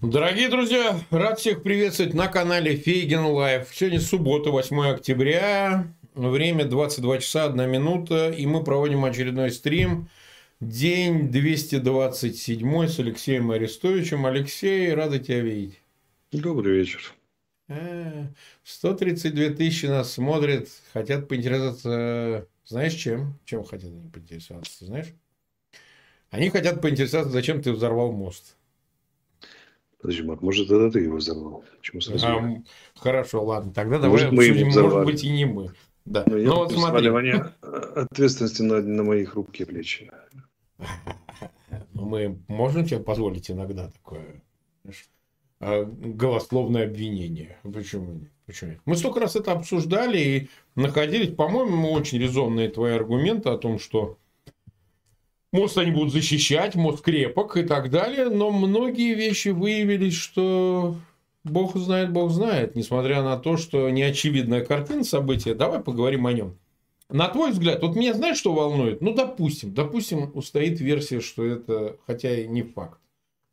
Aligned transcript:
Дорогие 0.00 0.48
друзья, 0.48 0.96
рад 1.10 1.40
всех 1.40 1.64
приветствовать 1.64 2.14
на 2.14 2.28
канале 2.28 2.76
Фейгин 2.76 3.24
Live. 3.24 3.66
Сегодня 3.72 3.98
суббота, 3.98 4.52
8 4.52 4.92
октября, 4.92 5.92
время 6.14 6.66
22 6.66 7.18
часа 7.18 7.46
1 7.46 7.68
минута, 7.68 8.30
и 8.30 8.46
мы 8.46 8.62
проводим 8.62 9.04
очередной 9.04 9.50
стрим. 9.50 10.08
День 10.60 11.32
227 11.32 12.86
с 12.86 13.00
Алексеем 13.00 13.50
Арестовичем. 13.50 14.24
Алексей, 14.24 14.94
рада 14.94 15.18
тебя 15.18 15.40
видеть. 15.40 15.80
Добрый 16.30 16.78
вечер. 16.78 17.12
132 18.62 19.42
э, 19.42 19.50
тысячи 19.50 19.86
нас 19.86 20.12
смотрят, 20.12 20.68
хотят 20.92 21.26
поинтересоваться, 21.26 22.46
знаешь 22.64 22.94
чем? 22.94 23.36
Чем 23.44 23.64
хотят 23.64 23.90
они 23.90 24.08
поинтересоваться, 24.10 24.84
знаешь? 24.84 25.08
Они 26.30 26.50
хотят 26.50 26.80
поинтересоваться, 26.80 27.32
зачем 27.32 27.60
ты 27.60 27.72
взорвал 27.72 28.12
мост. 28.12 28.54
Подожди, 30.00 30.22
Марк, 30.22 30.42
может, 30.42 30.70
это 30.70 30.92
ты 30.92 31.00
его 31.00 31.16
взорвал? 31.16 31.64
Почему 31.78 32.00
сразу? 32.00 32.26
А, 32.26 32.62
хорошо, 32.94 33.44
ладно. 33.44 33.72
Тогда 33.72 33.96
давай 33.96 34.10
может, 34.10 34.32
мы 34.32 34.48
обсудим, 34.48 34.68
может 34.68 35.04
быть, 35.04 35.24
и 35.24 35.30
не 35.30 35.44
мы. 35.44 35.72
Да. 36.04 36.24
Но, 36.26 36.36
ну, 36.36 36.44
Но 36.44 36.56
вот 36.56 36.72
смотри. 36.72 37.10
ответственности 37.94 38.62
на, 38.62 38.80
на 38.80 39.02
мои 39.02 39.24
хрупкие 39.24 39.66
плечи. 39.66 40.10
Ну, 41.92 42.04
мы 42.04 42.38
можем 42.46 42.84
тебе 42.84 43.00
позволить 43.00 43.50
иногда 43.50 43.90
такое 43.90 44.40
а, 45.60 45.84
голословное 45.84 46.84
обвинение. 46.84 47.58
Почему 47.62 48.12
нет? 48.12 48.30
Почему 48.46 48.70
нет? 48.70 48.80
Мы 48.84 48.96
столько 48.96 49.20
раз 49.20 49.36
это 49.36 49.52
обсуждали 49.52 50.18
и 50.18 50.48
находились, 50.76 51.34
по-моему, 51.34 51.90
очень 51.90 52.18
резонные 52.18 52.68
твои 52.68 52.92
аргументы 52.92 53.50
о 53.50 53.58
том, 53.58 53.78
что 53.78 54.16
Мост 55.50 55.78
они 55.78 55.92
будут 55.92 56.12
защищать, 56.12 56.74
мост 56.74 57.02
крепок 57.02 57.56
и 57.56 57.62
так 57.62 57.90
далее, 57.90 58.28
но 58.28 58.50
многие 58.50 59.14
вещи 59.14 59.48
выявились, 59.48 60.14
что 60.14 60.96
Бог 61.42 61.74
знает, 61.76 62.12
Бог 62.12 62.30
знает, 62.30 62.76
несмотря 62.76 63.22
на 63.22 63.38
то, 63.38 63.56
что 63.56 63.88
неочевидная 63.88 64.62
картина 64.62 65.04
события. 65.04 65.54
Давай 65.54 65.80
поговорим 65.80 66.26
о 66.26 66.32
нем. 66.32 66.58
На 67.08 67.28
твой 67.28 67.52
взгляд, 67.52 67.80
вот 67.80 67.96
меня 67.96 68.12
знаешь, 68.12 68.36
что 68.36 68.52
волнует? 68.52 69.00
Ну, 69.00 69.14
допустим, 69.14 69.72
допустим, 69.72 70.30
устоит 70.34 70.80
версия, 70.80 71.20
что 71.20 71.42
это, 71.46 71.96
хотя 72.06 72.38
и 72.38 72.46
не 72.46 72.62
факт, 72.62 73.00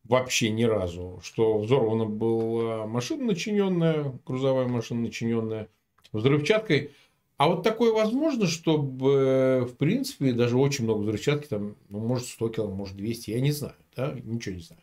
вообще 0.04 0.50
ни 0.50 0.64
разу, 0.64 1.22
что 1.24 1.60
взорвана 1.60 2.04
была 2.04 2.86
машина 2.86 3.24
начиненная, 3.24 4.14
грузовая 4.26 4.68
машина 4.68 5.02
начиненная 5.02 5.70
взрывчаткой– 6.12 6.92
а 7.38 7.50
вот 7.50 7.64
такое 7.64 7.92
возможно, 7.92 8.48
чтобы, 8.48 9.68
в 9.70 9.76
принципе, 9.76 10.32
даже 10.32 10.58
очень 10.58 10.86
много 10.86 11.02
взрывчатки, 11.02 11.48
там, 11.48 11.76
ну, 11.90 12.00
может, 12.00 12.28
100 12.28 12.50
килограмм, 12.50 12.78
может, 12.78 12.96
200, 12.96 13.32
я 13.32 13.42
не 13.42 13.52
знаю, 13.52 13.76
да, 13.96 14.14
ничего 14.24 14.56
не 14.56 14.62
знаю. 14.62 14.82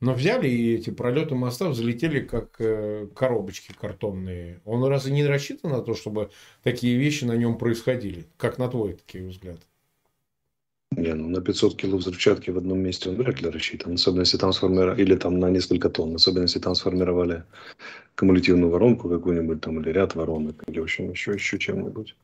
Но 0.00 0.14
взяли 0.14 0.48
и 0.48 0.74
эти 0.74 0.90
пролеты 0.90 1.34
моста 1.34 1.68
взлетели 1.68 2.20
как 2.20 2.60
э, 2.60 3.08
коробочки 3.14 3.72
картонные. 3.72 4.60
Он 4.64 4.84
разве 4.84 5.12
не 5.12 5.26
рассчитан 5.26 5.72
на 5.72 5.82
то, 5.82 5.94
чтобы 5.94 6.30
такие 6.62 6.96
вещи 6.96 7.24
на 7.24 7.36
нем 7.36 7.58
происходили? 7.58 8.26
Как 8.36 8.58
на 8.58 8.68
твой 8.68 8.94
такие 8.94 9.26
взгляд? 9.26 9.60
Не, 10.96 11.14
ну 11.14 11.28
на 11.28 11.40
500 11.40 11.76
кило 11.76 11.98
взрывчатки 11.98 12.50
в 12.50 12.58
одном 12.58 12.80
месте 12.80 13.10
он 13.10 13.16
вряд 13.16 13.40
ли 13.40 13.48
рассчитан. 13.48 13.94
Особенно 13.94 14.20
если 14.20 14.38
там 14.38 14.52
сформировали, 14.52 15.00
или 15.00 15.14
там 15.14 15.38
на 15.38 15.48
несколько 15.48 15.88
тонн. 15.88 16.16
Особенно 16.16 16.42
если 16.42 16.58
там 16.58 16.74
сформировали 16.74 17.44
кумулятивную 18.16 18.70
воронку 18.70 19.08
какую-нибудь 19.08 19.60
там, 19.60 19.80
или 19.80 19.90
ряд 19.90 20.16
воронок, 20.16 20.64
или 20.66 20.80
в 20.80 20.82
общем 20.82 21.10
еще, 21.10 21.32
еще 21.32 21.58
чем-нибудь. 21.58 22.16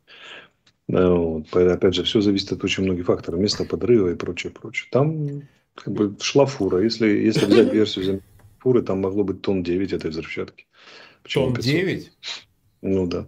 Вот. 0.89 1.57
Опять 1.57 1.95
же, 1.95 2.03
все 2.03 2.21
зависит 2.21 2.53
от 2.53 2.65
очень 2.65 2.83
многих 2.83 3.07
факторов. 3.07 3.39
Место 3.39 3.65
подрыва 3.65 4.09
и 4.11 4.17
прочее, 4.17 4.53
прочее. 4.53 4.89
Там 4.91 5.43
как 5.77 5.95
бы 5.95 6.17
шла 6.21 6.47
фура. 6.47 6.83
Если, 6.83 7.07
если 7.07 7.47
взять 7.47 7.73
версию 7.73 8.23
фуры, 8.59 8.83
там 8.83 9.01
могло 9.01 9.23
быть 9.23 9.43
тонн 9.43 9.63
9 9.63 9.93
этой 9.93 10.11
взрывчатки. 10.11 10.67
Почему 11.23 11.53
тонн 11.53 11.63
9? 11.63 12.13
Ну 12.83 13.07
да 13.07 13.27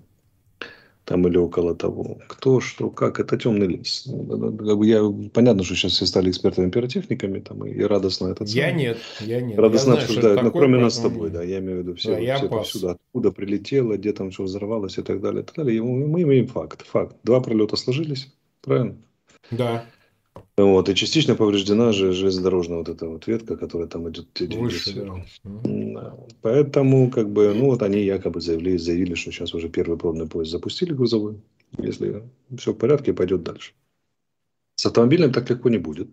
там 1.09 1.27
или 1.27 1.39
около 1.39 1.75
того. 1.75 2.19
Кто, 2.29 2.61
что, 2.61 2.91
как, 2.91 3.19
это 3.19 3.39
темный 3.39 3.67
лес. 3.67 4.05
Ну, 4.07 4.83
я, 4.83 5.01
понятно, 5.33 5.65
что 5.65 5.75
сейчас 5.75 5.93
все 5.93 6.05
стали 6.05 6.31
экспертами-пиротехниками, 6.31 7.41
там, 7.41 7.65
и 7.65 7.83
радостно 7.83 8.29
это 8.29 8.45
Я 8.45 8.73
нет, 8.73 8.99
я 9.21 9.41
нет. 9.41 9.59
Радостно 9.59 9.95
я 9.95 9.99
обсуждают, 10.01 10.43
но 10.43 10.51
кроме 10.51 10.79
нас 10.79 10.97
с 10.97 11.01
тобой, 11.01 11.31
да, 11.31 11.43
я 11.43 11.61
имею 11.61 11.79
в 11.79 11.81
виду 11.81 11.95
все, 11.95 12.15
да, 12.15 12.37
все 12.37 12.49
повсюду, 12.49 12.91
откуда 12.91 13.33
прилетело, 13.33 13.97
где 13.97 14.13
там 14.13 14.31
что 14.31 14.43
взорвалось 14.43 14.99
и 14.99 15.03
так 15.03 15.23
далее, 15.23 15.43
и 15.43 15.47
так 15.47 15.57
далее. 15.57 15.79
И 15.79 15.81
мы, 15.81 16.07
мы 16.07 16.23
имеем 16.23 16.47
факт, 16.47 16.85
факт. 16.87 17.17
Два 17.25 17.41
пролета 17.41 17.77
сложились, 17.77 18.31
правильно? 18.61 18.97
Да. 19.51 19.87
Вот, 20.59 20.89
и 20.89 20.95
частично 20.97 21.37
повреждена 21.37 21.93
же 21.93 22.13
железнодорожная 22.13 22.79
вот 22.79 22.89
эта 22.89 23.07
вот 23.07 23.29
ветка, 23.29 23.57
которая 23.57 23.87
там 23.87 24.11
идет 24.11 24.27
Выше, 24.41 24.93
да. 24.93 25.25
Да. 25.45 26.17
Поэтому, 26.43 27.11
как 27.11 27.31
бы, 27.31 27.55
ну 27.55 27.67
вот 27.67 27.83
они 27.83 28.03
якобы 28.03 28.41
заявили, 28.41 28.77
заявили, 28.77 29.15
что 29.15 29.31
сейчас 29.31 29.55
уже 29.55 29.69
первый 29.69 29.97
пробный 29.97 30.27
поезд 30.27 30.51
запустили 30.51 30.93
грузовой. 30.93 31.41
Если 31.79 32.25
все 32.57 32.73
в 32.73 32.77
порядке, 32.77 33.13
пойдет 33.13 33.45
дальше. 33.45 33.73
С 34.75 34.87
автомобилем 34.87 35.33
так 35.33 35.49
легко 35.49 35.69
не 35.69 35.79
будет. 35.79 36.09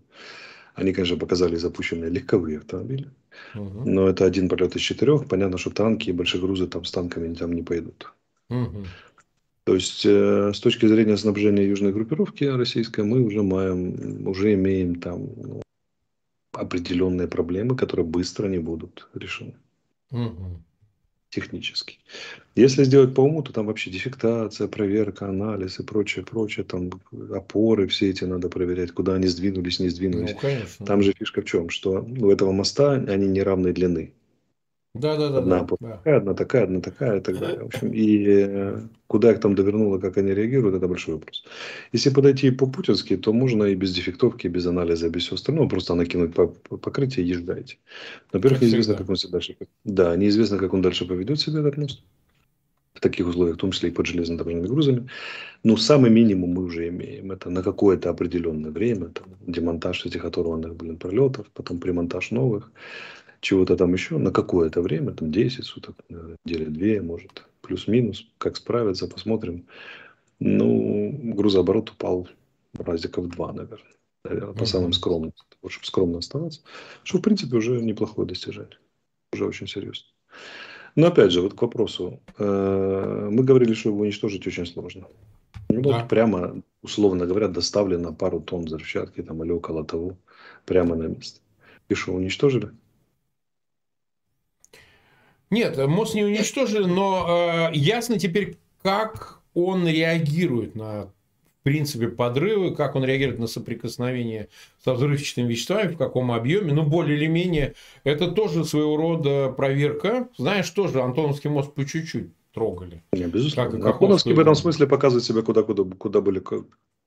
Они, 0.76 0.94
конечно, 0.94 1.18
показали 1.18 1.56
запущенные 1.56 2.12
легковые 2.12 2.60
автомобили. 2.60 3.10
Угу. 3.56 3.90
Но 3.90 4.10
это 4.10 4.26
один 4.26 4.48
полет 4.48 4.76
из 4.76 4.82
четырех. 4.82 5.28
Понятно, 5.28 5.58
что 5.58 5.72
танки 5.72 6.10
и 6.10 6.14
большие 6.14 6.42
грузы 6.42 6.68
там 6.68 6.86
с 6.86 6.92
танками 6.92 7.34
там 7.34 7.54
не 7.54 7.64
пойдут. 7.64 8.14
Угу. 8.50 8.86
То 9.66 9.74
есть, 9.74 10.06
э, 10.06 10.52
с 10.54 10.60
точки 10.60 10.86
зрения 10.86 11.18
снабжения 11.18 11.68
южной 11.68 11.92
группировки 11.92 12.44
российской, 12.44 13.04
мы 13.04 13.22
уже, 13.24 13.42
маем, 13.42 14.28
уже 14.28 14.54
имеем 14.54 14.96
там 14.96 15.28
ну, 15.36 15.62
определенные 16.54 17.28
проблемы, 17.28 17.76
которые 17.76 18.06
быстро 18.06 18.48
не 18.48 18.60
будут 18.60 19.10
решены. 19.16 19.56
Угу. 20.12 20.62
Технически. 21.30 21.98
Если 22.56 22.84
сделать 22.84 23.16
по 23.16 23.22
уму, 23.22 23.42
то 23.42 23.54
там 23.54 23.66
вообще 23.66 23.90
дефектация, 23.90 24.68
проверка, 24.68 25.30
анализ 25.30 25.80
и 25.80 25.84
прочее, 25.84 26.24
прочее. 26.24 26.64
Там 26.64 26.92
опоры 27.34 27.88
все 27.88 28.12
эти 28.12 28.24
надо 28.24 28.50
проверять, 28.50 28.92
куда 28.92 29.16
они 29.16 29.26
сдвинулись, 29.26 29.80
не 29.80 29.90
сдвинулись. 29.90 30.36
Ну, 30.36 30.40
конечно. 30.40 30.86
Там 30.86 31.02
же 31.02 31.14
фишка 31.14 31.42
в 31.42 31.46
чем, 31.46 31.72
что 31.72 32.04
у 32.04 32.30
этого 32.30 32.52
моста 32.52 32.92
они 32.92 33.28
неравной 33.28 33.74
длины. 33.74 34.14
Да, 34.96 35.18
да, 35.18 35.30
да. 35.30 35.40
Одна 35.40 35.60
да, 35.60 35.66
такая, 35.66 36.02
да. 36.06 36.16
одна 36.16 36.34
такая, 36.34 36.64
одна 36.64 36.80
такая 36.80 37.18
и 37.18 37.22
так 37.22 37.38
далее. 37.38 37.64
В 37.64 37.66
общем, 37.66 37.92
и 37.94 38.26
э, 38.28 38.80
куда 39.08 39.32
их 39.34 39.42
там 39.42 39.54
довернуло, 39.54 40.00
как 40.00 40.18
они 40.18 40.34
реагируют, 40.34 40.76
это 40.78 40.88
большой 40.88 41.16
вопрос. 41.16 41.44
Если 41.92 42.10
подойти 42.10 42.50
по-путински, 42.50 43.18
то 43.18 43.34
можно 43.34 43.66
и 43.66 43.76
без 43.76 43.94
дефектовки, 43.94 44.48
и 44.48 44.50
без 44.50 44.66
анализа, 44.66 45.10
без 45.10 45.24
всего 45.24 45.36
остального, 45.36 45.68
просто 45.68 45.96
накинуть 45.96 46.34
покрытие 46.34 47.26
и 47.26 47.30
езжайте. 47.30 47.78
Во-первых, 48.32 48.62
неизвестно, 48.62 48.96
как 48.96 49.10
он 49.10 49.18
себя 49.18 49.32
дальше 49.32 49.58
Да, 49.84 50.16
неизвестно, 50.16 50.58
как 50.58 50.74
он 50.74 50.82
дальше 50.82 51.06
поведет 51.06 51.42
себя, 51.42 51.60
этот 51.60 51.78
мост. 51.78 52.02
В 52.94 53.02
таких 53.02 53.28
условиях, 53.28 53.58
в 53.58 53.60
том 53.60 53.72
числе 53.72 53.90
и 53.90 53.92
под 53.92 54.06
железнодорожными 54.06 54.68
грузами. 54.68 55.10
Но 55.64 55.76
самый 55.76 56.10
минимум 56.10 56.52
мы 56.52 56.64
уже 56.64 56.88
имеем. 56.88 57.34
Это 57.34 57.50
на 57.50 57.62
какое-то 57.62 58.10
определенное 58.10 58.72
время, 58.72 59.08
там, 59.08 59.26
демонтаж 59.46 60.06
этих 60.06 60.24
оторванных 60.24 60.78
блин, 60.78 60.96
пролетов, 60.96 61.48
потом 61.54 61.82
примонтаж 61.82 62.32
новых 62.32 62.72
чего-то 63.42 63.76
там 63.76 63.94
еще 63.94 64.18
на 64.18 64.32
какое-то 64.32 64.82
время, 64.82 65.12
там 65.12 65.32
10 65.32 65.66
суток, 65.66 65.96
недели 66.10 66.66
две, 66.66 67.02
может, 67.02 67.46
плюс-минус, 67.62 68.28
как 68.38 68.58
справиться, 68.58 69.08
посмотрим. 69.08 69.66
Ну, 70.40 71.12
грузооборот 71.34 71.92
упал 71.92 72.28
разика 72.78 73.22
в 73.22 73.30
два, 73.30 73.54
наверное, 73.54 73.94
наверное 74.24 74.54
по 74.54 74.66
самым 74.66 74.94
скромным, 74.94 75.34
чтобы 75.68 75.86
скромно 75.86 76.18
оставаться, 76.20 76.62
что, 77.04 77.20
в 77.20 77.22
принципе, 77.22 77.56
уже 77.56 77.82
неплохое 77.82 78.28
достижение, 78.28 78.78
уже 79.32 79.46
очень 79.46 79.68
серьезно. 79.68 80.08
Но, 80.96 81.08
опять 81.08 81.32
же, 81.32 81.42
вот 81.42 81.54
к 81.54 81.62
вопросу, 81.62 82.22
э, 82.38 83.30
мы 83.32 83.44
говорили, 83.44 83.74
что 83.74 83.90
его 83.90 84.02
уничтожить 84.02 84.48
очень 84.48 84.66
сложно. 84.66 85.08
Ну, 85.70 85.82
да. 85.82 86.00
вот 86.00 86.10
прямо, 86.10 86.62
условно 86.82 87.26
говоря, 87.26 87.48
доставлено 87.48 88.14
пару 88.14 88.40
тонн 88.40 88.66
взрывчатки 88.66 89.22
там 89.22 89.44
или 89.44 89.52
около 89.52 89.84
того, 89.84 90.18
прямо 90.66 90.96
на 90.96 91.04
место. 91.04 91.42
И 91.90 91.96
что, 91.96 92.14
уничтожили? 92.14 92.72
Нет, 95.50 95.78
мост 95.78 96.16
не 96.16 96.24
уничтожили, 96.24 96.86
но 96.86 97.70
э, 97.72 97.76
ясно 97.76 98.20
теперь, 98.20 98.58
как 98.82 99.42
он 99.54 99.88
реагирует 99.88 100.76
на 100.76 101.06
в 101.06 101.64
принципе 101.64 102.10
подрывы, 102.10 102.76
как 102.76 102.96
он 102.96 103.04
реагирует 103.04 103.40
на 103.40 103.48
соприкосновение 103.48 104.50
со 104.84 104.94
взрывчатыми 104.94 105.48
веществами, 105.48 105.94
в 105.94 105.98
каком 105.98 106.32
объеме, 106.32 106.74
ну 106.74 106.84
более 106.84 107.18
или 107.18 107.26
менее 107.26 107.74
это 108.04 108.30
тоже 108.30 108.64
своего 108.66 108.96
рода 108.98 109.50
проверка. 109.50 110.30
Знаешь, 110.38 110.70
тоже 110.70 111.02
Антоновский 111.02 111.50
мост 111.50 111.74
по 111.74 111.84
чуть-чуть 111.84 112.28
трогали. 112.54 113.04
Не, 113.14 113.26
безусловно. 113.26 113.80
Как 113.80 113.96
Антоновский 113.96 114.34
в 114.34 114.40
этом 114.40 114.54
смысле 114.54 114.86
показывает 114.86 115.26
себя 115.26 115.42
куда, 115.42 115.64
куда, 115.64 115.84
куда 115.84 116.22
более 116.22 116.44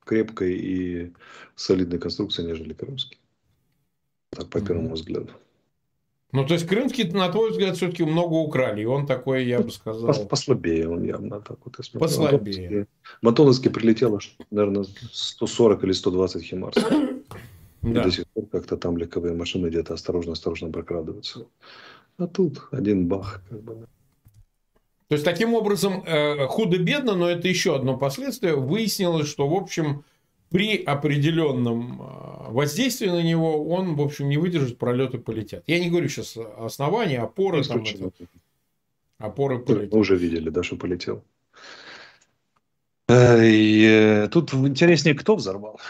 крепкой 0.04 0.56
и 0.56 1.12
солидной 1.54 2.00
конструкцией, 2.00 2.48
нежели 2.48 2.72
Крымский. 2.72 3.18
Так, 4.30 4.48
по 4.48 4.60
первому 4.60 4.88
mm-hmm. 4.88 4.94
взгляду. 4.94 5.32
Ну, 6.32 6.44
то 6.46 6.54
есть 6.54 6.66
Крымский, 6.66 7.10
на 7.10 7.30
твой 7.30 7.52
взгляд, 7.52 7.76
все-таки 7.76 8.04
много 8.04 8.34
украли. 8.34 8.82
И 8.82 8.84
он 8.84 9.06
такой, 9.06 9.46
я 9.46 9.60
бы 9.60 9.70
сказал... 9.70 10.26
Послабее 10.26 10.88
он 10.88 11.02
явно 11.02 11.40
так 11.40 11.58
вот. 11.64 11.76
Если 11.78 11.98
Послабее. 11.98 12.86
Матоновский 13.22 13.70
прилетело, 13.70 14.20
наверное, 14.50 14.84
140 15.12 15.84
или 15.84 15.92
120 15.92 16.42
химарсов. 16.42 16.92
Да. 17.80 18.00
И 18.00 18.04
до 18.04 18.10
сих 18.10 18.26
пор 18.28 18.46
как-то 18.46 18.76
там 18.76 18.98
легковые 18.98 19.34
машины 19.34 19.68
где-то 19.68 19.94
осторожно-осторожно 19.94 20.70
прокрадываются. 20.70 21.46
А 22.18 22.26
тут 22.26 22.60
один 22.72 23.06
бах. 23.06 23.40
Как 23.48 23.62
бы. 23.62 23.86
То 25.08 25.14
есть, 25.14 25.24
таким 25.24 25.54
образом, 25.54 26.02
э, 26.04 26.46
худо-бедно, 26.48 27.14
но 27.14 27.30
это 27.30 27.48
еще 27.48 27.74
одно 27.74 27.96
последствие, 27.96 28.56
выяснилось, 28.56 29.28
что, 29.28 29.48
в 29.48 29.54
общем, 29.54 30.04
при 30.50 30.82
определенном 30.82 32.02
э, 32.48 32.52
воздействии 32.52 33.08
на 33.08 33.22
него 33.22 33.68
он, 33.68 33.94
в 33.96 34.00
общем, 34.00 34.28
не 34.28 34.38
выдержит, 34.38 34.78
пролеты 34.78 35.18
полетят. 35.18 35.62
Я 35.66 35.78
не 35.80 35.90
говорю 35.90 36.08
сейчас 36.08 36.36
основания, 36.58 37.20
опоры. 37.20 37.64
Там, 37.64 37.82
это, 37.82 38.10
опоры 39.18 39.58
полетят. 39.58 39.92
Мы 39.92 39.98
уже 40.00 40.16
видели, 40.16 40.50
да, 40.50 40.62
что 40.62 40.76
полетел. 40.76 41.22
Э, 43.08 43.40
и 43.44 44.28
тут 44.30 44.52
интереснее, 44.54 45.14
кто 45.14 45.36
взорвал. 45.36 45.80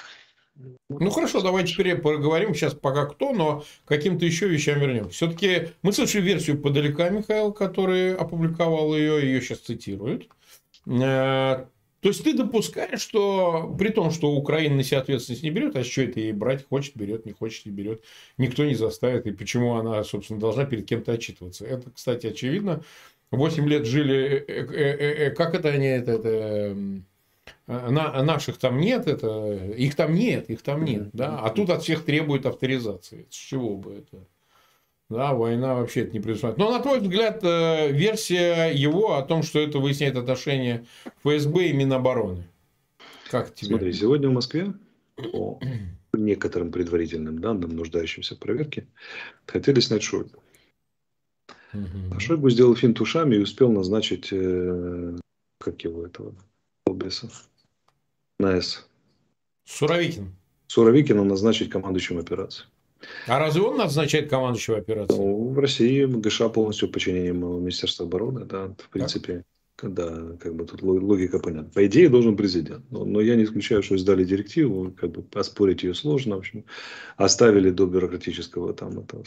Ну 0.88 1.10
хорошо, 1.10 1.40
давайте 1.40 1.74
теперь 1.74 1.96
поговорим 1.96 2.54
сейчас 2.54 2.74
пока 2.74 3.06
кто, 3.06 3.32
но 3.32 3.64
каким-то 3.84 4.24
еще 4.24 4.48
вещам 4.48 4.80
вернемся. 4.80 5.10
Все-таки 5.10 5.68
мы 5.82 5.92
слышали 5.92 6.22
версию 6.22 6.60
подалека 6.60 7.10
Михаил, 7.10 7.52
который 7.52 8.16
опубликовал 8.16 8.96
ее, 8.96 9.22
ее 9.22 9.40
сейчас 9.40 9.58
цитируют. 9.60 10.28
Э, 11.98 12.02
то 12.02 12.08
есть 12.08 12.24
ты 12.24 12.34
допускаешь, 12.34 13.00
что 13.00 13.74
при 13.78 13.90
том, 13.90 14.10
что 14.10 14.32
Украина 14.32 14.76
на 14.76 14.82
себя 14.82 15.00
ответственность 15.00 15.42
не 15.42 15.50
берет, 15.50 15.76
а 15.76 15.84
что 15.84 16.02
это 16.02 16.20
ей 16.20 16.32
брать, 16.32 16.66
хочет 16.68 16.96
берет, 16.96 17.26
не 17.26 17.32
хочет 17.32 17.66
не 17.66 17.72
берет, 17.72 18.02
никто 18.36 18.64
не 18.64 18.74
заставит, 18.74 19.26
и 19.26 19.32
почему 19.32 19.76
она, 19.76 20.02
собственно, 20.04 20.40
должна 20.40 20.64
перед 20.64 20.86
кем-то 20.86 21.12
отчитываться. 21.12 21.64
Это, 21.66 21.90
кстати, 21.90 22.26
очевидно. 22.28 22.82
Восемь 23.30 23.68
лет 23.68 23.84
жили, 23.84 24.44
э, 24.46 25.26
э, 25.26 25.30
как 25.30 25.54
это 25.54 25.68
они, 25.68 25.86
это, 25.86 26.12
это 26.12 26.76
а, 27.66 27.90
на, 27.90 28.22
наших 28.22 28.56
там 28.56 28.78
нет, 28.78 29.06
это, 29.06 29.54
их 29.76 29.94
там 29.94 30.14
нет, 30.14 30.48
их 30.48 30.62
там 30.62 30.84
нет, 30.84 31.10
да, 31.12 31.38
а 31.40 31.50
тут 31.50 31.68
от 31.68 31.82
всех 31.82 32.04
требуют 32.04 32.46
авторизации. 32.46 33.26
С 33.28 33.34
чего 33.34 33.76
бы 33.76 33.94
это? 33.94 34.24
Да, 35.10 35.32
война 35.32 35.74
вообще 35.74 36.02
это 36.02 36.12
не 36.12 36.20
предусматривает. 36.20 36.58
Но, 36.58 36.76
на 36.76 36.82
твой 36.82 37.00
взгляд, 37.00 37.42
э, 37.42 37.90
версия 37.92 38.70
его 38.74 39.14
о 39.14 39.22
том, 39.22 39.42
что 39.42 39.58
это 39.58 39.78
выясняет 39.78 40.16
отношения 40.16 40.84
ФСБ 41.24 41.68
и 41.68 41.72
Минобороны. 41.72 42.46
Как 43.30 43.54
тебе? 43.54 43.68
Смотри, 43.68 43.92
сегодня 43.92 44.28
в 44.28 44.32
Москве 44.32 44.74
по 45.16 45.58
некоторым 46.12 46.70
предварительным 46.70 47.38
данным, 47.38 47.74
нуждающимся 47.74 48.36
в 48.36 48.38
проверке, 48.38 48.86
хотели 49.46 49.80
снять 49.80 50.02
Шойгу. 50.02 50.42
Угу. 51.72 52.14
А 52.14 52.20
Шойгу 52.20 52.50
сделал 52.50 52.76
финт 52.76 53.00
ушами 53.00 53.36
и 53.36 53.40
успел 53.40 53.70
назначить, 53.70 54.28
э, 54.30 55.16
как 55.58 55.82
его 55.84 56.06
этого, 56.06 56.34
Колбесов 56.84 57.48
на 58.38 58.60
С. 58.60 58.86
Суровикин. 59.64 60.34
Суровикина 60.66 61.24
назначить 61.24 61.70
командующим 61.70 62.18
операцией. 62.18 62.68
А 63.26 63.38
разве 63.38 63.62
он 63.62 63.76
назначает 63.76 64.30
командующего 64.30 64.78
операцией? 64.78 65.18
Ну, 65.18 65.50
в 65.50 65.58
России 65.58 66.04
ГШ 66.04 66.42
полностью 66.52 66.88
подчинением 66.88 67.40
Министерства 67.60 68.06
обороны, 68.06 68.44
да, 68.44 68.74
в 68.78 68.88
принципе. 68.90 69.44
Так? 69.76 69.94
Да, 69.94 70.36
как 70.40 70.56
бы 70.56 70.64
тут 70.64 70.82
логика 70.82 71.38
понятна. 71.38 71.70
По 71.72 71.86
идее 71.86 72.08
должен 72.08 72.36
президент. 72.36 72.84
Но, 72.90 73.04
но 73.04 73.20
я 73.20 73.36
не 73.36 73.44
исключаю, 73.44 73.82
что 73.84 73.94
издали 73.94 74.24
директиву, 74.24 74.92
как 74.98 75.12
бы 75.12 75.24
оспорить 75.38 75.84
ее 75.84 75.94
сложно. 75.94 76.34
В 76.34 76.38
общем, 76.40 76.64
оставили 77.16 77.70
до 77.70 77.86
бюрократического 77.86 78.74
там 78.74 78.98
этого 78.98 79.24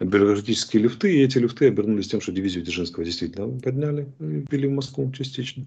бюрократические 0.00 0.82
люфты, 0.82 1.14
и 1.14 1.22
эти 1.22 1.38
люфты 1.38 1.66
обернулись 1.68 2.08
тем, 2.08 2.20
что 2.20 2.32
дивизию 2.32 2.64
Дзержинского 2.64 3.04
действительно 3.04 3.58
подняли 3.60 4.08
ввели 4.18 4.68
в 4.68 4.72
Москву 4.72 5.10
частично. 5.12 5.66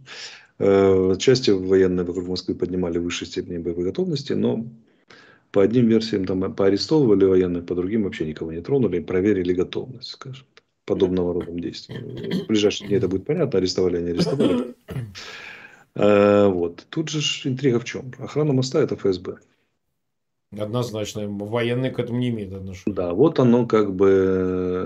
Э, 0.59 1.15
части 1.19 1.51
военные 1.51 2.05
вокруг 2.05 2.27
Москвы 2.27 2.55
поднимали 2.55 2.97
в 2.97 3.03
высшей 3.03 3.27
степени 3.27 3.57
боевой 3.57 3.85
готовности, 3.85 4.33
но 4.33 4.65
по 5.55 5.63
одним 5.63 5.87
версиям 5.87 6.25
там 6.25 6.53
поарестовывали 6.53 7.23
военных, 7.23 7.65
по 7.65 7.75
другим 7.75 8.03
вообще 8.03 8.25
никого 8.25 8.51
не 8.51 8.59
тронули, 8.59 8.99
проверили 8.99 9.53
готовность, 9.53 10.09
скажем, 10.09 10.45
подобного 10.83 11.33
рода 11.33 11.49
действий. 11.49 12.43
В 12.43 12.47
ближайшие 12.47 12.89
дни 12.89 12.97
это 12.97 13.07
будет 13.07 13.25
понятно, 13.25 13.59
арестовали, 13.59 13.97
они 13.97 14.09
арестовали. 14.09 14.75
Э, 15.95 16.47
вот. 16.47 16.85
Тут 16.89 17.07
же 17.07 17.21
интрига 17.47 17.79
в 17.79 17.85
чем? 17.85 18.11
Охрана 18.19 18.51
моста– 18.51 18.81
это 18.81 18.97
ФСБ. 18.97 19.37
Однозначно. 20.51 21.25
Военные 21.25 21.91
к 21.91 21.99
этому 21.99 22.19
не 22.19 22.31
имеют 22.31 22.53
отношения. 22.53 22.93
Да, 22.93 23.13
вот 23.13 23.39
оно 23.39 23.65
как 23.65 23.95
бы 23.95 24.09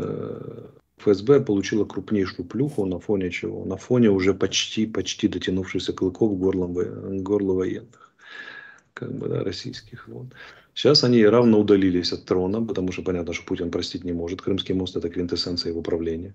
э, 0.03 0.67
ФСБ 0.97 1.39
получила 1.39 1.83
крупнейшую 1.83 2.47
плюху 2.47 2.85
на 2.85 2.99
фоне 2.99 3.31
чего? 3.31 3.65
На 3.65 3.77
фоне 3.77 4.11
уже 4.11 4.35
почти, 4.35 4.85
почти 4.85 5.27
дотянувшихся 5.27 5.93
клыков 5.93 6.37
горлом, 6.37 6.73
горло 7.23 7.53
военных. 7.53 8.13
Как 8.93 9.11
бы, 9.11 9.29
да, 9.29 9.43
российских. 9.43 10.07
Вот. 10.07 10.27
Сейчас 10.79 11.03
они 11.03 11.25
равно 11.25 11.59
удалились 11.59 12.13
от 12.13 12.23
трона, 12.23 12.65
потому 12.65 12.93
что 12.93 13.01
понятно, 13.01 13.33
что 13.33 13.43
Путин 13.43 13.69
простить 13.69 14.05
не 14.05 14.13
может. 14.13 14.41
Крымский 14.41 14.73
мост– 14.73 14.95
это 14.95 15.09
квинтэссенция 15.09 15.71
его 15.71 15.81
правления 15.81 16.33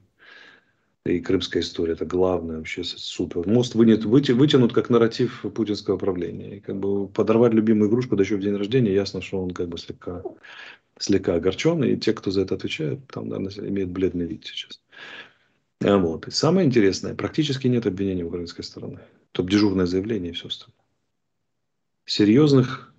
и 1.06 1.18
крымская 1.18 1.62
история. 1.62 1.94
Это 1.94 2.04
главное 2.04 2.58
вообще 2.58 2.84
супер. 2.84 3.48
Мост 3.48 3.74
вынят, 3.74 4.04
выти, 4.04 4.32
вытянут 4.32 4.74
как 4.74 4.90
нарратив 4.90 5.46
путинского 5.54 5.96
правления. 5.96 6.58
И 6.58 6.60
как 6.60 6.76
бы 6.78 7.08
подорвать 7.08 7.54
любимую 7.54 7.88
игрушку, 7.88 8.16
да 8.16 8.22
еще 8.22 8.36
в 8.36 8.40
день 8.40 8.56
рождения, 8.56 8.92
ясно, 8.92 9.22
что 9.22 9.42
он 9.42 9.50
как 9.52 9.70
бы 9.70 9.78
слегка, 9.78 10.22
слегка 10.98 11.36
огорчен. 11.36 11.82
И 11.82 11.96
те, 11.96 12.12
кто 12.12 12.30
за 12.30 12.42
это 12.42 12.54
отвечает, 12.54 12.98
там, 13.06 13.30
наверное, 13.30 13.70
имеют 13.70 13.92
бледный 13.92 14.26
вид 14.26 14.44
сейчас. 14.44 14.82
А 15.82 15.96
вот. 15.96 16.28
И 16.28 16.30
самое 16.30 16.66
интересное, 16.66 17.14
практически 17.14 17.66
нет 17.66 17.86
обвинений 17.86 18.24
украинской 18.24 18.62
стороны. 18.62 19.00
Топ 19.32 19.48
дежурное 19.48 19.86
заявление 19.86 20.32
и 20.32 20.34
все 20.34 20.48
остальное. 20.48 20.84
Серьезных 22.04 22.93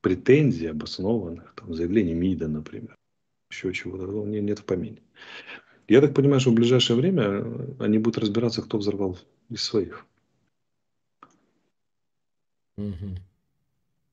претензий 0.00 0.66
обоснованных, 0.66 1.52
там, 1.56 1.74
заявлений 1.74 2.14
МИДа, 2.14 2.48
например, 2.48 2.96
еще 3.50 3.72
чего-то, 3.72 4.06
нет 4.26 4.58
в 4.58 4.64
помине. 4.64 4.98
Я 5.88 6.00
так 6.00 6.14
понимаю, 6.14 6.40
что 6.40 6.50
в 6.50 6.54
ближайшее 6.54 6.96
время 6.96 7.44
они 7.78 7.98
будут 7.98 8.18
разбираться, 8.18 8.62
кто 8.62 8.78
взорвал 8.78 9.18
из 9.48 9.62
своих. 9.62 10.06
Угу. 12.76 13.16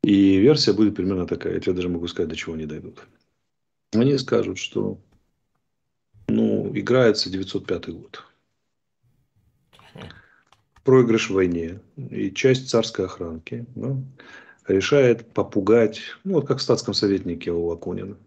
И 0.03 0.37
версия 0.37 0.73
будет 0.73 0.95
примерно 0.95 1.27
такая. 1.27 1.53
Я 1.53 1.59
тебе 1.59 1.73
даже 1.73 1.89
могу 1.89 2.07
сказать, 2.07 2.29
до 2.29 2.35
чего 2.35 2.55
они 2.55 2.65
дойдут. 2.65 3.05
Они 3.93 4.17
скажут, 4.17 4.57
что 4.57 4.99
ну, 6.27 6.71
играется 6.75 7.29
905 7.29 7.89
год. 7.89 8.23
Проигрыш 10.83 11.29
в 11.29 11.33
войне. 11.33 11.79
И 12.09 12.31
часть 12.31 12.69
царской 12.69 13.05
охранки 13.05 13.65
ну, 13.75 14.03
решает 14.67 15.25
попугать, 15.33 16.01
ну 16.23 16.35
вот 16.35 16.47
как 16.47 16.59
в 16.59 16.61
статском 16.61 16.93
советнике 16.93 17.51
у 17.51 17.71
Акунина 17.71 18.17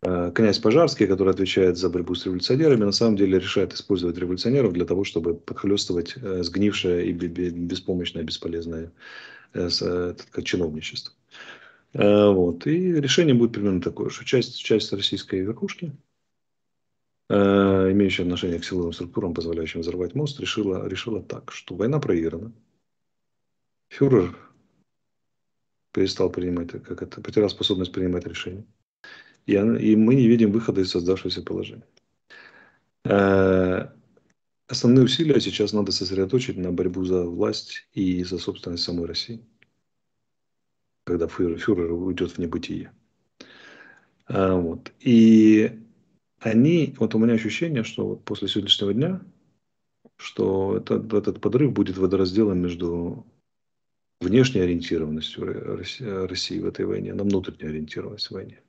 Э, 0.00 0.32
князь 0.34 0.58
Пожарский, 0.58 1.06
который 1.06 1.34
отвечает 1.34 1.76
за 1.76 1.90
борьбу 1.90 2.14
с 2.14 2.24
революционерами, 2.24 2.84
на 2.84 2.92
самом 2.92 3.16
деле 3.16 3.38
решает 3.38 3.74
использовать 3.74 4.16
революционеров 4.16 4.72
для 4.72 4.86
того, 4.86 5.04
чтобы 5.04 5.34
подхлестывать 5.34 6.14
э, 6.16 6.42
сгнившее 6.42 7.08
и 7.08 7.12
беспомощное, 7.12 8.22
бесполезное 8.22 8.90
э, 9.52 10.14
чиновничество. 10.42 11.14
Вот. 11.94 12.66
И 12.66 12.94
решение 12.94 13.34
будет 13.34 13.52
примерно 13.52 13.82
такое, 13.82 14.08
что 14.08 14.24
часть, 14.24 14.56
часть 14.56 14.94
российской 14.94 15.40
верхушки, 15.40 15.92
имеющая 17.28 18.22
отношение 18.22 18.58
к 18.58 18.64
силовым 18.64 18.94
структурам, 18.94 19.34
позволяющим 19.34 19.82
взорвать 19.82 20.14
мост, 20.14 20.40
решила, 20.40 20.88
решила 20.88 21.22
так, 21.22 21.52
что 21.52 21.74
война 21.74 21.98
проиграна. 21.98 22.50
Фюрер 23.90 24.34
перестал 25.92 26.30
принимать, 26.30 26.70
как 26.70 27.02
это, 27.02 27.20
потерял 27.20 27.48
способность 27.50 27.92
принимать 27.92 28.26
решения 28.26 28.64
и, 29.46 29.52
и 29.54 29.96
мы 29.96 30.14
не 30.14 30.28
видим 30.28 30.52
выхода 30.52 30.80
из 30.80 30.90
создавшегося 30.90 31.42
положения. 31.42 31.86
Э, 33.04 33.88
основные 34.68 35.04
усилия 35.04 35.40
сейчас 35.40 35.72
надо 35.72 35.92
сосредоточить 35.92 36.56
на 36.56 36.72
борьбу 36.72 37.04
за 37.04 37.24
власть 37.24 37.86
и 37.92 38.22
за 38.24 38.38
собственность 38.38 38.84
самой 38.84 39.06
России, 39.06 39.40
когда 41.04 41.26
фюрер, 41.26 41.58
фюрер 41.58 41.92
уйдет 41.92 42.32
в 42.32 42.38
небытие. 42.38 42.92
Э, 44.28 44.54
вот. 44.54 44.92
И 45.00 45.80
они, 46.40 46.94
вот 46.98 47.14
у 47.14 47.18
меня 47.18 47.34
ощущение, 47.34 47.84
что 47.84 48.16
после 48.16 48.48
сегодняшнего 48.48 48.94
дня, 48.94 49.20
что 50.16 50.76
этот, 50.76 51.12
этот 51.12 51.40
подрыв 51.40 51.72
будет 51.72 51.98
водоразделом 51.98 52.58
между 52.58 53.26
внешней 54.22 54.60
ориентированностью 54.60 56.26
России 56.28 56.58
в 56.58 56.66
этой 56.66 56.84
войне 56.84 57.14
на 57.14 57.24
внутреннюю 57.24 57.70
ориентированность 57.70 58.28
в 58.28 58.32
войне 58.32 58.62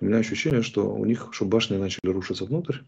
у 0.00 0.04
меня 0.04 0.18
ощущение, 0.18 0.62
что 0.62 0.92
у 0.92 1.04
них, 1.04 1.28
что 1.32 1.44
башни 1.44 1.76
начали 1.76 2.10
рушиться 2.10 2.44
внутрь, 2.44 2.78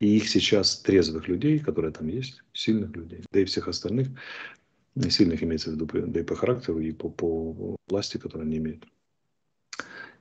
и 0.00 0.16
их 0.16 0.28
сейчас 0.28 0.78
трезвых 0.78 1.26
людей, 1.28 1.58
которые 1.58 1.92
там 1.92 2.06
есть, 2.06 2.42
сильных 2.52 2.94
людей, 2.94 3.24
да 3.32 3.40
и 3.40 3.44
всех 3.44 3.66
остальных, 3.68 4.08
сильных 5.10 5.42
имеется 5.42 5.70
в 5.70 5.74
виду, 5.74 5.86
да 5.86 6.20
и 6.20 6.22
по 6.22 6.36
характеру, 6.36 6.78
и 6.78 6.92
по, 6.92 7.08
по 7.08 7.76
власти, 7.88 8.18
которые 8.18 8.46
они 8.46 8.58
имеют, 8.58 8.86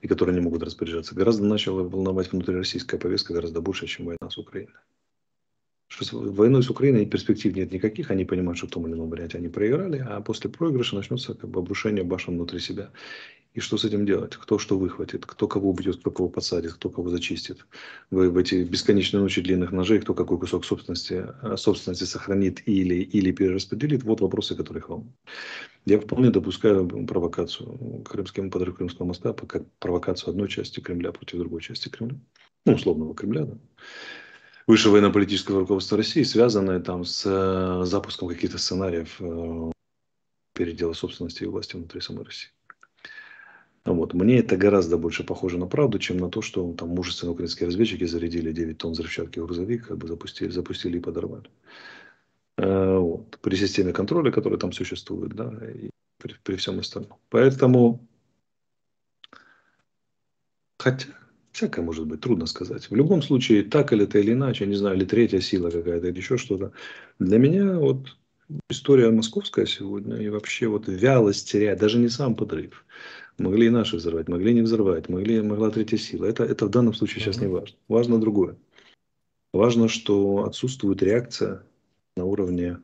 и 0.01 0.07
которые 0.07 0.35
не 0.35 0.41
могут 0.41 0.63
распоряжаться, 0.63 1.13
гораздо 1.13 1.45
начала 1.45 1.83
волновать 1.83 2.31
внутрироссийская 2.31 2.99
повестка 2.99 3.33
гораздо 3.33 3.61
больше, 3.61 3.85
чем 3.85 4.07
война 4.07 4.29
с 4.29 4.37
Украиной. 4.37 4.73
Что 5.87 6.19
войной 6.19 6.63
с 6.63 6.69
Украиной 6.69 7.05
перспектив 7.05 7.55
нет 7.55 7.71
никаких, 7.71 8.11
они 8.11 8.25
понимают, 8.25 8.57
что 8.57 8.67
в 8.67 8.71
том 8.71 8.87
или 8.87 8.93
ином 8.93 9.09
варианте 9.09 9.37
они 9.37 9.47
проиграли, 9.47 10.05
а 10.05 10.19
после 10.21 10.49
проигрыша 10.49 10.95
начнется 10.95 11.33
как 11.33 11.49
бы 11.49 11.61
обрушение 11.61 12.03
башен 12.03 12.35
внутри 12.35 12.59
себя. 12.59 12.91
И 13.53 13.59
что 13.59 13.77
с 13.77 13.85
этим 13.85 14.05
делать? 14.05 14.35
Кто 14.35 14.59
что 14.59 14.77
выхватит, 14.77 15.25
кто 15.25 15.47
кого 15.47 15.71
убьет, 15.71 15.97
кто 15.97 16.11
кого 16.11 16.29
подсадит, 16.29 16.73
кто 16.73 16.89
кого 16.89 17.09
зачистит 17.09 17.65
в, 18.11 18.29
в 18.29 18.37
эти 18.37 18.63
бесконечные 18.63 19.21
ночи 19.21 19.41
длинных 19.41 19.71
ножей, 19.71 19.99
кто 19.99 20.13
какой 20.13 20.37
кусок 20.37 20.63
собственности, 20.63 21.25
э, 21.41 21.57
собственности 21.57 22.03
сохранит 22.03 22.61
или, 22.67 22.95
или 22.95 23.31
перераспределит. 23.31 24.03
Вот 24.03 24.21
вопросы, 24.21 24.55
которые 24.55 24.81
их 24.81 24.89
волнуют. 24.89 25.15
Я 25.85 25.99
вполне 25.99 26.29
допускаю 26.29 26.87
провокацию 27.07 28.03
крымским 28.03 28.51
подрыв 28.51 28.75
Крымского 28.75 29.07
моста, 29.07 29.33
как 29.33 29.63
провокацию 29.79 30.31
одной 30.31 30.49
части 30.49 30.81
Кремля 30.81 31.11
против 31.11 31.39
другой 31.39 31.61
части 31.61 31.89
Кремля. 31.89 32.19
Ну, 32.65 32.73
условного 32.73 33.15
Кремля, 33.15 33.45
да 33.45 33.57
выше 34.67 34.89
военно-политического 34.89 35.61
руководства 35.61 35.97
России, 35.97 36.23
связанное 36.23 36.79
там 36.79 37.05
с 37.05 37.23
э, 37.25 37.85
запуском 37.85 38.27
каких-то 38.27 38.57
сценариев 38.57 39.15
э, 39.19 39.71
передела 40.53 40.93
собственности 40.93 41.43
и 41.43 41.47
власти 41.47 41.77
внутри 41.77 42.01
самой 42.01 42.25
России. 42.25 42.51
Вот. 43.85 44.13
Мне 44.13 44.39
это 44.39 44.57
гораздо 44.57 44.97
больше 44.97 45.23
похоже 45.23 45.57
на 45.57 45.65
правду, 45.65 45.97
чем 45.97 46.17
на 46.17 46.29
то, 46.29 46.41
что 46.41 46.73
там 46.73 46.89
мужественные 46.89 47.31
украинские 47.31 47.67
разведчики 47.67 48.03
зарядили 48.03 48.51
9 48.51 48.77
тонн 48.77 48.91
взрывчатки 48.91 49.39
в 49.39 49.45
грузовик, 49.45 49.87
как 49.87 49.97
бы 49.97 50.07
запустили, 50.07 50.49
запустили 50.49 50.97
и 50.97 51.01
подорвали. 51.01 51.49
Э, 52.57 52.97
вот. 52.97 53.39
При 53.41 53.55
системе 53.55 53.93
контроля, 53.93 54.31
которая 54.31 54.59
там 54.59 54.73
существует, 54.73 55.33
да, 55.33 55.49
и 55.71 55.89
при, 56.17 56.35
при 56.43 56.57
всем 56.57 56.79
остальном. 56.79 57.17
Поэтому, 57.29 58.05
хотя, 60.77 61.07
всякое 61.57 61.81
может 61.81 62.05
быть, 62.05 62.21
трудно 62.21 62.45
сказать. 62.45 62.87
В 62.89 62.95
любом 62.95 63.23
случае, 63.23 63.63
так 63.63 63.91
или 63.91 64.03
это 64.03 64.19
или 64.19 64.33
иначе, 64.33 64.67
не 64.67 64.75
знаю, 64.75 64.95
или 64.95 65.05
третья 65.05 65.39
сила 65.39 65.71
какая-то, 65.71 66.07
или 66.07 66.17
еще 66.17 66.37
что-то. 66.37 66.71
Для 67.17 67.39
меня 67.39 67.79
вот 67.79 68.15
история 68.69 69.09
московская 69.09 69.65
сегодня 69.65 70.17
и 70.17 70.29
вообще 70.29 70.67
вот 70.67 70.87
вялость 70.87 71.51
терять, 71.51 71.79
даже 71.79 71.97
не 71.97 72.09
сам 72.09 72.35
подрыв. 72.35 72.85
Могли 73.39 73.67
и 73.67 73.71
наши 73.71 73.97
взорвать, 73.97 74.29
могли 74.29 74.53
не 74.53 74.61
взорвать, 74.61 75.09
могли, 75.09 75.41
могла 75.41 75.71
третья 75.71 75.97
сила. 75.97 76.25
Это, 76.25 76.43
это 76.43 76.67
в 76.67 76.69
данном 76.69 76.93
случае 76.93 77.23
сейчас 77.23 77.41
не 77.41 77.47
важно. 77.47 77.75
Важно 77.87 78.21
другое. 78.21 78.55
Важно, 79.51 79.87
что 79.87 80.45
отсутствует 80.45 81.01
реакция 81.01 81.63
на 82.15 82.25
уровне 82.25 82.77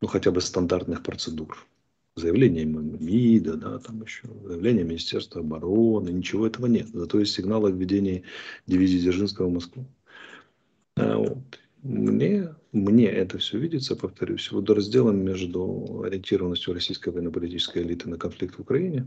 ну, 0.00 0.08
хотя 0.08 0.30
бы 0.30 0.40
стандартных 0.40 1.02
процедур. 1.02 1.66
Заявление 2.16 2.64
МИДа, 2.64 3.56
да, 3.56 3.78
там 3.80 4.02
еще, 4.02 4.28
заявление 4.44 4.84
Министерства 4.84 5.40
обороны, 5.40 6.10
ничего 6.10 6.46
этого 6.46 6.66
нет. 6.66 6.88
Зато 6.92 7.18
есть 7.18 7.34
сигналы 7.34 7.70
о 7.70 7.72
введении 7.72 8.22
дивизии 8.66 8.98
Дзержинского 8.98 9.48
в 9.48 9.54
Москву. 9.54 9.84
А 10.96 11.16
вот. 11.18 11.38
Мне, 11.82 12.54
мне 12.72 13.08
это 13.08 13.36
все 13.38 13.58
видится, 13.58 13.94
повторюсь, 13.94 14.50
водоразделом 14.50 15.18
между 15.18 16.02
ориентированностью 16.02 16.72
российской 16.72 17.10
военно-политической 17.10 17.82
элиты 17.82 18.08
на 18.08 18.16
конфликт 18.16 18.56
в 18.56 18.60
Украине 18.60 19.06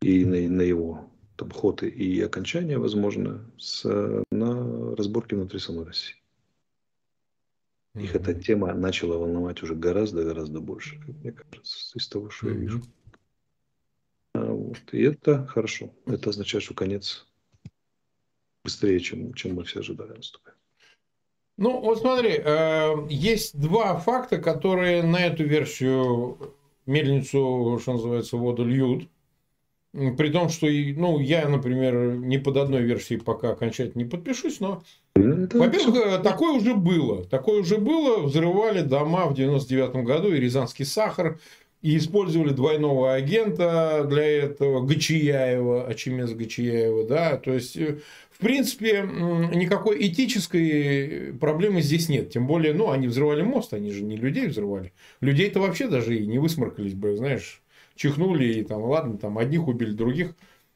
и 0.00 0.24
на, 0.24 0.48
на 0.48 0.62
его 0.62 1.10
там, 1.36 1.50
ход 1.50 1.82
и 1.82 2.20
окончание, 2.20 2.78
возможно, 2.78 3.44
с, 3.58 3.84
на 4.30 4.94
разборке 4.94 5.34
внутри 5.34 5.58
самой 5.58 5.86
России. 5.86 6.21
Их 7.94 8.14
эта 8.14 8.32
тема 8.32 8.72
начала 8.72 9.18
волновать 9.18 9.62
уже 9.62 9.74
гораздо-гораздо 9.74 10.60
больше, 10.60 10.98
как 10.98 11.14
мне 11.16 11.32
кажется, 11.32 11.98
из 11.98 12.08
того, 12.08 12.30
что 12.30 12.48
я 12.48 12.54
вижу. 12.54 12.82
А 14.34 14.46
вот. 14.46 14.78
И 14.92 15.02
это 15.02 15.46
хорошо. 15.46 15.92
Это 16.06 16.30
означает, 16.30 16.64
что 16.64 16.72
конец 16.74 17.26
быстрее, 18.64 18.98
чем, 19.00 19.34
чем 19.34 19.56
мы 19.56 19.64
все 19.64 19.80
ожидали 19.80 20.12
наступает. 20.12 20.56
Ну, 21.58 21.80
вот 21.80 21.98
смотри, 21.98 22.40
э, 22.42 23.06
есть 23.10 23.60
два 23.60 23.98
факта, 23.98 24.38
которые 24.38 25.02
на 25.02 25.26
эту 25.26 25.44
версию 25.44 26.56
мельницу, 26.86 27.78
что 27.80 27.92
называется, 27.92 28.38
воду 28.38 28.64
льют. 28.64 29.08
При 29.92 30.30
том, 30.30 30.48
что 30.48 30.66
ну, 30.68 31.18
я, 31.18 31.46
например, 31.48 32.16
ни 32.16 32.38
под 32.38 32.56
одной 32.56 32.82
версией 32.82 33.20
пока 33.20 33.50
окончательно 33.50 34.02
не 34.02 34.08
подпишусь, 34.08 34.58
но, 34.58 34.82
ну, 35.16 35.46
во-первых, 35.52 35.96
э, 35.96 36.18
такое 36.22 36.52
уже 36.52 36.74
было. 36.74 37.24
Такое 37.24 37.60
уже 37.60 37.76
было. 37.76 38.22
Взрывали 38.22 38.80
дома 38.80 39.26
в 39.26 39.34
99 39.34 39.96
году 40.04 40.32
и 40.32 40.40
Рязанский 40.40 40.86
сахар. 40.86 41.38
И 41.82 41.96
использовали 41.96 42.50
двойного 42.50 43.12
агента 43.12 44.06
для 44.08 44.22
этого, 44.22 44.86
Гачияева, 44.86 45.88
Ачимец 45.88 46.30
Гачияева, 46.30 47.08
да, 47.08 47.36
то 47.36 47.52
есть 47.52 47.76
э, 47.76 47.98
в 48.30 48.38
принципе, 48.38 49.02
никакой 49.02 50.06
этической 50.06 51.32
проблемы 51.40 51.80
здесь 51.82 52.08
нет. 52.08 52.30
Тем 52.30 52.46
более, 52.46 52.72
ну, 52.72 52.90
они 52.90 53.06
взрывали 53.06 53.42
мост, 53.42 53.72
они 53.72 53.90
же 53.90 54.02
не 54.02 54.16
людей 54.16 54.46
взрывали. 54.46 54.92
Людей-то 55.20 55.60
вообще 55.60 55.86
даже 55.86 56.16
и 56.16 56.26
не 56.26 56.38
высморкались 56.38 56.94
бы, 56.94 57.16
знаешь, 57.16 57.62
чихнули 57.94 58.54
и 58.54 58.64
там, 58.64 58.82
ладно, 58.82 59.18
там 59.18 59.38
одних 59.38 59.68
убили, 59.68 59.92
других. 59.92 60.34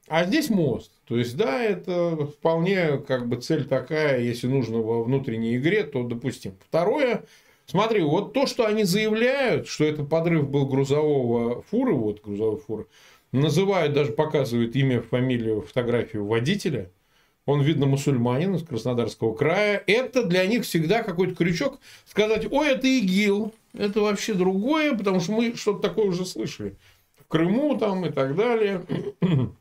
А 0.09 0.25
здесь 0.25 0.51
мост. 0.51 0.93
То 1.07 1.19
есть, 1.19 1.37
да, 1.37 1.63
это 1.63 2.27
вполне 2.27 2.99
как 2.99 3.29
бы 3.29 3.37
цель 3.37 3.65
такая, 3.65 4.21
если 4.21 4.47
нужно 4.47 4.79
во 4.79 5.03
внутренней 5.03 5.57
игре, 5.57 5.83
то 5.83 6.05
допустим. 6.05 6.55
Второе, 6.69 7.25
смотри, 7.67 8.03
вот 8.03 8.33
то, 8.33 8.47
что 8.47 8.67
они 8.67 8.85
заявляют, 8.85 9.67
что 9.67 9.85
это 9.85 10.05
подрыв 10.05 10.49
был 10.49 10.67
грузового 10.67 11.63
фуры, 11.63 11.95
вот 11.95 12.23
грузовой 12.23 12.59
фуры, 12.59 12.87
называют, 13.33 13.95
даже 13.95 14.13
показывают 14.13 14.77
имя, 14.77 15.03
фамилию, 15.03 15.63
фотографию 15.63 16.25
водителя– 16.27 16.91
он, 17.47 17.63
видно, 17.63 17.87
мусульманин 17.87 18.57
из 18.57 18.65
Краснодарского 18.65 19.33
края, 19.33 19.83
это 19.87 20.25
для 20.25 20.45
них 20.47 20.65
всегда 20.65 21.05
какой-то 21.05 21.37
крючок 21.37 21.79
сказать, 22.05 22.51
ой, 22.51 22.71
это 22.71 22.89
ИГИЛ, 22.89 23.55
это 23.75 24.01
вообще 24.01 24.35
другое, 24.35 24.97
потому 24.97 25.21
что 25.21 25.33
мы 25.33 25.55
что-то 25.55 25.89
такое 25.89 26.07
уже 26.07 26.27
слышали. 26.27 26.77
В 27.26 27.28
Крыму 27.28 27.76
там 27.76 28.06
и 28.06 28.11
так 28.11 28.37
далее. 28.37 28.83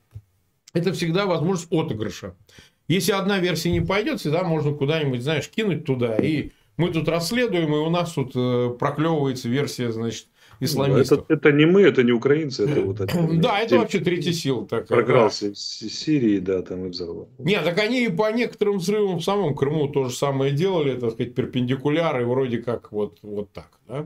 Это 0.73 0.93
всегда 0.93 1.25
возможность 1.25 1.71
отыгрыша. 1.71 2.35
Если 2.87 3.11
одна 3.11 3.39
версия 3.39 3.71
не 3.71 3.81
пойдет, 3.81 4.19
всегда 4.19 4.43
можно 4.43 4.71
куда-нибудь, 4.71 5.23
знаешь, 5.23 5.49
кинуть 5.49 5.85
туда. 5.85 6.17
И 6.17 6.51
мы 6.77 6.91
тут 6.91 7.07
расследуем, 7.07 7.73
и 7.73 7.77
у 7.79 7.89
нас 7.89 8.13
тут 8.13 8.33
э, 8.35 8.75
проклевывается 8.77 9.49
версия, 9.49 9.91
значит, 9.91 10.27
исламистов. 10.59 11.25
Это, 11.27 11.33
это 11.33 11.51
не 11.51 11.65
мы, 11.65 11.81
это 11.81 12.03
не 12.03 12.11
украинцы, 12.11 12.69
это 12.69 12.81
вот 12.81 12.99
Да, 13.41 13.59
это 13.59 13.79
вообще 13.79 13.99
третья 13.99 14.31
сила 14.31 14.67
такая. 14.67 14.85
Програлся 14.85 15.47
из 15.47 15.59
Сирии, 15.59 16.39
да, 16.39 16.61
там 16.61 16.85
и 16.85 16.89
взорвал. 16.89 17.29
Нет, 17.39 17.63
так 17.63 17.79
они 17.79 18.05
и 18.05 18.09
по 18.09 18.31
некоторым 18.31 18.77
взрывам 18.77 19.17
в 19.17 19.23
самом 19.23 19.55
Крыму 19.55 19.87
то 19.87 20.09
же 20.09 20.15
самое 20.15 20.51
делали, 20.51 20.99
так 20.99 21.13
сказать, 21.13 21.33
перпендикуляры, 21.33 22.25
вроде 22.25 22.59
как 22.59 22.91
вот, 22.91 23.19
вот 23.23 23.51
так. 23.51 23.69
Да? 23.87 24.05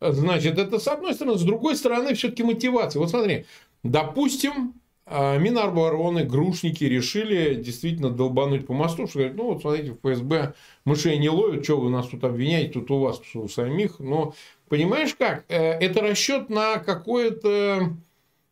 Значит, 0.00 0.58
это 0.58 0.78
с 0.78 0.88
одной 0.88 1.14
стороны. 1.14 1.38
С 1.38 1.42
другой 1.42 1.76
стороны, 1.76 2.14
все-таки 2.14 2.42
мотивация. 2.42 3.00
Вот 3.00 3.10
смотри, 3.10 3.44
допустим, 3.82 4.74
а, 5.12 5.36
Минобороны, 5.38 6.24
грушники 6.24 6.84
решили 6.84 7.54
действительно 7.54 8.10
долбануть 8.10 8.66
по 8.66 8.74
мосту, 8.74 9.08
что 9.08 9.18
говорят, 9.18 9.36
ну 9.36 9.52
вот 9.52 9.60
смотрите, 9.60 9.90
в 9.90 9.96
ФСБ 9.96 10.54
мышей 10.84 11.18
не 11.18 11.28
ловят, 11.28 11.64
что 11.64 11.80
вы 11.80 11.90
нас 11.90 12.06
тут 12.06 12.22
обвиняете, 12.22 12.74
тут 12.74 12.92
у 12.92 13.00
вас 13.00 13.20
у 13.34 13.48
самих. 13.48 13.98
Но 13.98 14.34
понимаешь 14.68 15.16
как? 15.18 15.44
Э, 15.48 15.72
это 15.72 16.00
расчет 16.00 16.48
на 16.48 16.78
какое-то 16.78 17.96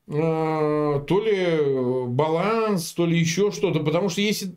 э, 0.09 0.11
то 1.07 1.25
ли 1.25 2.09
баланс, 2.09 2.93
то 2.93 3.07
ли 3.07 3.17
еще 3.17 3.52
что-то. 3.52 3.78
Потому 3.81 4.09
что 4.09 4.21
если 4.21 4.57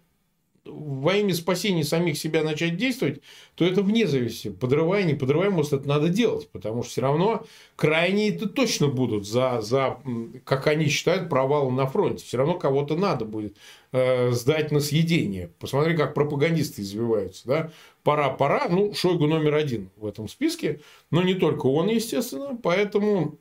во 0.71 1.15
имя 1.15 1.33
спасения 1.33 1.83
самих 1.83 2.17
себя 2.17 2.43
начать 2.43 2.77
действовать, 2.77 3.21
то 3.55 3.65
это 3.65 3.81
вне 3.81 4.07
зависимости. 4.07 4.49
Подрывая, 4.49 5.03
не 5.03 5.13
подрывая 5.13 5.49
мост, 5.49 5.73
это 5.73 5.87
надо 5.87 6.09
делать. 6.09 6.49
Потому 6.49 6.83
что 6.83 6.91
все 6.91 7.01
равно 7.01 7.45
крайние 7.75 8.33
это 8.33 8.47
точно 8.47 8.87
будут 8.87 9.27
за, 9.27 9.61
за, 9.61 9.97
как 10.43 10.67
они 10.67 10.87
считают, 10.87 11.29
провалом 11.29 11.75
на 11.75 11.87
фронте. 11.87 12.25
Все 12.25 12.37
равно 12.37 12.55
кого-то 12.55 12.95
надо 12.95 13.25
будет 13.25 13.57
э, 13.91 14.31
сдать 14.31 14.71
на 14.71 14.79
съедение. 14.79 15.51
Посмотри, 15.59 15.95
как 15.95 16.13
пропагандисты 16.13 16.81
извиваются. 16.81 17.47
Да? 17.47 17.71
Пора, 18.03 18.29
пора. 18.29 18.67
Ну, 18.69 18.93
Шойгу 18.93 19.27
номер 19.27 19.55
один 19.55 19.89
в 19.97 20.05
этом 20.05 20.27
списке. 20.27 20.81
Но 21.11 21.21
не 21.21 21.33
только 21.33 21.67
он, 21.67 21.87
естественно. 21.87 22.57
Поэтому, 22.61 23.37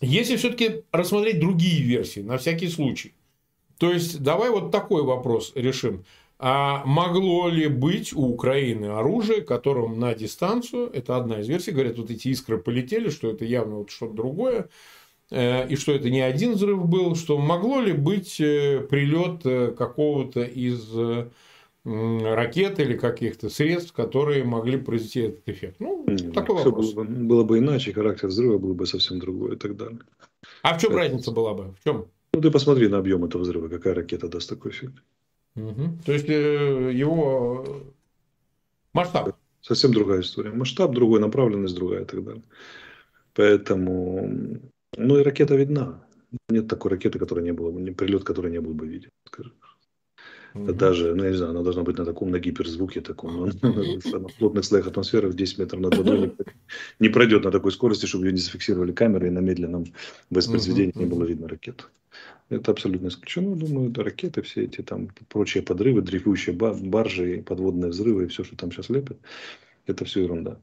если 0.00 0.36
все-таки 0.36 0.82
рассмотреть 0.92 1.40
другие 1.40 1.82
версии, 1.82 2.20
на 2.20 2.38
всякий 2.38 2.68
случай– 2.68 3.14
то 3.78 3.92
есть, 3.92 4.22
давай 4.22 4.50
вот 4.50 4.70
такой 4.70 5.02
вопрос 5.02 5.52
решим. 5.54 6.04
А 6.46 6.82
могло 6.84 7.48
ли 7.48 7.68
быть 7.68 8.12
у 8.12 8.26
Украины 8.26 8.84
оружие, 8.84 9.40
которым 9.40 9.98
на 9.98 10.14
дистанцию, 10.14 10.90
это 10.92 11.16
одна 11.16 11.40
из 11.40 11.48
версий, 11.48 11.70
говорят, 11.70 11.96
вот 11.96 12.10
эти 12.10 12.28
искры 12.28 12.58
полетели, 12.58 13.08
что 13.08 13.30
это 13.30 13.46
явно 13.46 13.76
вот 13.76 13.90
что-то 13.90 14.12
другое, 14.12 14.68
э, 15.30 15.66
и 15.68 15.76
что 15.76 15.92
это 15.92 16.10
не 16.10 16.20
один 16.20 16.52
взрыв 16.52 16.84
был, 16.84 17.16
что 17.16 17.38
могло 17.38 17.80
ли 17.80 17.94
быть 17.94 18.38
э, 18.42 18.86
прилет 18.90 19.46
э, 19.46 19.70
какого-то 19.70 20.42
из 20.42 20.86
ракет 21.82 22.78
или 22.78 22.94
каких-то 22.94 23.48
средств, 23.48 23.94
которые 23.94 24.44
могли 24.44 24.76
произвести 24.76 25.20
этот 25.20 25.48
эффект. 25.48 25.76
Ну, 25.78 26.04
Нет, 26.06 26.34
такой 26.34 26.62
вопрос. 26.62 26.92
Было 26.92 27.04
бы, 27.04 27.10
было 27.10 27.44
бы 27.44 27.58
иначе, 27.58 27.94
характер 27.94 28.28
взрыва 28.28 28.58
был 28.58 28.74
бы 28.74 28.84
совсем 28.84 29.18
другой 29.18 29.54
и 29.54 29.58
так 29.58 29.78
далее. 29.78 30.00
А 30.60 30.76
в 30.76 30.80
чем 30.80 30.90
это... 30.90 31.00
разница 31.00 31.30
была 31.30 31.54
бы? 31.54 31.74
В 31.80 31.84
чем? 31.84 32.04
Ну, 32.34 32.40
ты 32.42 32.50
посмотри 32.50 32.88
на 32.88 32.98
объем 32.98 33.24
этого 33.24 33.40
взрыва, 33.40 33.68
какая 33.68 33.94
ракета 33.94 34.28
даст 34.28 34.50
такой 34.50 34.72
эффект. 34.72 34.94
Угу. 35.56 35.98
То 36.04 36.12
есть, 36.12 36.28
э, 36.28 36.92
его 36.92 37.64
масштаб. 38.92 39.36
Совсем 39.60 39.92
другая 39.92 40.20
история. 40.20 40.50
Масштаб 40.50 40.92
другой, 40.92 41.20
направленность 41.20 41.74
другая 41.74 42.02
и 42.02 42.04
так 42.04 42.22
далее. 42.24 42.42
Поэтому, 43.34 44.60
ну 44.96 45.18
и 45.18 45.22
ракета 45.22 45.56
видна. 45.56 46.04
Нет 46.48 46.68
такой 46.68 46.90
ракеты, 46.90 47.18
которая 47.18 47.44
не 47.44 47.52
была 47.52 47.70
бы, 47.70 47.94
прилет, 47.94 48.24
который 48.24 48.50
не 48.50 48.60
был 48.60 48.74
бы 48.74 48.86
виден, 48.86 49.10
скажем. 49.24 49.52
Угу. 50.54 50.72
Даже, 50.72 51.14
ну, 51.14 51.24
я 51.24 51.30
не 51.30 51.36
знаю, 51.36 51.50
она 51.50 51.62
должна 51.62 51.82
быть 51.82 51.98
на 51.98 52.04
таком, 52.04 52.30
на 52.30 52.38
гиперзвуке 52.38 53.00
таком, 53.00 53.46
на 53.62 54.28
плотных 54.38 54.64
слоях 54.64 54.86
атмосферы 54.86 55.28
в 55.28 55.34
10 55.34 55.58
метров 55.58 55.80
над 55.80 55.96
водой 55.96 56.32
не 57.00 57.08
пройдет 57.08 57.44
на 57.44 57.50
такой 57.50 57.72
скорости, 57.72 58.06
чтобы 58.06 58.26
ее 58.26 58.32
не 58.32 58.38
зафиксировали 58.38 58.92
камеры 58.92 59.26
и 59.26 59.30
на 59.30 59.40
медленном 59.40 59.86
воспроизведении 60.30 60.92
не 60.94 61.06
было 61.06 61.24
видно 61.24 61.48
ракету. 61.48 61.86
Это 62.50 62.70
абсолютно 62.70 63.08
исключено. 63.08 63.56
Думаю, 63.56 63.90
это 63.90 64.04
ракеты, 64.04 64.42
все 64.42 64.64
эти 64.64 64.82
там 64.82 65.08
прочие 65.28 65.62
подрывы, 65.62 66.02
дрейфующие 66.02 66.54
баржи, 66.54 67.42
подводные 67.42 67.90
взрывы 67.90 68.24
и 68.24 68.28
все, 68.28 68.44
что 68.44 68.56
там 68.56 68.70
сейчас 68.70 68.90
лепят, 68.90 69.18
это 69.86 70.04
все 70.04 70.22
ерунда. 70.22 70.58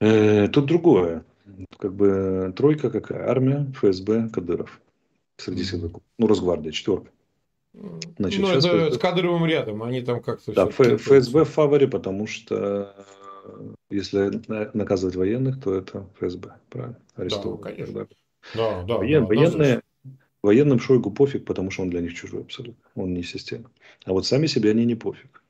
Э, 0.00 0.48
тут 0.48 0.66
другое. 0.66 1.24
Как 1.78 1.94
бы 1.94 2.52
тройка 2.56 2.90
какая? 2.90 3.28
Армия, 3.28 3.72
ФСБ, 3.76 4.30
Кадыров. 4.30 4.80
Среди 5.36 5.62
силовиков. 5.62 6.02
Ну, 6.18 6.26
Росгвардия, 6.26 6.72
четверка. 6.72 7.10
Значит, 8.18 8.40
ну, 8.40 8.48
это 8.48 8.58
ФСБ... 8.58 8.92
с 8.92 8.98
кадровым 8.98 9.46
рядом, 9.46 9.82
они 9.82 10.02
там 10.02 10.22
как-то... 10.22 10.52
Да, 10.52 10.68
ФСБ 10.68 11.44
в 11.44 11.48
фаворе, 11.48 11.88
потому 11.88 12.26
что 12.26 12.94
э, 13.44 13.74
если 13.90 14.42
наказывать 14.76 15.16
военных, 15.16 15.60
то 15.62 15.74
это 15.74 16.06
ФСБ, 16.18 16.52
правильно? 16.68 16.98
Арестовывать. 17.16 17.62
Да, 17.62 17.70
конечно. 17.70 18.08
Да, 18.54 18.82
да, 18.82 18.96
Воен, 18.98 19.22
да, 19.22 19.26
военные, 19.26 19.82
военным 20.42 20.80
Шойгу 20.80 21.10
пофиг, 21.10 21.44
потому 21.46 21.70
что 21.70 21.82
он 21.82 21.90
для 21.90 22.00
них 22.00 22.14
чужой 22.14 22.42
абсолютно. 22.42 22.82
Он 22.94 23.14
не 23.14 23.22
система. 23.22 23.70
А 24.04 24.12
вот 24.12 24.26
сами 24.26 24.46
себе 24.46 24.70
они 24.70 24.84
не 24.84 24.94
пофиг. 24.94 25.42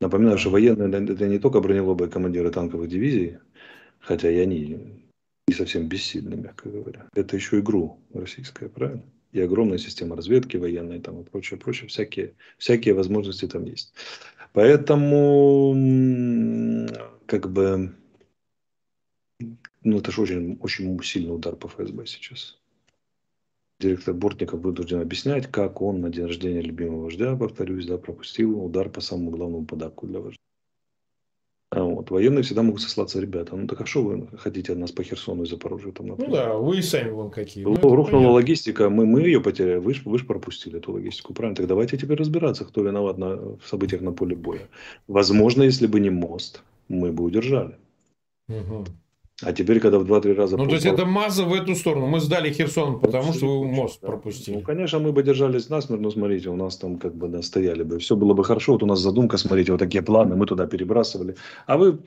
Напоминаю, 0.00 0.38
что 0.38 0.50
военные 0.50 0.88
это 0.88 1.28
не 1.28 1.38
только 1.38 1.60
бронелобые 1.60 2.10
командиры 2.10 2.50
танковых 2.50 2.88
дивизий, 2.88 3.38
хотя 4.00 4.30
и 4.30 4.38
они 4.38 5.04
не 5.46 5.54
совсем 5.54 5.88
бессильны, 5.88 6.36
мягко 6.36 6.68
говоря. 6.70 7.06
Это 7.14 7.36
еще 7.36 7.60
игру 7.60 7.98
российская, 8.12 8.68
правильно? 8.68 9.02
И 9.34 9.40
огромная 9.40 9.78
система 9.78 10.16
разведки 10.16 10.56
военной 10.56 11.00
там 11.00 11.20
и 11.20 11.24
прочее, 11.24 11.58
прочее, 11.58 11.88
всякие, 11.88 12.34
всякие 12.56 12.94
возможности 12.94 13.48
там 13.48 13.64
есть. 13.64 13.92
Поэтому, 14.52 15.74
как 17.26 17.50
бы, 17.50 17.92
ну, 19.82 19.98
это 19.98 20.12
же 20.12 20.22
очень, 20.22 20.56
очень 20.60 21.02
сильный 21.02 21.34
удар 21.34 21.56
по 21.56 21.66
ФСБ 21.66 22.06
сейчас. 22.06 22.56
Директор 23.80 24.14
Бортников 24.14 24.60
вынужден 24.60 25.00
объяснять, 25.00 25.48
как 25.48 25.82
он 25.82 26.00
на 26.00 26.10
день 26.10 26.26
рождения 26.26 26.60
любимого 26.60 27.06
вождя, 27.06 27.34
повторюсь, 27.34 27.86
да, 27.86 27.98
пропустил 27.98 28.64
удар 28.64 28.88
по 28.88 29.00
самому 29.00 29.32
главному 29.32 29.66
подарку 29.66 30.06
для 30.06 30.20
вождя. 30.20 30.38
А 31.74 31.82
вот. 31.82 32.10
Военные 32.10 32.44
всегда 32.44 32.62
могут 32.62 32.82
сослаться, 32.82 33.20
ребята, 33.20 33.56
ну 33.56 33.66
так 33.66 33.80
а 33.80 33.86
что 33.86 34.02
вы 34.02 34.28
хотите 34.38 34.72
от 34.72 34.78
нас 34.78 34.92
по 34.92 35.02
Херсону 35.02 35.42
и 35.42 35.46
Запорожью? 35.46 35.92
Там, 35.92 36.06
например? 36.06 36.30
ну 36.30 36.36
да, 36.36 36.54
вы 36.54 36.80
сами 36.82 37.10
вон 37.10 37.30
какие. 37.30 37.64
Ну, 37.64 37.74
Рухнула 37.74 38.04
понятно. 38.06 38.30
логистика, 38.30 38.90
мы, 38.90 39.06
мы 39.06 39.22
ее 39.22 39.40
потеряли, 39.40 39.78
вы 39.78 39.94
же 39.94 40.02
вы 40.04 40.18
пропустили 40.18 40.78
эту 40.78 40.92
логистику, 40.92 41.34
правильно? 41.34 41.56
Так 41.56 41.66
давайте 41.66 41.96
теперь 41.96 42.16
разбираться, 42.16 42.64
кто 42.64 42.82
виноват 42.82 43.18
на, 43.18 43.36
в 43.36 43.62
событиях 43.66 44.02
на 44.02 44.12
поле 44.12 44.36
боя. 44.36 44.68
Возможно, 45.08 45.64
если 45.64 45.88
бы 45.88 45.98
не 45.98 46.10
мост, 46.10 46.62
мы 46.88 47.10
бы 47.10 47.24
удержали. 47.24 47.74
Угу. 48.48 48.84
А 49.44 49.52
теперь, 49.52 49.80
когда 49.80 49.98
в 49.98 50.04
2-3 50.04 50.34
раза... 50.34 50.56
Ну, 50.56 50.66
то 50.66 50.74
есть, 50.74 50.86
это 50.86 51.04
маза 51.04 51.44
в 51.44 51.52
эту 51.52 51.74
сторону. 51.74 52.06
Мы 52.06 52.20
сдали 52.20 52.50
Херсон, 52.52 53.00
потому 53.00 53.32
что 53.32 53.60
вы 53.60 53.66
мост 53.66 54.00
да. 54.00 54.08
пропустили. 54.08 54.56
Ну, 54.56 54.62
конечно, 54.62 54.98
мы 54.98 55.12
бы 55.12 55.22
держались 55.22 55.68
насмерть, 55.68 56.00
но 56.00 56.10
смотрите, 56.10 56.48
у 56.48 56.56
нас 56.56 56.76
там 56.76 56.98
как 56.98 57.14
бы 57.14 57.28
да, 57.28 57.42
стояли 57.42 57.82
бы. 57.82 57.98
Все 57.98 58.16
было 58.16 58.32
бы 58.34 58.44
хорошо. 58.44 58.72
Вот 58.72 58.82
у 58.82 58.86
нас 58.86 59.00
задумка, 59.00 59.36
смотрите, 59.36 59.72
вот 59.72 59.78
такие 59.78 60.02
планы, 60.02 60.36
мы 60.36 60.46
туда 60.46 60.66
перебрасывали. 60.66 61.36
А 61.66 61.76
вы 61.76 61.98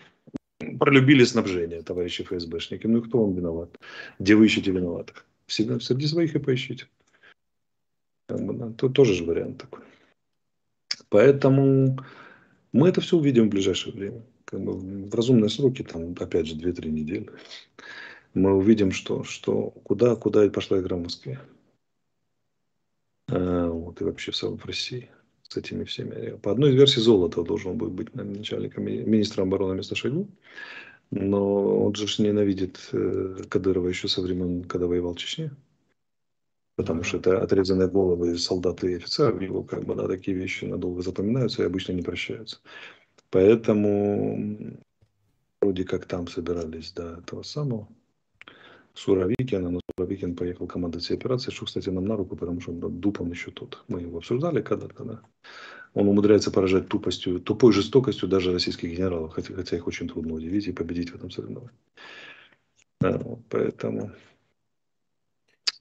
пролюбили 0.80 1.24
снабжение, 1.24 1.82
товарищи 1.82 2.24
ФСБшники. 2.24 2.88
Ну, 2.88 3.02
кто 3.02 3.20
вам 3.20 3.34
виноват? 3.34 3.70
Где 4.20 4.36
вы 4.36 4.46
ищете 4.46 4.72
виноватых? 4.72 5.26
Всегда 5.46 5.80
среди 5.80 6.08
своих 6.08 6.36
и 6.36 6.40
поищите. 6.40 6.88
Как 8.28 8.46
бы, 8.46 8.54
да, 8.54 8.72
тут 8.78 8.94
тоже 8.94 9.14
же 9.14 9.24
вариант 9.24 9.60
такой. 9.60 9.82
Поэтому 11.10 11.98
мы 12.74 12.90
это 12.90 13.00
все 13.00 13.18
увидим 13.18 13.46
в 13.46 13.50
ближайшее 13.50 13.94
время 13.94 14.22
как 14.48 14.62
бы 14.62 14.74
в 14.74 15.14
разумные 15.14 15.50
сроки, 15.50 15.84
там, 15.84 16.16
опять 16.18 16.48
же, 16.48 16.56
2-3 16.56 16.90
недели, 16.90 17.30
мы 18.34 18.54
увидим, 18.54 18.92
что, 18.92 19.24
что 19.24 19.72
куда, 19.84 20.16
куда 20.16 20.50
пошла 20.50 20.80
игра 20.80 20.96
в 20.96 21.04
Москве. 21.04 21.40
А, 23.30 23.70
вот, 23.70 24.00
и 24.00 24.06
вообще 24.06 24.32
в 24.32 24.66
России 24.66 25.10
с 25.44 25.58
этими 25.58 25.84
всеми. 25.84 26.38
По 26.38 26.52
одной 26.52 26.72
из 26.72 26.76
версий 26.76 27.02
Золото 27.02 27.44
должен 27.44 27.78
был 27.78 27.90
быть 27.90 28.16
начальником 28.16 28.86
министра 28.86 29.44
обороны 29.44 29.74
вместо 29.74 29.96
Шойгу. 29.96 30.28
Но 31.12 31.86
он 31.86 31.96
же 31.96 32.06
ненавидит 32.22 32.90
э, 32.92 33.44
Кадырова 33.50 33.88
еще 33.88 34.08
со 34.08 34.22
времен, 34.22 34.64
когда 34.64 34.88
воевал 34.88 35.14
в 35.14 35.18
Чечне. 35.18 35.52
Потому 36.76 37.04
что 37.04 37.18
это 37.18 37.42
отрезанные 37.42 37.88
головы 37.88 38.38
солдат 38.38 38.84
и 38.84 38.96
офицеров. 38.96 39.42
Его 39.42 39.64
как 39.64 39.86
бы, 39.86 39.96
да, 39.96 40.08
такие 40.08 40.36
вещи 40.38 40.66
надолго 40.66 41.02
запоминаются 41.02 41.64
и 41.64 41.66
обычно 41.66 41.94
не 41.94 42.02
прощаются. 42.02 42.60
Поэтому 43.30 44.78
вроде 45.62 45.84
как 45.84 46.06
там 46.06 46.28
собирались 46.28 46.92
до 46.92 47.18
этого 47.20 47.44
самого 47.44 47.88
Суровикина, 48.94 49.70
но 49.70 49.80
Суровикин 49.96 50.36
поехал 50.36 50.66
командовать 50.66 51.06
всей 51.06 51.18
операцией, 51.18 51.54
что, 51.54 51.66
кстати, 51.66 51.90
нам 51.90 52.06
на 52.06 52.16
руку, 52.16 52.36
потому 52.36 52.62
что 52.62 52.72
он 52.72 53.00
дупом 53.00 53.32
еще 53.32 53.52
тот. 53.52 53.84
Мы 53.88 54.02
его 54.02 54.18
обсуждали 54.18 54.62
когда-то, 54.62 55.04
да. 55.04 55.22
Он 55.94 56.08
умудряется 56.08 56.52
поражать 56.52 56.88
тупостью, 56.88 57.40
тупой 57.40 57.74
жестокостью 57.74 58.28
даже 58.28 58.52
российских 58.52 58.90
генералов, 58.90 59.34
хотя, 59.34 59.54
хотя 59.54 59.78
их 59.78 59.88
очень 59.88 60.08
трудно 60.08 60.34
удивить 60.34 60.68
и 60.68 60.72
победить 60.72 61.12
в 61.12 61.16
этом 61.16 61.30
соревновании. 61.30 61.76
Да, 63.00 63.22
поэтому 63.50 64.12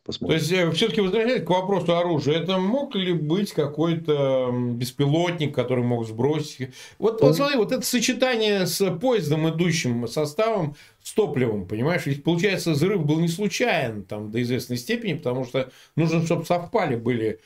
Посмотрим. 0.07 0.38
То 0.38 0.40
есть, 0.40 0.53
э, 0.53 0.71
все-таки 0.71 1.01
возвращаясь 1.01 1.42
к 1.42 1.51
вопросу 1.51 1.97
оружия, 1.97 2.38
это 2.38 2.59
мог 2.59 2.95
ли 2.95 3.12
быть 3.12 3.53
какой-то 3.53 4.55
беспилотник, 4.55 5.53
который 5.53 5.83
мог 5.83 6.07
сбросить? 6.07 6.71
Вот, 7.01 7.21
вот 7.21 7.35
смотри, 7.35 7.57
вот 7.57 7.73
это 7.73 7.85
сочетание 7.85 8.66
с 8.66 8.88
поездом, 9.01 9.49
идущим 9.49 10.07
составом, 10.07 10.77
с 11.03 11.12
топливом, 11.12 11.66
понимаешь? 11.66 12.07
Ведь, 12.07 12.23
получается, 12.23 12.71
взрыв 12.71 13.05
был 13.05 13.19
не 13.19 13.27
случайен 13.27 14.05
там, 14.05 14.31
до 14.31 14.40
известной 14.42 14.77
степени, 14.77 15.14
потому 15.14 15.45
что 15.45 15.71
нужно, 15.97 16.25
чтобы 16.25 16.45
совпали 16.45 16.95
были 16.95 17.40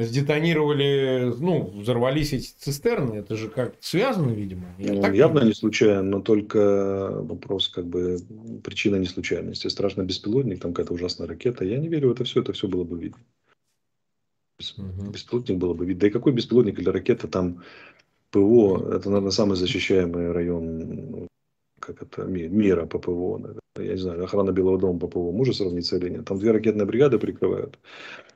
сдетонировали, 0.00 1.32
ну, 1.38 1.70
взорвались 1.70 2.32
эти 2.32 2.52
цистерны, 2.58 3.16
это 3.16 3.36
же 3.36 3.48
как 3.48 3.74
связано, 3.80 4.30
видимо. 4.30 4.66
ну, 4.78 5.00
так 5.00 5.14
явно 5.14 5.40
не 5.40 5.54
случайно, 5.54 6.02
но 6.02 6.20
только 6.20 7.10
вопрос, 7.22 7.68
как 7.68 7.86
бы, 7.86 8.18
причина 8.62 8.96
не 8.96 9.06
случайности. 9.06 9.68
Страшно 9.68 10.02
беспилотник, 10.02 10.60
там 10.60 10.72
какая-то 10.72 10.94
ужасная 10.94 11.28
ракета. 11.28 11.64
Я 11.64 11.78
не 11.78 11.88
верю 11.88 12.10
в 12.10 12.12
это 12.12 12.24
все, 12.24 12.40
это 12.40 12.52
все 12.52 12.68
было 12.68 12.84
бы 12.84 12.98
видно. 12.98 13.18
Угу. 14.78 15.10
Беспилотник 15.10 15.58
было 15.58 15.74
бы 15.74 15.86
видно. 15.86 16.00
Да 16.00 16.06
и 16.06 16.10
какой 16.10 16.32
беспилотник 16.32 16.78
или 16.78 16.88
ракета 16.88 17.28
там 17.28 17.62
ПВО, 18.30 18.94
это, 18.94 19.08
наверное, 19.08 19.30
самый 19.30 19.56
защищаемый 19.56 20.32
район 20.32 21.28
как 21.78 22.02
это, 22.02 22.24
мира 22.24 22.86
по 22.86 22.98
ПВО. 22.98 23.38
Наверное. 23.38 23.63
Я 23.76 23.94
не 23.94 23.98
знаю, 23.98 24.22
охрана 24.22 24.52
Белого 24.52 24.78
дома 24.78 25.00
по 25.00 25.08
ПВО 25.08 25.32
может 25.32 25.56
сравниться 25.56 25.96
или 25.96 26.08
нет. 26.08 26.24
Там 26.24 26.38
две 26.38 26.52
ракетные 26.52 26.86
бригады 26.86 27.18
прикрывают. 27.18 27.78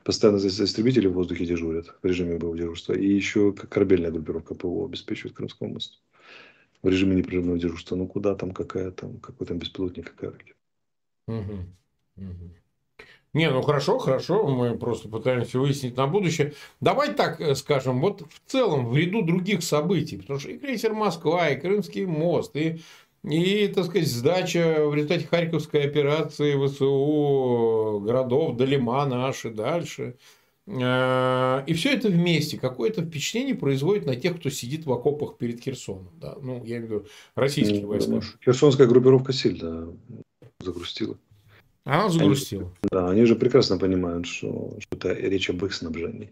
Постоянно 0.03 0.37
истребители 0.37 1.07
в 1.07 1.13
воздухе 1.13 1.45
дежурят 1.45 1.95
в 2.01 2.05
режиме 2.05 2.37
боевого 2.37 2.57
дежурства. 2.57 2.93
И 2.93 3.07
еще 3.07 3.53
корабельная 3.53 4.11
группировка 4.11 4.53
ПВО 4.53 4.85
обеспечивает 4.85 5.37
Крымскому 5.37 5.75
мосту. 5.75 5.97
В 6.83 6.89
режиме 6.89 7.15
непрерывного 7.15 7.57
дежурства. 7.57 7.95
Ну 7.95 8.05
куда 8.05 8.35
там, 8.35 8.51
какая 8.51 8.91
там, 8.91 9.17
какой 9.19 9.47
там 9.47 9.59
беспилотник, 9.59 10.11
какая 10.11 10.31
ракета. 10.31 10.59
Не, 13.31 13.51
ну 13.51 13.61
хорошо, 13.61 13.99
хорошо, 13.99 14.47
мы 14.47 14.75
просто 14.75 15.07
пытаемся 15.07 15.59
выяснить 15.59 15.95
на 15.95 16.07
будущее. 16.07 16.53
Давай 16.81 17.13
так 17.13 17.39
э, 17.39 17.53
скажем, 17.53 18.01
вот 18.01 18.21
в 18.21 18.51
целом 18.51 18.87
в 18.89 18.97
ряду 18.97 19.21
других 19.21 19.61
событий, 19.61 20.17
потому 20.17 20.39
что 20.39 20.49
и 20.49 20.57
крейсер 20.57 20.93
Москва, 20.95 21.47
и 21.49 21.59
Крымский 21.59 22.05
мост, 22.05 22.55
и 22.55 22.81
и, 23.23 23.67
так 23.67 23.85
сказать, 23.85 24.07
сдача 24.07 24.85
в 24.85 24.95
результате 24.95 25.27
Харьковской 25.27 25.83
операции 25.83 26.55
ВСУ 26.65 28.01
городов 28.05 28.55
Далима 28.55 29.05
наши 29.05 29.49
дальше. 29.49 30.15
Э, 30.67 31.63
и 31.65 31.73
все 31.73 31.93
это 31.93 32.09
вместе 32.09 32.57
какое-то 32.57 33.03
впечатление 33.03 33.55
производит 33.55 34.05
на 34.05 34.15
тех, 34.15 34.39
кто 34.39 34.49
сидит 34.49 34.85
в 34.85 34.91
окопах 34.93 35.37
перед 35.37 35.61
Херсоном. 35.61 36.09
Да? 36.19 36.37
Ну, 36.41 36.63
я 36.63 36.77
имею 36.77 36.87
в 36.87 36.91
виду 36.91 37.05
российские 37.35 37.81
ну, 37.81 37.87
войска. 37.89 38.21
Херсонская 38.43 38.87
группировка 38.87 39.33
сильно 39.33 39.93
загрустила. 40.59 41.17
Она 41.85 42.09
загрустила. 42.09 42.63
Они, 42.63 42.89
да, 42.91 43.09
они 43.09 43.25
же 43.25 43.35
прекрасно 43.35 43.77
понимают, 43.77 44.27
что, 44.27 44.77
что 44.79 44.95
это 44.95 45.13
речь 45.13 45.49
об 45.49 45.65
их 45.65 45.73
снабжении. 45.73 46.31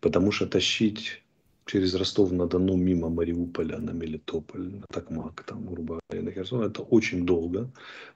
Потому 0.00 0.30
что 0.30 0.46
тащить 0.46 1.23
через 1.66 1.94
Ростов-на-Дону 1.94 2.76
мимо 2.76 3.08
Мариуполя 3.08 3.78
на 3.78 3.92
Мелитополь, 3.92 4.68
на 4.68 4.86
Токмак, 4.92 5.42
там, 5.46 5.66
грубо 5.66 6.00
говоря, 6.08 6.24
на 6.26 6.32
Херсон. 6.32 6.62
Это 6.62 6.82
очень 6.82 7.24
долго, 7.24 7.70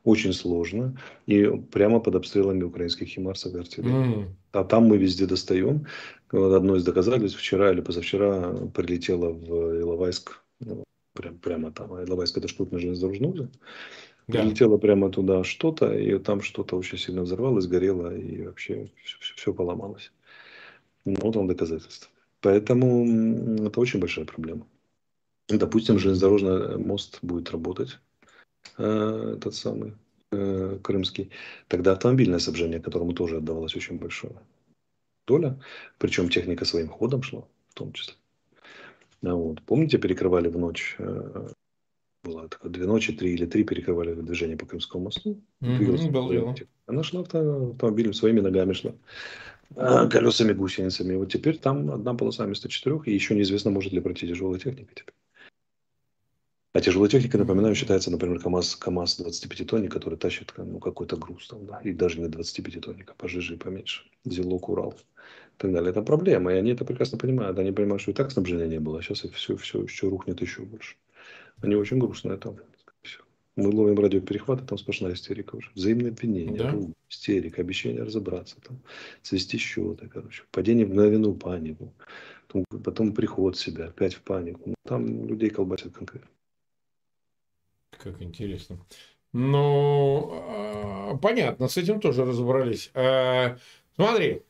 очень 0.04 0.32
сложно. 0.32 0.98
И 1.26 1.46
прямо 1.72 2.00
под 2.00 2.14
обстрелами 2.14 2.62
украинских 2.62 3.08
химарсов 3.08 3.54
и 3.54 3.58
артиллерии. 3.58 4.18
Mm. 4.18 4.28
А 4.52 4.64
там 4.64 4.84
мы 4.84 4.98
везде 4.98 5.26
достаем. 5.26 5.86
Одно 6.30 6.76
из 6.76 6.84
доказательств, 6.84 7.38
вчера 7.38 7.72
или 7.72 7.80
позавчера 7.80 8.52
прилетело 8.74 9.32
в 9.32 9.80
Иловайск, 9.80 10.42
ну, 10.60 10.84
прям, 11.14 11.38
прямо 11.38 11.72
там. 11.72 11.94
А 11.94 12.04
Иловайск 12.04 12.36
это 12.36 12.48
штутный 12.48 12.80
железнодорожный 12.80 13.28
узел. 13.28 13.48
Да. 14.26 14.42
Прилетело 14.42 14.76
прямо 14.76 15.08
туда 15.10 15.42
что-то, 15.42 15.94
и 15.94 16.18
там 16.18 16.42
что-то 16.42 16.76
очень 16.76 16.98
сильно 16.98 17.22
взорвалось, 17.22 17.66
горело, 17.66 18.14
и 18.14 18.42
вообще 18.42 18.90
все, 19.02 19.16
все, 19.20 19.34
все 19.36 19.54
поломалось. 19.54 20.12
Ну, 21.06 21.16
вот 21.22 21.36
вам 21.36 21.48
доказательство. 21.48 22.10
Поэтому 22.40 23.66
это 23.66 23.80
очень 23.80 24.00
большая 24.00 24.24
проблема. 24.24 24.66
Допустим, 25.48 25.98
железнодорожный 25.98 26.78
мост 26.78 27.18
будет 27.22 27.50
работать, 27.50 27.98
э, 28.76 29.34
этот 29.36 29.54
самый 29.54 29.94
э, 30.30 30.78
крымский. 30.82 31.30
Тогда 31.68 31.92
автомобильное 31.92 32.38
снабжение, 32.38 32.80
которому 32.80 33.12
тоже 33.12 33.38
отдавалось 33.38 33.74
очень 33.74 33.98
большое 33.98 34.34
доля, 35.26 35.58
причем 35.98 36.28
техника 36.28 36.64
своим 36.64 36.88
ходом 36.88 37.22
шла 37.22 37.44
в 37.68 37.74
том 37.74 37.92
числе. 37.92 38.14
А 39.22 39.34
вот. 39.34 39.62
Помните, 39.62 39.98
перекрывали 39.98 40.48
в 40.48 40.58
ночь, 40.58 40.96
э, 40.98 41.48
было 42.24 42.48
такое, 42.48 42.70
две 42.70 42.86
ночи, 42.86 43.12
три 43.12 43.32
или 43.32 43.46
три 43.46 43.64
перекрывали 43.64 44.14
движение 44.14 44.56
по 44.56 44.66
Крымскому 44.66 45.04
мосту. 45.04 45.40
Mm-hmm, 45.62 45.78
Она 46.86 47.02
шла 47.02 47.20
авто, 47.20 47.70
автомобилем, 47.70 48.12
своими 48.12 48.40
ногами 48.40 48.72
шла, 48.72 48.94
колесами, 49.74 50.52
гусеницами. 50.52 51.14
Вот 51.16 51.32
теперь 51.32 51.58
там 51.58 51.90
одна 51.90 52.14
полоса 52.14 52.44
вместо 52.44 52.68
четырех, 52.68 53.06
и 53.08 53.14
еще 53.14 53.34
неизвестно, 53.34 53.70
может 53.70 53.92
ли 53.92 54.00
пройти 54.00 54.26
тяжелая 54.26 54.58
техника 54.58 54.94
теперь. 54.94 55.14
А 56.74 56.80
тяжелая 56.80 57.10
техника, 57.10 57.38
напоминаю, 57.38 57.74
считается, 57.74 58.10
например, 58.10 58.40
КАМАЗ, 58.40 58.76
КАМАЗ 58.76 59.16
25 59.16 59.66
тонник, 59.66 59.90
который 59.90 60.18
тащит 60.18 60.52
ну, 60.56 60.78
какой-то 60.78 61.16
груз 61.16 61.48
там, 61.48 61.66
да, 61.66 61.80
и 61.82 61.92
даже 61.92 62.20
не 62.20 62.28
25 62.28 62.80
тонника, 62.80 63.14
пожиже 63.16 63.54
и 63.54 63.56
поменьше. 63.56 64.04
Зелок, 64.24 64.68
Урал 64.68 64.92
и 64.92 65.56
так 65.56 65.72
далее. 65.72 65.90
Это 65.90 66.02
проблема, 66.02 66.52
и 66.52 66.56
они 66.56 66.72
это 66.72 66.84
прекрасно 66.84 67.18
понимают. 67.18 67.58
Они 67.58 67.72
понимают, 67.72 68.02
что 68.02 68.10
и 68.10 68.14
так 68.14 68.30
снабжения 68.30 68.66
не 68.66 68.78
было, 68.78 68.98
а 68.98 69.02
сейчас 69.02 69.20
все, 69.20 69.56
все 69.56 69.82
еще 69.82 70.08
рухнет 70.08 70.40
еще 70.40 70.62
больше. 70.62 70.96
Они 71.62 71.74
очень 71.74 71.98
грустные 71.98 72.36
там. 72.36 72.58
Мы 73.58 73.74
ловим 73.74 73.98
радиоперехваты, 73.98 74.64
там 74.64 74.78
сплошная 74.78 75.14
истерика 75.14 75.56
уже. 75.56 75.72
Взаимные 75.74 76.10
обвинения, 76.10 76.56
да? 76.56 76.72
истерика, 77.10 77.60
обещание 77.60 78.04
разобраться, 78.04 78.54
там, 78.60 78.78
свести 79.22 79.58
счеты, 79.58 80.06
короче. 80.06 80.44
Падение 80.52 80.86
в 80.86 80.90
мгновенную 80.90 81.34
панику. 81.34 81.92
Потом, 82.46 82.64
потом 82.84 83.12
приход 83.12 83.58
себя, 83.58 83.86
опять 83.86 84.14
в 84.14 84.22
панику. 84.22 84.60
Ну, 84.66 84.74
там 84.84 85.26
людей 85.26 85.50
колбасят 85.50 85.92
конкретно. 85.92 86.28
Как 88.00 88.22
интересно. 88.22 88.78
Ну, 89.32 90.30
а, 90.32 91.16
понятно, 91.16 91.66
с 91.66 91.76
этим 91.76 91.98
тоже 91.98 92.24
разобрались. 92.24 92.92
А, 92.94 93.58
смотри, 93.96 94.42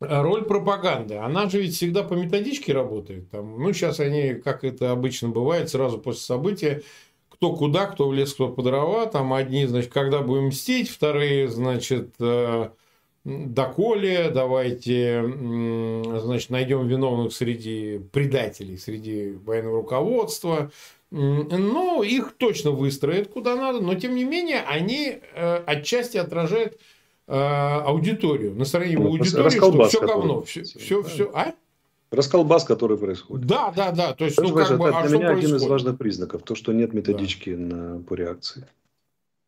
роль 0.00 0.44
пропаганды, 0.44 1.16
она 1.16 1.50
же 1.50 1.60
ведь 1.60 1.74
всегда 1.74 2.02
по 2.02 2.14
методичке 2.14 2.72
работает. 2.72 3.30
Там, 3.30 3.60
ну, 3.60 3.74
сейчас 3.74 4.00
они, 4.00 4.36
как 4.36 4.64
это 4.64 4.90
обычно 4.90 5.28
бывает, 5.28 5.68
сразу 5.68 5.98
после 5.98 6.22
события, 6.22 6.82
кто 7.40 7.56
куда, 7.56 7.86
кто 7.86 8.06
в 8.06 8.12
лес, 8.12 8.34
кто 8.34 8.50
по 8.50 8.62
дрова. 8.62 9.06
Там 9.06 9.32
одни, 9.32 9.64
значит, 9.64 9.90
когда 9.90 10.20
будем 10.20 10.48
мстить, 10.48 10.90
вторые, 10.90 11.48
значит, 11.48 12.10
э, 12.20 12.68
доколе, 13.24 14.28
давайте, 14.28 15.24
значит, 16.18 16.50
найдем 16.50 16.86
виновных 16.86 17.32
среди 17.32 17.98
предателей, 18.12 18.76
среди 18.76 19.32
военного 19.32 19.78
руководства. 19.78 20.70
Ну, 21.10 22.02
их 22.02 22.34
точно 22.36 22.72
выстроят 22.72 23.28
куда 23.28 23.56
надо, 23.56 23.80
но 23.80 23.94
тем 23.94 24.14
не 24.14 24.24
менее 24.24 24.60
они 24.60 25.20
э, 25.34 25.62
отчасти 25.64 26.18
отражают 26.18 26.78
э, 27.26 27.32
аудиторию, 27.32 28.54
настроение 28.54 28.98
ну, 28.98 29.06
аудитории, 29.06 29.48
что 29.48 29.88
все 29.88 30.06
говно, 30.06 30.42
все, 30.42 30.62
все, 30.62 31.02
все, 31.02 31.30
а? 31.34 31.54
Расколбас, 32.10 32.64
который 32.64 32.98
происходит. 32.98 33.46
Да, 33.46 33.72
да, 33.74 33.92
да. 33.92 34.14
То 34.14 34.24
есть, 34.24 34.40
ну, 34.40 34.52
как 34.52 34.76
бы, 34.78 34.88
это 34.88 34.98
а 34.98 35.08
для 35.08 35.18
меня 35.18 35.30
один 35.30 35.54
из 35.54 35.62
важных 35.62 35.96
признаков, 35.96 36.42
то, 36.42 36.54
что 36.54 36.72
нет 36.72 36.92
методички 36.92 37.54
да. 37.54 37.76
на, 37.76 38.02
по 38.02 38.14
реакции. 38.14 38.66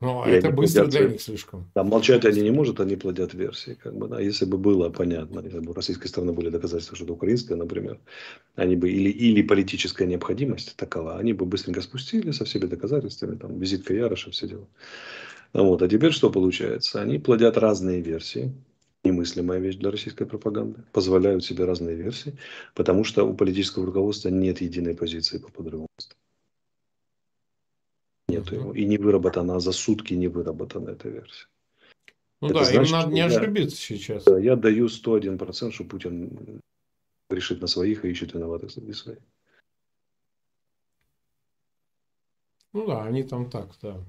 Ну, 0.03 0.23
а 0.23 0.29
это 0.29 0.51
быстро 0.51 0.83
плодят, 0.83 1.01
для 1.01 1.11
них 1.11 1.23
слишком. 1.23 1.71
Да, 1.77 1.85
молчать 1.85 2.25
они 2.25 2.41
не 2.41 2.51
могут, 2.51 2.81
они 2.81 2.97
плодят 2.97 3.35
версии. 3.35 3.79
Как 3.81 3.97
бы, 3.97 4.09
да. 4.09 4.21
Если 4.21 4.45
бы 4.45 4.59
было 4.59 4.91
понятно, 4.91 5.41
если 5.41 5.61
бы 5.61 5.71
у 5.71 5.75
российской 5.75 6.09
стороны 6.09 6.33
были 6.33 6.51
доказательства, 6.51 6.97
что 6.97 7.05
это 7.05 7.13
украинская, 7.13 7.57
например, 7.57 8.01
они 8.57 8.75
бы 8.75 8.91
или, 8.91 9.11
или 9.11 9.43
политическая 9.43 10.07
необходимость 10.07 10.75
такова, 10.77 11.19
они 11.19 11.33
бы 11.33 11.47
быстренько 11.47 11.83
спустили 11.83 12.33
со 12.33 12.45
всеми 12.45 12.67
доказательствами, 12.67 13.37
там, 13.37 13.59
визитка 13.61 13.95
Яроша, 13.95 14.33
все 14.33 14.49
дела. 14.49 14.67
Вот. 15.53 15.83
А 15.83 15.89
теперь 15.89 16.11
что 16.11 16.31
получается? 16.31 17.01
Они 17.01 17.21
плодят 17.21 17.57
разные 17.57 18.01
версии, 18.01 18.53
немыслимая 19.05 19.59
вещь 19.59 19.77
для 19.77 19.91
российской 19.91 20.27
пропаганды, 20.27 20.83
позволяют 20.93 21.45
себе 21.45 21.65
разные 21.65 21.97
версии, 21.97 22.37
потому 22.75 23.05
что 23.05 23.25
у 23.25 23.35
политического 23.35 23.87
руководства 23.87 24.29
нет 24.29 24.61
единой 24.61 24.95
позиции 24.95 25.39
по 25.39 25.51
подрыву 25.51 25.87
моста. 25.97 26.15
Нет 28.29 28.51
его. 28.53 28.73
И 28.75 28.85
не 28.85 28.99
выработана, 28.99 29.57
а 29.57 29.61
за 29.61 29.73
сутки 29.73 30.15
не 30.15 30.29
выработана 30.29 30.91
эта 30.91 31.09
версия. 31.09 31.47
Ну 32.41 32.49
Это 32.49 32.59
да, 32.59 32.65
значит, 32.65 32.87
им 32.87 32.93
надо 32.93 33.13
не 33.13 33.21
ошибиться 33.21 33.93
я, 33.93 33.99
сейчас. 33.99 34.27
Я 34.27 34.57
даю 34.57 34.87
101%, 34.87 35.71
что 35.71 35.85
Путин 35.85 36.61
решит 37.31 37.61
на 37.61 37.67
своих 37.67 38.05
и 38.05 38.11
ищет 38.11 38.35
виноватых 38.35 38.71
среди 38.71 38.93
своих. 38.93 39.21
Ну 42.73 42.87
да, 42.87 43.05
они 43.05 43.23
там 43.23 43.51
так, 43.51 43.69
да. 43.83 44.03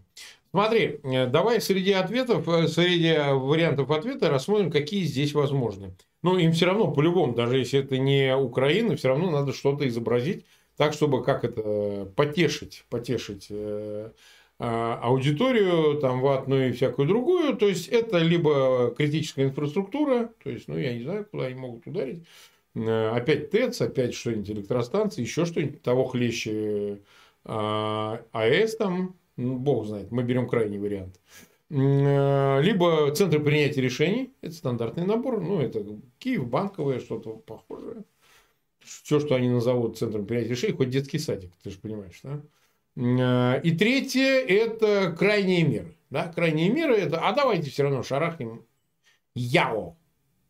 Смотри, 0.54 1.00
э, 1.04 1.26
давай 1.26 1.60
среди 1.60 1.94
ответов, 1.94 2.48
э, 2.48 2.68
среди 2.68 3.16
вариантов 3.34 3.90
ответа 3.90 4.30
рассмотрим, 4.30 4.70
какие 4.70 5.04
здесь 5.04 5.34
возможны. 5.34 5.96
Ну, 6.22 6.38
им 6.38 6.52
все 6.52 6.68
равно, 6.68 6.92
по-любому, 6.92 7.34
даже 7.34 7.58
если 7.58 7.80
это 7.80 7.98
не 7.98 8.36
Украина, 8.36 8.96
все 8.96 9.08
равно 9.08 9.32
надо 9.32 9.52
что-то 9.52 9.88
изобразить 9.88 10.46
так, 10.78 10.94
чтобы 10.94 11.24
как 11.24 11.44
это 11.44 12.06
потешить, 12.16 12.86
потешить 12.92 13.48
э, 13.50 14.12
а, 14.60 15.00
аудиторию, 15.02 15.98
там, 16.00 16.22
ватную 16.22 16.70
и 16.70 16.72
всякую 16.74 17.08
другую. 17.08 17.58
То 17.58 17.68
есть, 17.68 17.88
это 17.88 18.20
либо 18.20 18.94
критическая 18.96 19.46
инфраструктура, 19.46 20.30
то 20.44 20.52
есть, 20.52 20.68
ну, 20.68 20.78
я 20.78 20.94
не 20.94 21.02
знаю, 21.02 21.26
куда 21.32 21.46
они 21.46 21.56
могут 21.56 21.88
ударить. 21.88 22.24
Опять 22.76 23.50
ТЭЦ, 23.50 23.82
опять 23.82 24.14
что-нибудь 24.14 24.50
электростанции, 24.52 25.22
еще 25.22 25.46
что-нибудь 25.46 25.82
того 25.82 26.06
хлеще 26.06 27.00
а, 27.44 28.22
АЭС 28.32 28.78
там, 28.78 29.16
ну, 29.38 29.58
бог 29.58 29.86
знает, 29.86 30.12
мы 30.12 30.24
берем 30.24 30.48
крайний 30.48 30.78
вариант. 30.78 31.20
Э, 31.70 32.62
либо 32.62 33.12
центры 33.16 33.40
принятия 33.40 33.82
решений, 33.82 34.34
это 34.42 34.54
стандартный 34.54 35.06
набор, 35.06 35.42
ну, 35.42 35.60
это 35.60 35.84
Киев, 36.20 36.48
банковое, 36.48 37.00
что-то 37.00 37.36
похожее. 37.38 38.04
Все, 38.80 39.20
что 39.20 39.36
они 39.36 39.50
назовут 39.50 39.98
центром 39.98 40.26
принятия 40.26 40.50
решений, 40.50 40.74
хоть 40.74 40.90
детский 40.90 41.20
садик, 41.20 41.52
ты 41.64 41.70
же 41.72 41.80
понимаешь, 41.80 42.20
да? 42.22 42.42
Э, 42.96 43.62
и 43.62 43.72
третье– 43.72 44.22
это 44.48 45.16
крайние 45.18 45.64
меры. 45.64 45.96
Да? 46.10 46.32
Крайние 46.32 46.70
меры– 46.70 46.96
это, 46.98 47.28
а 47.28 47.34
давайте 47.34 47.72
все 47.72 47.84
равно 47.84 48.04
шарахнем 48.04 48.66
яо, 49.34 49.96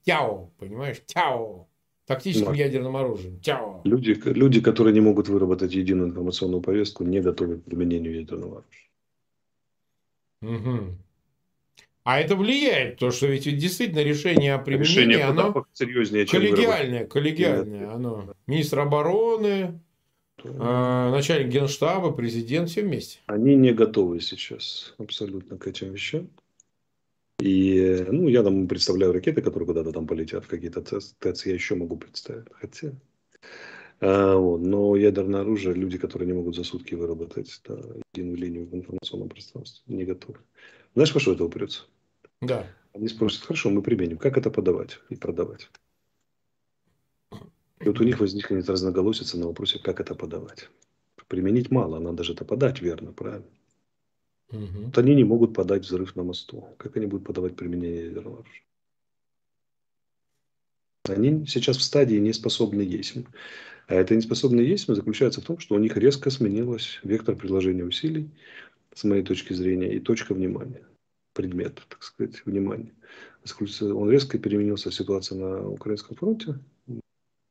тяо, 0.03 0.51
понимаешь, 0.57 1.01
тяо, 1.05 1.67
тактическим 2.05 2.51
да. 2.51 2.53
ядерным 2.53 2.95
оружием. 2.95 3.39
Тяо. 3.39 3.81
Люди, 3.83 4.19
люди, 4.25 4.61
которые 4.61 4.93
не 4.93 5.01
могут 5.01 5.29
выработать 5.29 5.73
единую 5.73 6.09
информационную 6.09 6.61
повестку, 6.61 7.03
не 7.03 7.21
готовы 7.21 7.57
к 7.57 7.63
применению 7.63 8.15
ядерного 8.15 8.63
оружия. 8.63 8.83
Угу. 10.41 10.97
А 12.03 12.19
это 12.19 12.35
влияет, 12.35 12.97
то 12.97 13.11
что 13.11 13.27
ведь 13.27 13.43
действительно 13.57 14.01
решение 14.03 14.55
о 14.55 14.59
применении, 14.59 14.89
решение 14.89 15.23
оно 15.23 15.65
серьезнее, 15.71 16.25
чем 16.25 16.41
коллегиальное, 16.41 17.05
коллегиальное, 17.05 17.93
оно. 17.93 18.35
Министр 18.45 18.81
обороны, 18.81 19.79
э, 20.43 21.09
начальник 21.11 21.47
генштаба, 21.47 22.11
президент, 22.11 22.69
все 22.69 22.81
вместе. 22.81 23.19
Они 23.27 23.55
не 23.55 23.71
готовы 23.71 24.19
сейчас 24.19 24.93
абсолютно 24.97 25.57
к 25.57 25.65
этим 25.65 25.93
вещам. 25.93 26.27
И, 27.43 28.05
ну, 28.09 28.29
я 28.29 28.41
там 28.41 28.69
представляю 28.69 29.11
ракеты, 29.11 29.41
которые 29.41 29.67
куда-то 29.67 29.91
там 29.91 30.07
полетят 30.07 30.45
какие-то 30.45 30.81
ТЭЦ, 30.81 31.45
я 31.45 31.53
еще 31.53 31.75
могу 31.75 31.97
представить. 31.97 32.47
Хотя, 32.53 32.93
а, 33.99 34.37
вот, 34.37 34.61
но 34.61 34.95
ядерное 34.95 35.41
оружие, 35.41 35.75
люди, 35.75 35.97
которые 35.97 36.27
не 36.27 36.33
могут 36.33 36.55
за 36.55 36.63
сутки 36.63 36.95
выработать 36.95 37.59
да, 37.67 37.77
единую 38.13 38.37
линию 38.37 38.65
в 38.65 38.73
информационном 38.73 39.27
пространстве, 39.27 39.93
не 39.93 40.05
готовы. 40.05 40.39
Знаешь, 40.93 41.13
во 41.13 41.19
что 41.19 41.33
это 41.33 41.43
упрется? 41.43 41.81
Да. 42.39 42.65
Они 42.93 43.09
спросят, 43.09 43.43
хорошо, 43.43 43.69
мы 43.71 43.81
применим, 43.81 44.19
как 44.19 44.37
это 44.37 44.49
подавать 44.49 44.99
и 45.09 45.17
продавать? 45.17 45.69
И 47.81 47.89
вот 47.89 47.99
у 47.99 48.05
них 48.05 48.21
возникнет 48.21 48.69
разноголосица 48.69 49.37
на 49.37 49.47
вопросе, 49.47 49.79
как 49.79 49.99
это 49.99 50.15
подавать. 50.15 50.69
Применить 51.27 51.71
мало, 51.71 51.99
надо 51.99 52.23
же 52.23 52.31
это 52.31 52.45
подать 52.45 52.81
верно, 52.81 53.11
правильно? 53.11 53.49
Угу. 54.53 54.85
Вот 54.85 54.97
они 54.97 55.15
не 55.15 55.23
могут 55.23 55.53
подать 55.53 55.83
взрыв 55.83 56.15
на 56.15 56.23
мосту. 56.23 56.69
Как 56.77 56.95
они 56.95 57.07
будут 57.07 57.25
подавать 57.25 57.55
применение 57.55 58.05
ядерного 58.05 58.39
оружия? 58.39 58.63
Они 61.09 61.45
сейчас 61.47 61.77
в 61.77 61.81
стадии 61.81 62.15
неспособны 62.15 62.81
есть. 62.81 63.15
А 63.87 63.95
эта 63.95 64.15
неспособность 64.15 64.69
есть 64.69 64.87
заключается 64.87 65.41
в 65.41 65.45
том, 65.45 65.59
что 65.59 65.75
у 65.75 65.79
них 65.79 65.97
резко 65.97 66.29
сменилось 66.29 66.99
вектор 67.03 67.35
предложения 67.35 67.83
усилий, 67.83 68.29
с 68.93 69.03
моей 69.03 69.23
точки 69.23 69.53
зрения, 69.53 69.93
и 69.93 69.99
точка 69.99 70.33
внимания, 70.33 70.83
предмет, 71.33 71.81
так 71.89 72.01
сказать, 72.03 72.45
внимания. 72.45 72.93
Он 73.81 74.09
резко 74.09 74.37
переменился 74.37 74.89
в 74.89 74.95
ситуации 74.95 75.35
на 75.35 75.67
Украинском 75.67 76.15
фронте, 76.15 76.59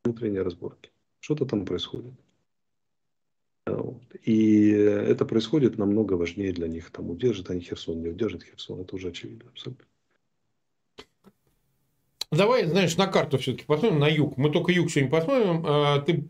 внутренние 0.04 0.42
разборки. 0.42 0.90
Что-то 1.20 1.44
там 1.44 1.66
происходит. 1.66 2.12
И 4.24 4.70
это 4.70 5.24
происходит 5.24 5.78
намного 5.78 6.14
важнее 6.14 6.52
для 6.52 6.68
них. 6.68 6.90
Там 6.90 7.10
удержат 7.10 7.50
они 7.50 7.60
Херсон, 7.60 8.00
не 8.00 8.08
удержат 8.08 8.42
Херсон. 8.42 8.80
Это 8.80 8.96
уже 8.96 9.08
очевидно 9.08 9.50
абсолютно. 9.50 9.84
Давай, 12.30 12.64
знаешь, 12.64 12.96
на 12.96 13.06
карту 13.06 13.38
все-таки 13.38 13.66
посмотрим, 13.66 13.98
на 13.98 14.08
юг. 14.08 14.36
Мы 14.38 14.50
только 14.50 14.72
юг 14.72 14.90
сегодня 14.90 15.10
посмотрим. 15.10 15.64
А, 15.66 16.00
ты 16.00 16.24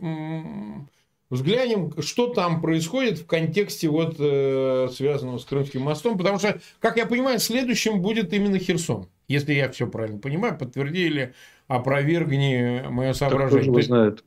взглянем, 1.31 1.93
что 2.03 2.27
там 2.29 2.61
происходит 2.61 3.19
в 3.19 3.27
контексте 3.27 3.89
вот 3.89 4.17
э, 4.19 4.89
связанного 4.93 5.39
с 5.39 5.45
Крымским 5.47 5.81
мостом, 5.81 6.19
потому 6.19 6.39
что, 6.39 6.61
как 6.79 6.99
я 6.99 7.07
понимаю, 7.07 7.39
следующим 7.39 8.03
будет 8.03 8.35
именно 8.35 8.59
Херсон, 8.59 9.09
если 9.29 9.55
я 9.55 9.71
все 9.71 9.87
правильно 9.87 10.19
понимаю, 10.19 10.57
подтвердили 10.59 11.35
опровергни 11.69 12.85
мое 12.91 13.13
соображение. 13.15 13.71
Кто 13.71 13.81
же 13.81 13.87
знает, 13.87 14.25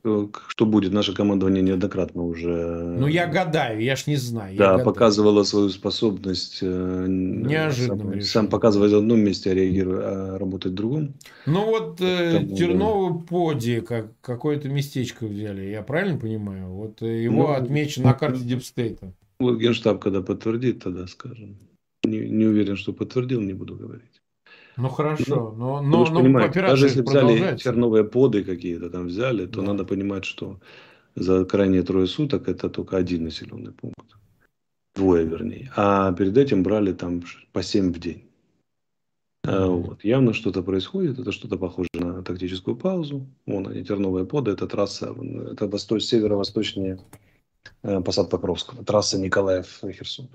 что 0.48 0.66
будет. 0.66 0.92
Наше 0.92 1.14
командование 1.14 1.62
неоднократно 1.62 2.24
уже... 2.24 2.96
Ну, 2.98 3.06
я 3.06 3.26
гадаю, 3.26 3.80
я 3.80 3.94
ж 3.94 4.06
не 4.06 4.16
знаю. 4.16 4.56
Да, 4.56 4.78
показывало 4.78 5.44
свою 5.44 5.68
способность... 5.68 6.58
Э, 6.62 7.06
Неожиданно. 7.08 8.12
Сам, 8.12 8.22
сам 8.22 8.48
показывать 8.48 8.92
в 8.92 8.96
одном 8.96 9.20
месте, 9.20 9.50
а 9.50 9.54
реагировать, 9.54 10.04
а 10.04 10.38
работать 10.38 10.72
в 10.72 10.74
другом. 10.74 11.14
Ну, 11.46 11.66
вот 11.66 12.00
э, 12.00 12.44
Терновый 12.56 13.22
поди, 13.22 13.80
как 13.80 14.18
какое-то 14.20 14.68
местечко 14.68 15.26
взяли, 15.26 15.66
я 15.66 15.82
правильно 15.82 16.18
понимаю? 16.18 16.68
Вот 16.70 17.02
э, 17.02 17.22
его 17.22 17.48
ну, 17.48 17.52
отмечено 17.52 18.06
на 18.06 18.14
карте 18.14 18.40
Дипстейта. 18.42 19.12
Вот 19.38 19.58
Генштаб, 19.58 20.00
когда 20.00 20.20
подтвердит, 20.22 20.82
тогда 20.82 21.06
скажем. 21.06 21.58
Не, 22.02 22.28
не 22.28 22.46
уверен, 22.46 22.76
что 22.76 22.92
подтвердил, 22.92 23.40
не 23.40 23.52
буду 23.52 23.76
говорить. 23.76 24.22
Ну 24.76 24.88
хорошо, 24.90 25.54
но, 25.56 25.80
но, 25.80 26.04
но 26.04 26.20
понимаете, 26.20 26.60
даже 26.60 26.86
если 26.86 27.00
взяли 27.00 27.56
черновые 27.56 28.04
поды 28.04 28.44
какие-то 28.44 28.90
там 28.90 29.06
взяли, 29.06 29.46
то 29.46 29.60
да. 29.60 29.68
надо 29.68 29.84
понимать, 29.84 30.24
что 30.24 30.60
за 31.14 31.44
крайние 31.46 31.82
трое 31.82 32.06
суток 32.06 32.48
это 32.48 32.68
только 32.68 32.98
один 32.98 33.24
населенный 33.24 33.72
пункт. 33.72 34.16
Двое, 34.94 35.24
вернее. 35.24 35.72
А 35.76 36.12
перед 36.12 36.36
этим 36.36 36.62
брали 36.62 36.92
там 36.92 37.22
по 37.52 37.62
7 37.62 37.92
в 37.92 37.98
день. 37.98 38.24
Mm-hmm. 39.46 39.66
Вот. 39.66 40.04
Явно 40.04 40.32
что-то 40.32 40.62
происходит, 40.62 41.18
это 41.18 41.32
что-то 41.32 41.56
похоже 41.56 41.88
на 41.94 42.22
тактическую 42.22 42.76
паузу. 42.76 43.26
Вон 43.46 43.68
они, 43.68 43.84
терновые 43.84 44.26
поды, 44.26 44.50
это 44.50 44.66
трасса, 44.66 45.14
это 45.52 45.68
восточь, 45.68 46.04
северо-восточнее 46.04 46.98
э, 47.82 48.00
посад 48.00 48.28
Покровского, 48.28 48.84
трасса 48.84 49.18
Николаев-Херсон. 49.18 50.28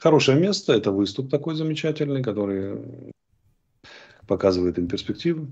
Хорошее 0.00 0.40
место, 0.40 0.72
это 0.72 0.90
выступ 0.92 1.30
такой 1.30 1.54
замечательный, 1.54 2.22
который 2.22 3.12
показывает 4.26 4.78
им 4.78 4.88
перспективы 4.88 5.48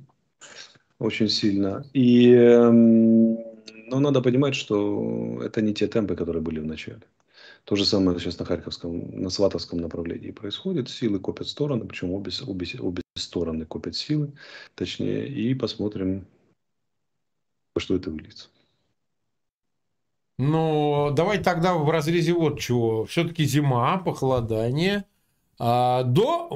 очень 1.03 1.29
сильно. 1.29 1.85
И, 1.93 2.31
эм, 2.33 3.35
но 3.89 4.01
надо 4.01 4.23
понимать, 4.23 4.55
что 4.55 5.41
это 5.43 5.61
не 5.61 5.75
те 5.75 5.87
темпы, 5.87 6.15
которые 6.15 6.43
были 6.43 6.61
в 6.61 6.67
начале. 6.67 7.03
То 7.65 7.77
же 7.77 7.85
самое 7.85 8.19
сейчас 8.19 8.39
на 8.39 8.45
Харьковском, 8.45 9.21
на 9.21 9.31
Сватовском 9.31 9.79
направлении 9.81 10.31
происходит. 10.31 10.89
Силы 10.89 11.21
копят 11.21 11.49
стороны, 11.49 11.85
причем 11.87 12.11
обе, 12.13 12.31
обе, 12.47 12.67
обе 12.81 13.03
стороны 13.17 13.67
копят 13.67 13.95
силы, 13.95 14.33
точнее, 14.75 15.29
и 15.29 15.55
посмотрим, 15.55 16.27
что 17.77 17.95
это 17.95 18.11
выльется. 18.11 18.49
Ну, 20.39 21.13
давай 21.15 21.43
тогда 21.43 21.75
в 21.75 21.89
разрезе 21.91 22.33
вот 22.33 22.59
чего. 22.59 23.05
Все-таки 23.05 23.45
зима, 23.45 23.99
похолодание. 23.99 25.05
А, 25.65 26.03
до, 26.03 26.49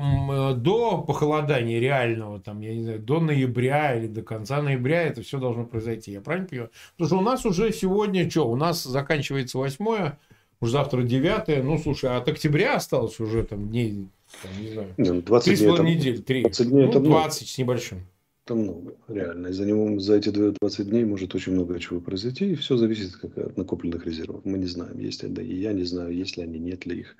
до 0.56 0.98
похолодания 0.98 1.78
реального, 1.78 2.40
там, 2.40 2.60
я 2.60 2.74
не 2.74 2.82
знаю, 2.82 2.98
до 2.98 3.20
ноября 3.20 3.94
или 3.94 4.08
до 4.08 4.22
конца 4.22 4.60
ноября 4.60 5.04
это 5.04 5.22
все 5.22 5.38
должно 5.38 5.64
произойти. 5.64 6.10
Я 6.10 6.20
правильно 6.20 6.48
понимаю? 6.48 6.70
Потому 6.96 7.06
что 7.06 7.18
у 7.18 7.20
нас 7.20 7.46
уже 7.46 7.72
сегодня 7.72 8.28
что? 8.28 8.50
У 8.50 8.56
нас 8.56 8.82
заканчивается 8.82 9.58
восьмое, 9.58 10.18
уже 10.60 10.72
завтра 10.72 11.04
девятое. 11.04 11.62
Ну, 11.62 11.78
слушай, 11.78 12.16
от 12.16 12.26
октября 12.26 12.74
осталось 12.74 13.20
уже 13.20 13.44
там 13.44 13.68
дней, 13.68 14.08
там, 14.42 14.50
не 14.60 14.72
знаю, 14.72 14.88
ну, 14.96 15.22
три 15.40 15.54
с 15.54 15.62
половиной 15.62 15.94
недели, 15.94 16.16
три. 16.16 16.42
20 16.42 16.68
дней 16.68 16.82
ну, 16.82 16.88
это 16.88 16.98
20 16.98 17.06
много. 17.06 17.30
с 17.30 17.58
небольшим. 17.58 18.06
Это 18.46 18.54
много, 18.54 18.94
реально. 19.08 19.48
И 19.48 19.52
за 19.52 19.66
него 19.66 19.98
за 19.98 20.14
эти 20.14 20.28
20 20.28 20.88
дней 20.88 21.04
может 21.04 21.34
очень 21.34 21.52
много 21.52 21.80
чего 21.80 22.00
произойти. 22.00 22.52
И 22.52 22.54
все 22.54 22.76
зависит 22.76 23.16
как 23.16 23.36
от 23.38 23.56
накопленных 23.56 24.06
резервов. 24.06 24.44
Мы 24.44 24.58
не 24.58 24.66
знаем, 24.66 24.96
есть 24.98 25.24
ли, 25.24 25.28
да 25.28 25.42
и 25.42 25.52
я 25.52 25.72
не 25.72 25.82
знаю, 25.82 26.14
есть 26.14 26.36
ли 26.36 26.44
они, 26.44 26.60
нет 26.60 26.86
ли 26.86 27.00
их 27.00 27.16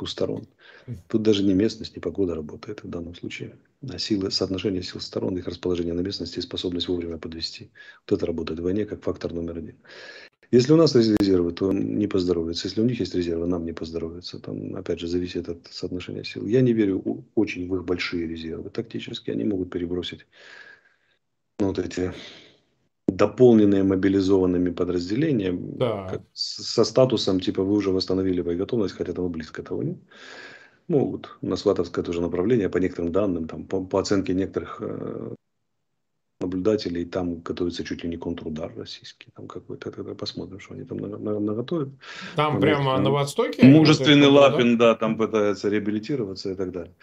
у 0.00 0.06
сторон. 0.06 0.48
Тут 1.06 1.22
даже 1.22 1.44
не 1.44 1.54
местность, 1.54 1.94
не 1.94 2.00
погода 2.00 2.34
работает 2.34 2.82
в 2.82 2.88
данном 2.88 3.14
случае. 3.14 3.56
А 3.88 3.98
силы, 3.98 4.32
соотношение 4.32 4.82
сил 4.82 5.00
сторон, 5.00 5.38
их 5.38 5.46
расположение 5.46 5.94
на 5.94 6.00
местности 6.00 6.40
и 6.40 6.42
способность 6.42 6.88
вовремя 6.88 7.18
подвести. 7.18 7.70
Вот 8.08 8.16
это 8.16 8.26
работает 8.26 8.58
в 8.58 8.64
войне 8.64 8.84
как 8.84 9.04
фактор 9.04 9.32
номер 9.32 9.58
один. 9.58 9.76
Если 10.54 10.72
у 10.72 10.76
нас 10.76 10.94
есть 10.94 11.10
резервы, 11.20 11.50
то 11.50 11.72
не 11.72 12.06
поздоровится. 12.06 12.68
Если 12.68 12.80
у 12.80 12.84
них 12.84 13.00
есть 13.00 13.14
резервы, 13.14 13.48
нам 13.48 13.64
не 13.64 13.72
поздоровится. 13.72 14.38
Там, 14.38 14.76
опять 14.76 15.00
же, 15.00 15.08
зависит 15.08 15.48
от 15.48 15.66
соотношения 15.68 16.22
сил. 16.22 16.46
Я 16.46 16.60
не 16.60 16.72
верю 16.72 17.02
очень 17.34 17.68
в 17.68 17.74
их 17.74 17.84
большие 17.84 18.28
резервы. 18.28 18.70
Тактически 18.70 19.32
они 19.32 19.42
могут 19.42 19.70
перебросить 19.70 20.26
ну, 21.58 21.66
вот 21.66 21.80
эти 21.80 22.12
дополненные 23.08 23.82
мобилизованными 23.82 24.70
подразделениями 24.70 25.76
да. 25.76 26.22
со 26.32 26.84
статусом 26.84 27.40
типа 27.40 27.64
вы 27.64 27.72
уже 27.72 27.90
восстановили 27.90 28.40
боеготовность, 28.40 28.94
хотя 28.94 29.12
там 29.12 29.28
близко 29.30 29.62
того 29.64 29.82
нет. 29.82 29.98
Могут. 30.86 31.36
На 31.42 31.56
Сватовское 31.56 32.04
тоже 32.04 32.20
направление, 32.20 32.68
по 32.68 32.78
некоторым 32.78 33.10
данным, 33.10 33.48
там, 33.48 33.64
по, 33.64 33.84
по 33.84 33.98
оценке 33.98 34.34
некоторых 34.34 34.78
э, 34.80 35.34
наблюдателей, 36.40 37.04
там 37.04 37.40
готовится 37.40 37.84
чуть 37.84 38.04
ли 38.04 38.10
не 38.10 38.16
контрудар 38.16 38.72
российский. 38.76 39.28
Там 39.34 39.46
какой-то, 39.46 39.90
тогда 39.90 40.14
посмотрим, 40.14 40.60
что 40.60 40.74
они 40.74 40.84
там 40.84 40.98
наготовят. 40.98 41.88
Там, 42.36 42.52
там 42.52 42.60
прямо 42.60 42.92
есть, 42.92 43.02
на 43.04 43.10
Востоке? 43.10 43.66
Мужественный 43.66 44.26
Лапин, 44.26 44.76
да? 44.76 44.92
да, 44.92 44.98
там 44.98 45.16
пытается 45.16 45.68
реабилитироваться 45.68 46.52
и 46.52 46.54
так 46.54 46.72
далее. 46.72 46.94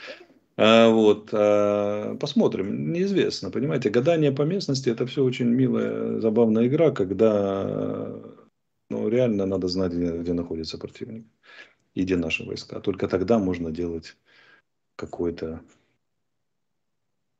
А, 0.57 0.89
вот, 0.89 1.29
а, 1.31 2.15
посмотрим, 2.17 2.91
неизвестно, 2.91 3.49
понимаете, 3.51 3.89
гадание 3.89 4.31
по 4.31 4.43
местности 4.43 4.89
это 4.89 5.05
все 5.05 5.23
очень 5.23 5.47
милая, 5.47 6.19
забавная 6.19 6.67
игра, 6.67 6.91
когда 6.91 8.13
ну, 8.89 9.07
реально 9.09 9.45
надо 9.45 9.67
знать, 9.69 9.93
где, 9.93 10.11
где 10.17 10.33
находится 10.33 10.77
противник 10.77 11.25
и 11.95 12.03
где 12.03 12.17
наши 12.17 12.45
войска. 12.45 12.79
Только 12.79 13.07
тогда 13.07 13.39
можно 13.39 13.71
делать 13.71 14.17
какой-то 14.97 15.61
ну, 15.61 15.80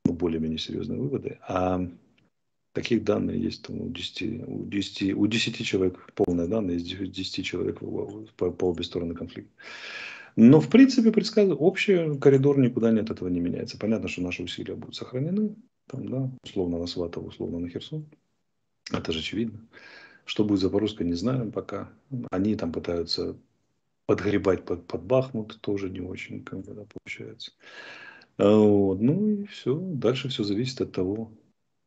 более-менее 0.06 0.58
серьезные 0.58 1.00
выводы. 1.00 1.40
А 1.48 1.88
таких 2.74 3.04
данных 3.04 3.36
есть 3.36 3.64
там, 3.64 3.82
у, 3.82 3.90
10, 3.90 4.48
у, 4.48 4.66
10, 4.66 5.14
у 5.14 5.28
10 5.28 5.66
человек 5.66 6.12
полные 6.14 6.48
данные, 6.48 6.78
из 6.78 6.84
10 6.84 7.46
человек 7.46 7.80
по, 7.80 8.52
по 8.52 8.70
обе 8.70 8.84
стороны 8.84 9.14
конфликта. 9.14 9.52
Но, 10.36 10.62
в 10.62 10.70
принципе, 10.70 11.12
предсказываю, 11.12 11.58
общий 11.58 12.18
коридор 12.20 12.58
никуда 12.58 12.92
не 12.92 13.02
от 13.02 13.10
этого 13.10 13.28
не 13.28 13.42
меняется. 13.42 13.78
Понятно, 13.78 14.08
что 14.08 14.22
наши 14.22 14.44
усилия 14.44 14.76
будут 14.76 14.96
сохранены. 14.96 15.56
Там, 15.88 16.08
да, 16.08 16.32
условно 16.44 16.80
на 16.80 16.88
Сватово, 16.88 17.28
условно 17.28 17.60
на 17.60 17.70
Херсон. 17.70 18.06
Это 18.92 19.12
же 19.12 19.20
очевидно. 19.20 19.60
Что 20.24 20.46
будет 20.46 20.62
Запорожская, 20.62 21.06
не 21.06 21.16
знаем 21.16 21.52
пока. 21.52 21.92
Они 22.30 22.56
там 22.56 22.72
пытаются 22.72 23.36
подгребать 24.06 24.64
под, 24.64 24.88
под 24.88 25.04
Бахмут, 25.04 25.60
тоже 25.62 25.90
не 25.90 26.02
очень, 26.02 26.44
как 26.44 26.62
бы, 26.62 26.74
да, 26.74 26.86
получается. 26.86 27.52
А, 28.42 28.58
вот. 28.58 29.00
Ну 29.00 29.28
и 29.30 29.46
все. 29.46 29.76
Дальше 29.76 30.30
все 30.30 30.44
зависит 30.44 30.82
от 30.82 30.92
того, 30.92 31.32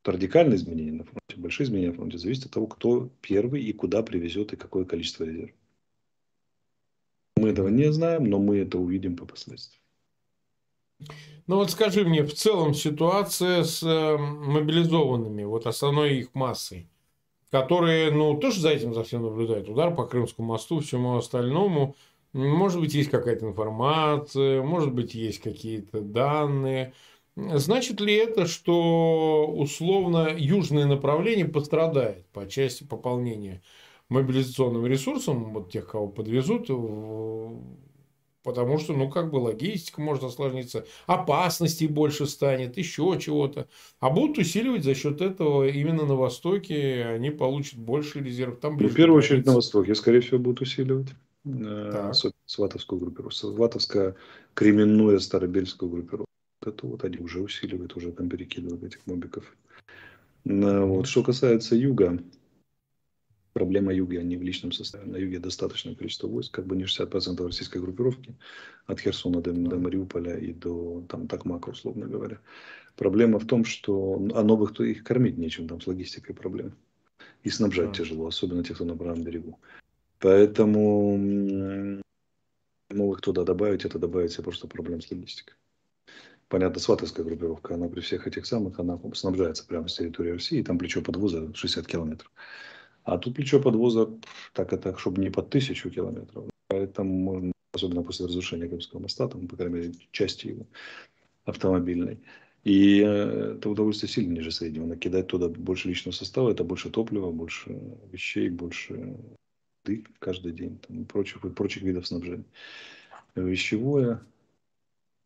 радикальные 0.05 0.57
изменения 0.57 0.93
на 0.93 1.03
фронте, 1.03 1.37
большие 1.37 1.67
изменения 1.67 1.91
на 1.91 1.97
фронте, 1.97 2.19
зависит 2.19 2.47
от 2.47 2.53
того, 2.53 2.69
кто 2.69 3.11
первый 3.21 3.65
и 3.65 3.73
куда 3.73 4.05
привезет 4.05 4.53
и 4.53 4.57
какое 4.57 4.85
количество 4.85 5.25
резервов. 5.25 5.57
Мы 7.37 7.49
этого 7.49 7.69
не 7.69 7.93
знаем, 7.93 8.31
но 8.31 8.39
мы 8.39 8.59
это 8.59 8.79
увидим 8.79 9.17
по 9.17 9.27
последствиям. 9.27 9.83
Ну 11.49 11.57
вот 11.57 11.73
скажи 11.73 12.05
мне, 12.05 12.23
в 12.23 12.33
целом 12.33 12.73
ситуация 12.73 13.65
с 13.65 13.83
э, 13.83 14.17
мобилизованными, 14.17 15.43
вот 15.43 15.67
основной 15.67 16.19
их 16.19 16.35
массой, 16.35 16.89
которые, 17.51 18.13
ну, 18.13 18.39
тоже 18.39 18.61
за 18.61 18.71
этим 18.71 18.95
за 18.95 19.03
всем 19.03 19.25
наблюдают. 19.25 19.69
Удар 19.69 19.93
по 19.93 20.07
Крымскому 20.07 20.49
мосту, 20.49 20.79
всему 20.79 21.17
остальному. 21.17 21.97
Может 22.35 22.81
быть, 22.81 22.95
есть 22.95 23.11
какая-то 23.11 23.47
информация, 23.47 24.61
может 24.63 24.93
быть, 24.93 25.15
есть 25.15 25.41
какие-то 25.41 26.01
данные. 26.01 26.93
Значит 27.37 28.01
ли 28.01 28.13
это, 28.15 28.47
что 28.47 29.47
условно 29.47 30.35
южное 30.37 30.85
направление 30.87 31.47
пострадает 31.47 32.27
по 32.33 32.49
части 32.49 32.83
пополнения 32.85 33.63
мобилизационным 34.09 34.85
ресурсом, 34.85 35.53
вот 35.55 35.71
тех, 35.71 35.89
кого 35.89 36.09
подвезут, 36.09 36.67
потому 38.43 38.79
что, 38.79 38.95
ну, 38.95 39.09
как 39.09 39.31
бы 39.31 39.37
логистика 39.37 40.01
может 40.01 40.25
осложниться, 40.25 40.87
опасностей 41.07 41.87
больше 41.87 42.27
станет, 42.27 42.77
еще 42.77 43.17
чего-то. 43.21 43.69
А 44.01 44.11
будут 44.11 44.39
усиливать 44.39 44.83
за 44.83 44.95
счет 44.97 45.21
этого 45.21 45.69
именно 45.69 46.05
на 46.05 46.17
Востоке, 46.17 47.05
они 47.07 47.31
получат 47.31 47.79
больше 47.79 48.21
резерв. 48.21 48.59
Там 48.59 48.77
ну, 48.77 48.89
в 48.89 48.95
первую 48.95 49.19
очередь 49.19 49.47
на 49.47 49.55
Востоке, 49.55 49.95
скорее 49.95 50.21
всего, 50.21 50.39
будут 50.39 50.63
усиливать. 50.63 51.09
Э, 51.45 52.09
особенно 52.11 52.35
сватовскую 52.47 53.01
группировку. 53.01 53.35
Сватовская 53.35 54.17
кременную 54.55 55.21
старобельскую 55.21 55.91
группировку. 55.91 56.31
Это 56.63 56.87
вот 56.87 57.05
они 57.05 57.19
уже 57.19 57.41
усиливают, 57.41 57.97
уже 57.97 58.13
там 58.13 58.29
перекидывают 58.29 58.83
этих 58.83 59.07
мобиков. 59.07 59.57
Вот. 60.45 61.07
Что 61.07 61.23
касается 61.23 61.75
юга, 61.75 62.19
Проблема 63.55 63.95
юга 63.95 64.21
не 64.21 64.37
в 64.37 64.43
личном 64.43 64.73
составе. 64.73 65.07
На 65.07 65.17
юге 65.17 65.39
достаточное 65.39 65.95
количество 65.95 66.27
войск, 66.27 66.53
как 66.53 66.67
бы 66.67 66.75
не 66.75 66.85
60% 66.85 67.47
российской 67.47 67.79
группировки, 67.79 68.35
от 68.87 68.99
Херсона 68.99 69.41
до, 69.41 69.53
до 69.53 69.79
Мариуполя 69.79 70.37
и 70.37 70.53
до 70.53 71.05
там, 71.09 71.29
Такмака, 71.29 71.71
условно 71.71 72.07
говоря. 72.07 72.41
Проблема 72.97 73.39
в 73.39 73.47
том, 73.47 73.65
что 73.65 74.21
а 74.35 74.43
новых 74.43 74.75
то 74.75 74.83
их 74.83 75.05
кормить 75.05 75.39
нечем, 75.39 75.69
там 75.69 75.81
с 75.81 75.87
логистикой 75.87 76.35
проблемы. 76.35 76.73
И 77.45 77.51
снабжать 77.51 77.91
да. 77.91 77.95
тяжело, 77.95 78.27
особенно 78.27 78.65
тех, 78.65 78.75
кто 78.75 78.85
на 78.85 78.97
правом 78.97 79.23
берегу. 79.23 79.61
Поэтому 80.25 81.19
новых 82.89 83.21
туда 83.21 83.45
добавить, 83.45 83.85
это 83.85 83.99
добавить 83.99 84.35
просто 84.39 84.67
проблем 84.67 85.03
с 85.03 85.11
логистикой. 85.11 85.55
Понятно, 86.49 86.81
сватовская 86.81 87.27
группировка, 87.27 87.75
она 87.75 87.89
при 87.89 88.01
всех 88.01 88.27
этих 88.27 88.47
самых, 88.47 88.81
она 88.81 88.99
снабжается 89.13 89.67
прямо 89.67 89.87
с 89.87 89.97
территории 89.97 90.31
России, 90.31 90.63
там 90.63 90.79
плечо 90.79 91.03
подвоза 91.03 91.53
60 91.53 91.87
километров. 91.87 92.33
А 93.03 93.19
тут 93.19 93.35
плечо 93.35 93.61
подвоза 93.61 94.09
так 94.55 94.73
и 94.73 94.79
так, 94.79 94.99
чтобы 94.99 95.21
не 95.21 95.29
под 95.29 95.51
тысячу 95.51 95.91
километров. 95.91 96.47
Поэтому 96.69 97.53
особенно 97.75 98.03
после 98.03 98.25
разрушения 98.25 98.67
Крымского 98.67 99.01
моста, 99.01 99.29
там, 99.29 99.47
по 99.47 99.57
крайней 99.57 99.75
мере, 99.75 99.93
части 100.11 100.47
его 100.47 100.67
автомобильной. 101.45 102.19
И 102.63 103.03
э, 103.03 103.57
это 103.59 103.69
удовольствие 103.69 104.09
сильно 104.09 104.33
ниже 104.33 104.53
среднего. 104.53 104.87
Накидать 104.87 105.27
туда 105.27 105.51
больше 105.51 105.89
личного 105.89 106.15
состава, 106.15 106.51
это 106.51 106.65
больше 106.65 106.89
топлива, 106.89 107.31
больше 107.31 107.79
вещей, 108.11 108.49
больше 108.49 109.19
еды 109.85 110.05
каждый 110.19 110.53
день 110.53 110.79
там, 110.79 111.03
и 111.03 111.05
прочих, 111.05 111.45
и 111.45 111.51
прочих 111.51 111.83
видов 111.83 112.07
снабжения. 112.07 112.45
Вещевое, 113.35 114.23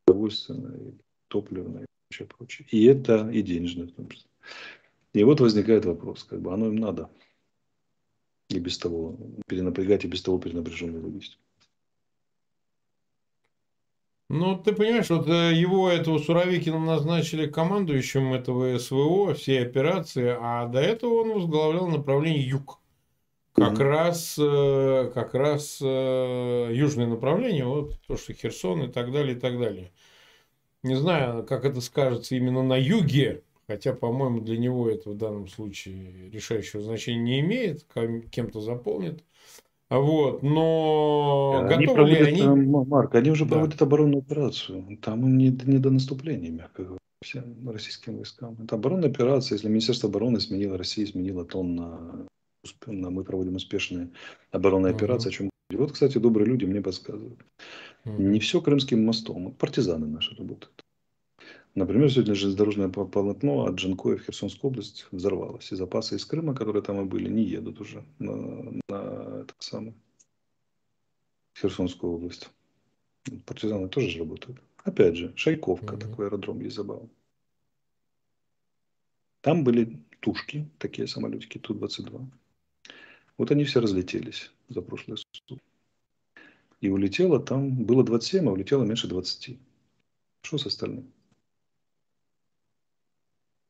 удовольственное, 0.06 0.92
топливное 1.28 1.82
и 1.82 1.86
прочее, 2.08 2.28
прочее. 2.28 2.68
И 2.70 2.84
это 2.86 3.28
и 3.30 3.42
денежное 3.42 3.86
в 3.86 3.92
том 3.92 4.08
числе. 4.08 4.28
И 5.14 5.24
вот 5.24 5.40
возникает 5.40 5.84
вопрос, 5.84 6.24
как 6.24 6.40
бы 6.40 6.52
оно 6.52 6.66
им 6.66 6.76
надо 6.76 7.10
и 8.48 8.58
без 8.58 8.78
того 8.78 9.16
перенапрягать 9.46 10.04
и 10.04 10.08
без 10.08 10.22
того 10.22 10.38
перенапряженную 10.38 11.04
логистику. 11.04 11.42
Ну, 14.30 14.58
ты 14.58 14.74
понимаешь, 14.74 15.08
вот 15.08 15.26
э, 15.26 15.54
его, 15.54 15.88
этого 15.88 16.18
Суровикина, 16.18 16.78
назначили 16.78 17.46
командующим 17.46 18.34
этого 18.34 18.76
СВО, 18.78 19.32
всей 19.32 19.62
операции, 19.62 20.36
а 20.38 20.66
до 20.66 20.80
этого 20.80 21.22
он 21.22 21.32
возглавлял 21.32 21.88
направление 21.88 22.46
Юг. 22.46 22.78
Как 23.58 23.72
mm-hmm. 23.72 23.82
раз, 23.82 24.38
э, 24.38 25.10
как 25.12 25.34
раз 25.34 25.78
э, 25.82 26.70
южное 26.72 27.06
направление, 27.06 27.64
вот 27.64 27.98
то, 28.06 28.16
что 28.16 28.32
Херсон 28.32 28.84
и 28.84 28.88
так 28.88 29.12
далее, 29.12 29.36
и 29.36 29.38
так 29.38 29.58
далее. 29.58 29.90
Не 30.82 30.94
знаю, 30.94 31.44
как 31.44 31.64
это 31.64 31.80
скажется 31.80 32.36
именно 32.36 32.62
на 32.62 32.76
юге, 32.76 33.42
Хотя, 33.68 33.92
по-моему, 33.92 34.40
для 34.40 34.56
него 34.56 34.88
это 34.88 35.10
в 35.10 35.18
данном 35.18 35.46
случае 35.46 36.30
решающего 36.30 36.82
значения 36.82 37.20
не 37.20 37.40
имеет, 37.40 37.84
кем-то 38.30 38.62
заполнит. 38.62 39.22
Вот, 39.90 40.42
но 40.42 41.66
они 41.68 41.86
готовы 41.86 41.94
проводят, 41.94 42.28
ли 42.28 42.40
они... 42.42 42.66
Марк, 42.66 43.14
они 43.14 43.30
уже 43.30 43.44
да. 43.44 43.52
проводят 43.52 43.80
оборонную 43.82 44.20
операцию. 44.20 44.98
Там 45.02 45.26
им 45.26 45.36
не, 45.36 45.48
не 45.48 45.78
до 45.78 45.90
наступления, 45.90 46.50
мягко 46.50 46.82
говоря, 46.82 46.98
всем 47.22 47.68
российским 47.68 48.16
войскам. 48.16 48.56
Это 48.62 48.76
оборонная 48.76 49.10
операция. 49.10 49.56
Если 49.56 49.68
Министерство 49.68 50.08
обороны 50.08 50.40
сменило 50.40 50.78
Россию, 50.78 51.08
сменило 51.08 51.44
тон 51.44 51.74
на 51.74 52.26
мы 52.86 53.24
проводим 53.24 53.56
успешные 53.56 54.10
оборонные 54.50 54.92
uh-huh. 54.92 54.96
операции, 54.96 55.28
о 55.28 55.32
чем 55.32 55.50
вот, 55.70 55.92
кстати, 55.92 56.16
добрые 56.18 56.46
люди 56.46 56.64
мне 56.64 56.80
подсказывают. 56.80 57.38
Uh-huh. 58.04 58.22
Не 58.22 58.40
все 58.40 58.60
Крымским 58.60 59.04
мостом, 59.04 59.52
партизаны 59.52 60.06
наши 60.06 60.34
работают. 60.34 60.84
Например, 61.74 62.10
сегодня 62.10 62.34
железнодорожное 62.34 62.88
полотно 62.88 63.66
от 63.66 63.76
Джанкоя 63.76 64.16
в 64.16 64.22
Херсонскую 64.22 64.70
область 64.70 65.06
взорвалось. 65.12 65.70
И 65.70 65.76
запасы 65.76 66.16
из 66.16 66.24
Крыма, 66.24 66.54
которые 66.54 66.82
там 66.82 67.00
и 67.00 67.04
были, 67.04 67.28
не 67.28 67.44
едут 67.44 67.80
уже 67.80 68.04
на, 68.18 68.34
на 68.88 69.42
это 69.42 69.54
самое, 69.58 69.94
Херсонскую 71.56 72.14
область. 72.14 72.50
Партизаны 73.46 73.88
тоже 73.88 74.08
же 74.08 74.20
работают. 74.20 74.60
Опять 74.84 75.16
же, 75.16 75.32
Шайковка, 75.36 75.94
mm-hmm. 75.94 76.00
такой 76.00 76.26
аэродром 76.26 76.60
есть 76.60 76.76
забавный. 76.76 77.10
Там 79.40 79.62
были 79.62 80.00
тушки, 80.20 80.68
такие 80.78 81.06
самолетики 81.06 81.58
Ту-22. 81.58 82.26
Вот 83.38 83.52
они 83.52 83.64
все 83.64 83.80
разлетелись 83.80 84.50
за 84.68 84.82
прошлые 84.82 85.16
сутки. 85.16 85.62
И 86.80 86.90
улетело 86.90 87.40
там, 87.40 87.84
было 87.84 88.04
27, 88.04 88.48
а 88.48 88.52
улетело 88.52 88.84
меньше 88.84 89.08
20. 89.08 89.58
Что 90.42 90.58
с 90.58 90.66
остальным? 90.66 91.12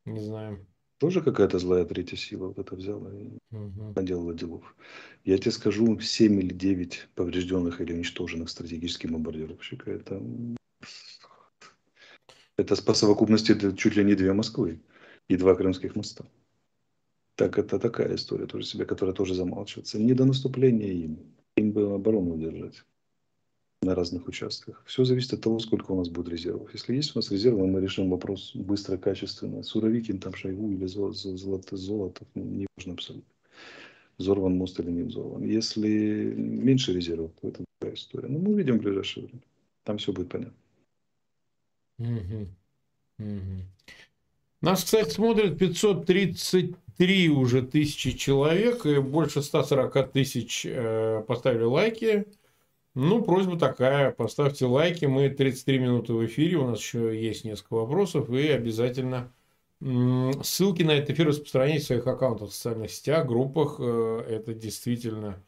Не 0.07 0.21
знаю. 0.21 0.67
Тоже 0.99 1.23
какая-то 1.23 1.59
злая 1.59 1.85
третья 1.85 2.17
сила 2.17 2.49
вот 2.49 2.59
это 2.59 2.75
взяла 2.75 3.15
и 3.15 3.39
угу. 3.53 3.93
наделала 3.95 4.35
делов. 4.35 4.75
Я 5.25 5.39
тебе 5.39 5.53
скажу, 5.53 6.01
7 6.01 6.41
или 6.41 6.53
9 6.53 7.09
поврежденных 7.15 7.81
или 7.81 7.93
уничтоженных 7.93 8.49
стратегических 8.49 9.11
бомбардировщиков. 9.11 9.87
Это, 9.87 10.21
это 12.57 12.83
по 12.83 12.95
совокупности 12.95 13.53
это 13.53 13.77
чуть 13.77 13.97
ли 13.97 14.05
не 14.05 14.15
две 14.15 14.33
Москвы 14.33 14.81
и 15.29 15.37
два 15.37 15.55
крымских 15.55 15.95
моста. 15.95 16.25
Так 17.39 17.57
это 17.57 17.79
такая 17.79 18.17
история 18.17 18.47
тоже 18.47 18.67
себе, 18.67 18.85
которая 18.85 19.15
тоже 19.15 19.33
замалчивается. 19.33 19.97
Не 19.97 20.13
до 20.13 20.25
наступления 20.25 20.93
им. 20.93 21.19
Им 21.57 21.71
бы 21.71 21.95
оборону 21.95 22.35
удержать 22.35 22.85
на 23.81 23.95
разных 23.95 24.27
участках. 24.27 24.83
Все 24.87 25.05
зависит 25.05 25.35
от 25.35 25.43
того, 25.43 25.61
сколько 25.61 25.93
у 25.93 25.97
нас 25.97 26.09
будет 26.09 26.31
резервов. 26.31 26.73
Если 26.73 26.97
есть 26.97 27.15
у 27.15 27.21
нас 27.21 27.31
резервы, 27.31 27.69
мы 27.69 27.81
решим 27.81 28.11
вопрос 28.11 28.57
быстро, 28.57 28.97
качественно. 28.97 29.63
Суровикин, 29.63 30.19
там 30.19 30.35
Шойгу 30.35 30.73
или 30.73 30.87
золото, 30.87 31.77
золото, 31.77 32.25
не 32.35 32.67
важно 32.77 32.95
абсолютно. 32.95 33.33
Взорван 34.19 34.57
мост 34.57 34.81
или 34.81 34.91
не 34.91 35.03
взорван. 35.05 35.45
Если 35.45 36.35
меньше 36.35 36.93
резервов, 36.93 37.31
то 37.41 37.47
это 37.47 37.63
другая 37.81 37.95
история. 37.95 38.27
Но 38.27 38.41
мы 38.41 38.51
увидим 38.51 38.81
в 38.81 38.83
ближайшее 38.83 39.27
время. 39.27 39.43
Там 39.85 39.99
все 39.99 40.13
будет 40.13 40.29
понятно. 40.29 40.57
Угу. 42.01 42.49
Угу. 43.21 43.63
Нас, 44.61 44.83
кстати, 44.83 45.11
смотрят 45.11 45.57
533 46.99 47.31
уже 47.31 47.63
тысячи 47.63 48.11
человек, 48.13 48.85
и 48.85 48.99
больше 48.99 49.41
140 49.41 50.13
тысяч 50.13 50.67
э, 50.69 51.23
поставили 51.27 51.63
лайки. 51.63 52.27
Ну, 52.95 53.23
просьба 53.23 53.57
такая, 53.57 54.11
поставьте 54.11 54.67
лайки, 54.67 55.05
мы 55.05 55.29
33 55.29 55.79
минуты 55.79 56.13
в 56.13 56.27
эфире, 56.27 56.57
у 56.57 56.69
нас 56.69 56.81
еще 56.81 57.21
есть 57.21 57.45
несколько 57.45 57.75
вопросов, 57.75 58.29
и 58.31 58.49
обязательно 58.49 59.33
ссылки 60.43 60.83
на 60.83 60.91
этот 60.91 61.11
эфир 61.11 61.29
распространяйте 61.29 61.85
в 61.85 61.87
своих 61.87 62.07
аккаунтах 62.09 62.49
в 62.51 62.53
социальных 62.53 62.91
сетях, 62.91 63.27
группах, 63.27 63.77
э, 63.79 64.25
это 64.29 64.53
действительно 64.53 65.41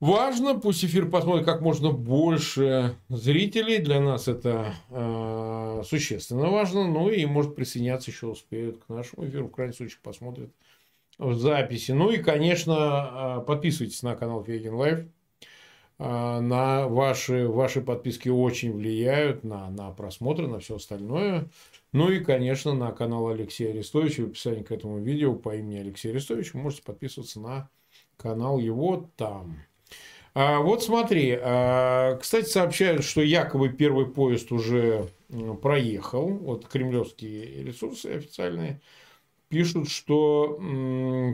важно, 0.00 0.58
пусть 0.58 0.84
эфир 0.84 1.08
посмотрит 1.08 1.46
как 1.46 1.62
можно 1.62 1.92
больше 1.92 2.96
зрителей, 3.08 3.78
для 3.78 4.00
нас 4.00 4.28
это 4.28 4.74
э, 4.90 5.59
существенно 5.82 6.50
важно, 6.50 6.86
ну 6.86 7.10
и 7.10 7.24
может 7.26 7.54
присоединяться 7.54 8.10
еще 8.10 8.28
успеют 8.28 8.84
к 8.84 8.88
нашему 8.88 9.26
эфиру, 9.26 9.46
в 9.46 9.52
крайнем 9.52 9.74
случае 9.74 9.98
посмотрят 10.02 10.50
в 11.18 11.34
записи. 11.34 11.92
Ну 11.92 12.10
и, 12.10 12.18
конечно, 12.18 13.40
э, 13.40 13.46
подписывайтесь 13.46 14.02
на 14.02 14.16
канал 14.16 14.42
Фейгин 14.42 14.74
Live. 14.74 15.06
А, 16.02 16.40
на 16.40 16.88
ваши, 16.88 17.46
ваши 17.46 17.82
подписки 17.82 18.30
очень 18.30 18.72
влияют 18.72 19.44
на, 19.44 19.68
на 19.68 19.90
просмотры, 19.90 20.48
на 20.48 20.58
все 20.58 20.76
остальное. 20.76 21.50
Ну 21.92 22.10
и, 22.10 22.20
конечно, 22.20 22.72
на 22.72 22.90
канал 22.92 23.28
Алексея 23.28 23.70
Арестовича. 23.70 24.22
В 24.22 24.28
описании 24.28 24.62
к 24.62 24.72
этому 24.72 24.98
видео 24.98 25.34
по 25.34 25.54
имени 25.54 25.76
Алексей 25.76 26.10
Арестович 26.10 26.54
вы 26.54 26.60
можете 26.60 26.84
подписываться 26.84 27.38
на 27.38 27.68
канал 28.16 28.58
его 28.58 29.10
там. 29.16 29.58
А, 30.32 30.60
вот 30.60 30.82
смотри, 30.82 31.38
а, 31.38 32.16
кстати, 32.16 32.46
сообщают, 32.46 33.04
что 33.04 33.20
якобы 33.20 33.68
первый 33.68 34.06
поезд 34.06 34.52
уже 34.52 35.06
проехал. 35.62 36.28
Вот 36.28 36.66
кремлевские 36.66 37.64
ресурсы 37.64 38.06
официальные 38.06 38.80
пишут, 39.48 39.88
что 39.88 40.56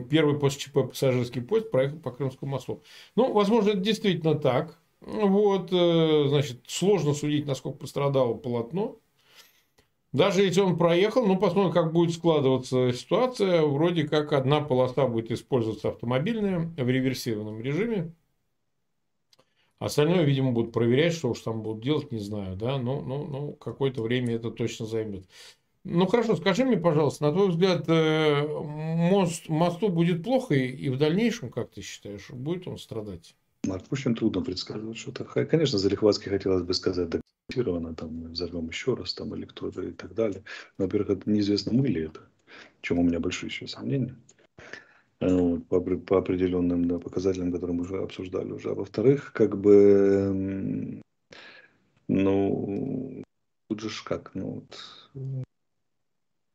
первый 0.09 0.39
после 0.39 0.59
ЧП 0.61 0.89
пассажирский 0.89 1.41
поезд 1.41 1.71
проехал 1.71 1.99
по 1.99 2.11
Крымскому 2.11 2.51
мосту. 2.51 2.83
Ну, 3.15 3.31
возможно, 3.31 3.69
это 3.69 3.79
действительно 3.79 4.35
так. 4.35 4.79
Вот, 5.01 5.71
э, 5.71 6.25
значит, 6.27 6.61
сложно 6.67 7.13
судить, 7.13 7.45
насколько 7.45 7.77
пострадало 7.77 8.33
полотно. 8.33 8.97
Даже 10.11 10.41
если 10.41 10.61
он 10.61 10.77
проехал, 10.77 11.25
ну, 11.25 11.37
посмотрим, 11.37 11.71
как 11.71 11.93
будет 11.93 12.15
складываться 12.15 12.91
ситуация. 12.93 13.61
Вроде 13.61 14.07
как 14.07 14.33
одна 14.33 14.61
полоса 14.61 15.05
будет 15.05 15.31
использоваться 15.31 15.89
автомобильная 15.89 16.59
в 16.59 16.89
реверсированном 16.89 17.61
режиме. 17.61 18.13
Остальное, 19.79 20.23
видимо, 20.23 20.51
будут 20.51 20.73
проверять, 20.73 21.13
что 21.13 21.29
уж 21.29 21.39
там 21.41 21.61
будут 21.61 21.83
делать, 21.83 22.11
не 22.11 22.19
знаю, 22.19 22.55
да, 22.55 22.77
но, 22.79 23.01
но, 23.01 23.25
но 23.25 23.51
какое-то 23.51 24.01
время 24.01 24.35
это 24.35 24.49
точно 24.49 24.85
займет. 24.85 25.25
Ну 25.83 26.05
хорошо, 26.07 26.35
скажи 26.35 26.65
мне, 26.65 26.77
пожалуйста, 26.77 27.23
на 27.23 27.31
твой 27.31 27.49
взгляд, 27.49 27.85
э, 27.87 28.45
мост, 28.45 29.47
мосту 29.47 29.89
будет 29.89 30.23
плохо 30.23 30.55
и, 30.55 30.67
и 30.67 30.89
в 30.89 30.97
дальнейшем, 30.97 31.49
как 31.49 31.71
ты 31.71 31.81
считаешь, 31.81 32.29
будет 32.29 32.67
он 32.67 32.77
страдать? 32.77 33.35
Марк, 33.65 33.85
очень 33.91 34.15
трудно 34.15 34.41
предсказывать 34.41 34.97
что-то. 34.97 35.23
Конечно, 35.23 35.77
за 35.77 35.83
Залихватски 35.83 36.29
хотелось 36.29 36.63
бы 36.63 36.73
сказать 36.73 37.09
документированно, 37.09 37.95
там, 37.95 38.31
взорвем 38.31 38.67
еще 38.67 38.95
раз, 38.95 39.13
там, 39.13 39.33
или 39.35 39.45
кто-то 39.45 39.81
и 39.81 39.91
так 39.91 40.13
далее. 40.13 40.43
Но, 40.77 40.85
во-первых, 40.85 41.17
это 41.17 41.29
неизвестно, 41.29 41.71
мы 41.73 41.87
ли 41.87 42.03
это, 42.03 42.21
чем 42.81 42.99
у 42.99 43.03
меня 43.03 43.19
большие 43.19 43.49
еще 43.49 43.67
сомнения. 43.67 44.15
По, 45.19 45.81
по 45.81 46.17
определенным 46.17 46.87
да, 46.87 46.99
показателям, 46.99 47.51
которые 47.51 47.75
мы 47.75 47.83
уже 47.83 47.97
обсуждали 47.97 48.51
уже. 48.51 48.71
А 48.71 48.75
во-вторых, 48.75 49.31
как 49.33 49.57
бы, 49.57 51.01
ну, 52.07 53.23
тут 53.69 53.79
же 53.79 53.89
как, 54.03 54.31
ну, 54.35 54.63
вот, 55.13 55.47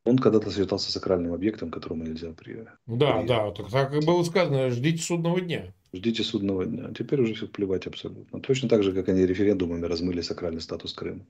он 0.05 0.19
когда-то 0.19 0.51
считался 0.51 0.91
сакральным 0.91 1.33
объектом, 1.33 1.71
которому 1.71 2.05
нельзя 2.05 2.33
при... 2.33 2.67
Да, 2.87 3.19
при... 3.19 3.29
да, 3.29 3.51
так, 3.53 3.71
так 3.71 3.95
и 3.95 4.05
было 4.05 4.23
сказано, 4.25 4.71
ждите 4.71 5.03
судного 5.03 5.41
дня. 5.41 5.73
Ждите 5.93 6.25
судного 6.25 6.65
дня. 6.65 6.93
Теперь 6.97 7.21
уже 7.21 7.35
все 7.35 7.47
плевать 7.47 7.87
абсолютно. 7.87 8.41
Точно 8.41 8.69
так 8.69 8.83
же, 8.83 8.93
как 8.93 9.09
они 9.09 9.27
референдумами 9.27 9.87
размыли 9.87 10.21
сакральный 10.21 10.61
статус 10.61 10.93
Крыма. 10.93 11.25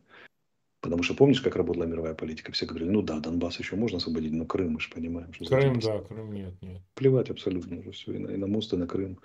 Потому 0.83 1.05
что 1.05 1.15
помнишь, 1.15 1.41
как 1.41 1.55
работала 1.55 1.85
мировая 1.85 2.13
политика? 2.15 2.51
Все 2.51 2.67
говорили, 2.67 2.91
ну 2.91 3.03
да, 3.03 3.21
Донбасс 3.21 3.57
еще 3.61 3.77
можно 3.77 3.99
освободить, 3.99 4.33
но 4.33 4.45
Крым, 4.45 4.73
мы 4.73 4.81
же 4.81 4.91
понимаем. 4.91 5.33
Что 5.33 5.45
Крым, 5.45 5.79
да, 5.79 6.01
Крым 6.01 6.33
нет, 6.33 6.55
нет. 6.61 6.83
Плевать 6.95 7.31
абсолютно 7.31 7.79
уже 7.79 7.93
все. 7.93 8.13
И 8.13 8.19
на, 8.19 8.31
и 8.33 8.37
на 8.37 8.49
мост, 8.49 8.73
и 8.73 8.77
на 8.77 8.89
Крым. 8.89 9.21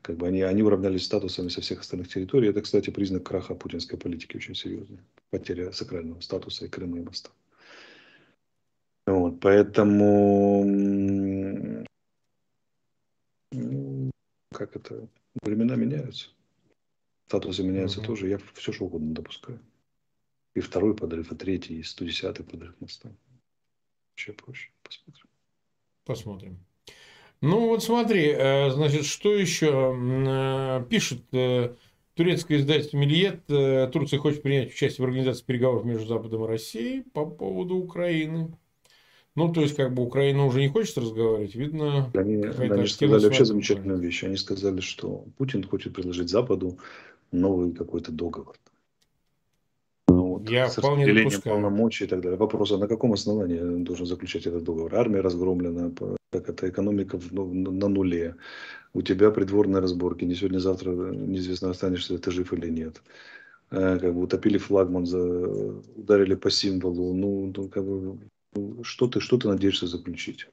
Как 0.00 0.16
бы 0.16 0.26
они, 0.26 0.40
они 0.40 0.62
уравнялись 0.62 1.04
статусами 1.04 1.48
со 1.48 1.60
всех 1.60 1.80
остальных 1.80 2.08
территорий. 2.08 2.48
Это, 2.48 2.62
кстати, 2.62 2.88
признак 2.88 3.24
краха 3.24 3.54
путинской 3.54 3.98
политики 3.98 4.38
очень 4.38 4.54
серьезный. 4.54 5.00
Потеря 5.28 5.72
сакрального 5.72 6.20
статуса 6.20 6.64
и 6.64 6.68
Крыма, 6.68 6.96
и 6.96 7.02
моста. 7.02 7.28
Вот, 9.06 9.40
поэтому, 9.40 10.64
как 14.52 14.74
это, 14.74 15.06
времена 15.42 15.76
меняются. 15.76 16.30
Статусы 17.26 17.62
меняются 17.62 18.00
угу. 18.00 18.06
тоже. 18.06 18.28
Я 18.28 18.38
все 18.54 18.72
что 18.72 18.86
угодно 18.86 19.12
допускаю. 19.14 19.60
И 20.54 20.60
второй 20.60 20.94
подрыв, 20.94 21.32
и 21.32 21.34
третий, 21.34 21.78
и 21.78 21.82
110-й 21.82 22.44
подрыв 22.44 22.80
моста. 22.80 23.10
Вообще 24.12 24.32
проще. 24.32 24.70
Посмотрим. 24.82 25.28
Посмотрим. 26.04 26.58
Ну 27.40 27.68
вот 27.68 27.82
смотри, 27.82 28.32
э, 28.34 28.70
значит, 28.70 29.04
что 29.04 29.34
еще 29.34 29.94
э, 29.94 30.84
пишет 30.88 31.22
э, 31.32 31.74
турецкое 32.14 32.58
издательство 32.58 32.96
Мильет. 32.96 33.44
Турция 33.92 34.18
хочет 34.18 34.42
принять 34.42 34.72
участие 34.72 35.04
в 35.04 35.08
организации 35.08 35.44
переговоров 35.44 35.84
между 35.84 36.06
Западом 36.06 36.44
и 36.44 36.48
Россией 36.48 37.02
по 37.02 37.26
поводу 37.26 37.76
Украины. 37.76 38.56
Ну, 39.34 39.52
то 39.52 39.62
есть, 39.62 39.74
как 39.74 39.92
бы 39.92 40.04
Украина 40.04 40.46
уже 40.46 40.60
не 40.60 40.68
хочет 40.68 40.96
разговаривать, 40.96 41.56
видно. 41.56 42.10
Они, 42.14 42.36
они 42.44 42.86
сказали 42.86 43.24
вообще 43.24 43.44
замечательную 43.44 43.98
вещь. 43.98 44.22
Они 44.22 44.36
сказали, 44.36 44.80
что 44.80 45.26
Путин 45.36 45.64
хочет 45.64 45.92
предложить 45.92 46.30
Западу 46.30 46.78
новый 47.32 47.72
какой-то 47.72 48.12
договор. 48.12 48.46
Вот, 48.46 48.73
Я 50.50 50.68
с 50.68 50.76
вполне 50.76 51.06
допускаю. 51.06 51.54
полномочий 51.54 52.04
и 52.04 52.06
так 52.08 52.20
далее. 52.20 52.38
Вопрос, 52.38 52.72
а 52.72 52.78
на 52.78 52.88
каком 52.88 53.12
основании 53.12 53.84
должен 53.84 54.06
заключать 54.06 54.46
этот 54.46 54.64
договор? 54.64 54.94
Армия 54.94 55.20
разгромлена, 55.20 55.92
как 56.30 56.48
это 56.48 56.68
экономика 56.68 57.18
ну, 57.30 57.46
на 57.52 57.88
нуле. 57.88 58.36
У 58.92 59.02
тебя 59.02 59.30
придворные 59.30 59.80
разборки. 59.80 60.24
Не 60.24 60.34
сегодня, 60.34 60.58
завтра 60.58 60.90
неизвестно, 60.90 61.70
останешься 61.70 62.18
ты 62.18 62.30
жив 62.30 62.52
или 62.52 62.68
нет. 62.70 63.02
Э, 63.70 63.98
как 63.98 64.14
бы 64.14 64.22
утопили 64.22 64.58
флагман, 64.58 65.06
за, 65.06 65.18
ударили 65.18 66.34
по 66.34 66.50
символу. 66.50 67.14
Ну, 67.14 67.52
ну 67.56 67.68
как 67.68 67.84
бы 67.84 68.18
что 68.82 69.08
ты, 69.08 69.20
что 69.20 69.38
ты 69.38 69.48
надеешься 69.48 69.86
заключить? 69.86 70.48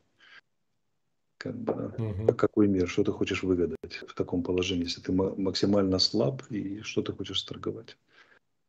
Как 1.38 1.56
бы, 1.56 1.94
угу. 1.98 2.34
Какой 2.34 2.68
мир, 2.68 2.88
что 2.88 3.04
ты 3.04 3.12
хочешь 3.12 3.44
выгадать 3.44 4.04
в 4.08 4.14
таком 4.14 4.44
положении, 4.44 4.84
если 4.84 5.02
ты 5.02 5.12
максимально 5.12 6.00
слаб 6.00 6.44
и 6.50 6.82
что 6.82 7.02
ты 7.02 7.14
хочешь 7.14 7.42
торговать? 7.42 7.98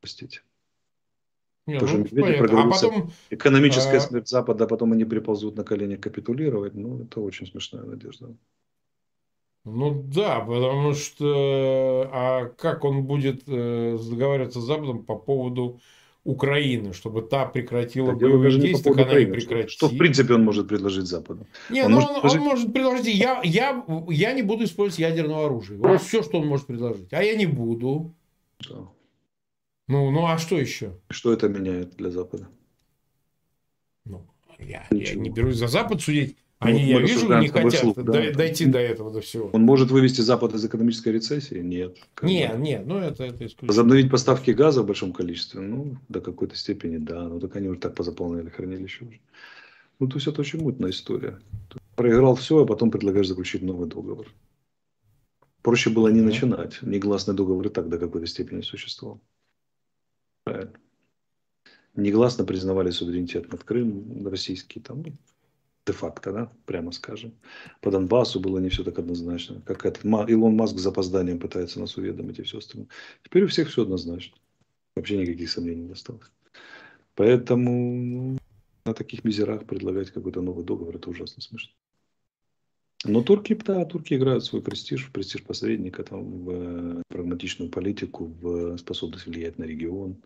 Простите. 0.01 0.43
Не, 1.67 1.79
Тоже 1.79 2.05
ну, 2.11 2.59
а 2.59 2.71
потом, 2.71 3.11
экономическая 3.31 3.99
а... 3.99 4.01
смерть 4.01 4.29
Запада, 4.29 4.65
а 4.65 4.67
потом 4.67 4.93
они 4.93 5.05
приползут 5.05 5.57
на 5.57 5.63
колени 5.63 5.95
капитулировать. 5.95 6.75
Ну, 6.75 7.03
это 7.03 7.21
очень 7.21 7.47
смешная 7.47 7.85
надежда. 7.85 8.35
Ну 9.65 10.03
да, 10.13 10.41
потому 10.41 10.93
что 10.95 12.11
а 12.13 12.47
как 12.47 12.85
он 12.85 13.05
будет 13.05 13.45
э, 13.47 13.97
договариваться 14.11 14.61
с 14.61 14.65
Западом 14.65 15.05
по 15.05 15.15
поводу 15.15 15.81
Украины, 16.25 16.93
чтобы 16.93 17.23
та 17.23 17.47
прекратила 17.47 18.13
да, 18.13 18.27
боевые 18.27 18.59
действия, 18.59 18.91
она 18.91 19.03
Украины, 19.03 19.33
прекратит. 19.33 19.71
Что, 19.71 19.87
в 19.87 19.97
принципе 19.97 20.35
он 20.35 20.45
может 20.45 20.67
предложить 20.67 21.07
Западу? 21.07 21.47
Не, 21.71 21.85
он, 21.85 21.93
ну, 21.93 22.01
может, 22.01 22.11
он, 22.11 22.21
предложить... 22.21 22.41
он 22.41 22.45
может 22.45 22.73
предложить, 22.73 23.07
я, 23.15 23.41
я, 23.45 23.85
я 24.09 24.33
не 24.33 24.43
буду 24.43 24.65
использовать 24.65 24.99
ядерное 24.99 25.45
оружие. 25.45 25.79
Вот 25.79 26.03
все, 26.03 26.25
что 26.25 26.41
он 26.41 26.49
может 26.49 26.67
предложить. 26.67 27.13
А 27.13 27.23
я 27.23 27.37
не 27.37 27.47
буду. 27.47 28.13
Да. 28.69 28.89
Ну, 29.93 30.11
ну 30.11 30.27
а 30.27 30.39
что 30.39 30.57
еще? 30.57 30.99
Что 31.11 31.35
это 31.35 31.51
меняет 31.51 31.97
для 31.97 32.11
Запада? 32.11 32.49
Ну, 34.07 34.27
я, 34.59 34.87
я 34.91 35.15
не 35.15 35.29
берусь 35.29 35.57
за 35.57 35.67
Запад 35.67 36.01
судить. 36.01 36.39
Они, 36.61 36.89
я 36.89 36.99
вижу, 36.99 37.29
не 37.39 37.49
хотят 37.49 37.75
слух, 37.75 37.97
да. 37.97 38.33
дойти 38.33 38.65
до 38.65 38.79
этого, 38.79 39.13
до 39.13 39.21
всего. 39.21 39.51
Он 39.53 39.63
может 39.63 39.91
вывести 39.91 40.23
Запад 40.23 40.55
из 40.55 40.65
экономической 40.65 41.11
рецессии? 41.11 41.59
Нет. 41.59 41.99
Нет, 42.23 42.57
нет, 42.59 42.87
ну 42.87 43.01
это, 43.01 43.25
это 43.25 43.35
исключительно. 43.35 43.69
Возобновить 43.69 44.11
поставки 44.11 44.53
газа 44.53 44.83
в 44.83 44.87
большом 44.87 45.13
количестве? 45.13 45.61
Ну, 45.61 45.99
до 46.09 46.23
какой-то 46.23 46.57
степени, 46.57 46.97
да. 46.97 47.29
Ну, 47.29 47.39
так 47.39 47.55
они 47.57 47.69
уже 47.69 47.79
так 47.79 47.95
позаполняли 47.95 48.49
хранилище 48.49 49.05
уже. 49.05 49.21
Ну, 49.99 50.09
то 50.09 50.17
есть 50.17 50.27
это 50.27 50.41
очень 50.41 50.61
мутная 50.63 50.91
история. 50.91 51.39
Проиграл 51.97 52.37
все, 52.37 52.63
а 52.63 52.67
потом 52.67 52.91
предлагаешь 52.91 53.29
заключить 53.29 53.61
новый 53.63 53.89
договор. 53.89 54.27
Проще 55.61 55.91
было 55.91 56.09
не 56.09 56.23
начинать. 56.23 56.81
Негласный 56.81 57.35
договор 57.35 57.67
и 57.67 57.71
так 57.71 57.91
до 57.91 57.99
какой-то 57.99 58.27
степени 58.27 58.63
существовал. 58.63 59.21
Негласно 61.95 62.45
признавали 62.45 62.91
суверенитет 62.91 63.53
над 63.53 63.65
Крымом 63.65 64.27
российский. 64.27 64.81
Там, 64.81 65.03
ну, 65.03 65.13
де-факто, 65.87 66.33
да, 66.33 66.53
прямо 66.65 66.91
скажем. 66.93 67.35
По 67.81 67.91
Донбассу 67.91 68.41
было 68.41 68.59
не 68.59 68.71
все 68.71 68.83
так 68.83 68.99
однозначно. 68.99 69.61
Как 69.67 69.85
этот 69.85 70.05
Илон 70.05 70.57
Маск 70.57 70.79
с 70.79 70.83
запозданием 70.83 71.39
пытается 71.39 71.81
нас 71.81 71.97
уведомить 71.97 72.39
и 72.39 72.43
все 72.43 72.59
остальное. 72.59 72.89
Теперь 73.23 73.45
у 73.45 73.49
всех 73.49 73.69
все 73.69 73.83
однозначно. 73.83 74.37
Вообще 74.97 75.19
никаких 75.19 75.51
сомнений 75.51 75.83
не 75.83 75.93
осталось. 75.93 76.31
Поэтому 77.15 78.39
на 78.85 78.95
таких 78.95 79.25
мизерах 79.25 79.67
предлагать 79.67 80.11
какой-то 80.11 80.41
новый 80.41 80.65
договор, 80.65 80.97
это 80.97 81.11
ужасно 81.11 81.43
смешно. 81.43 81.73
Но 83.05 83.23
турки, 83.23 83.55
да, 83.55 83.85
турки 83.85 84.15
играют 84.15 84.45
свой 84.45 84.63
престиж, 84.63 85.11
престиж 85.11 85.43
посредника, 85.43 86.05
там, 86.05 86.45
в 86.45 86.51
э, 86.51 87.03
прагматичную 87.09 87.71
политику, 87.71 88.33
в 88.41 88.77
способность 88.79 89.27
влиять 89.27 89.59
на 89.59 89.65
регион 89.65 90.17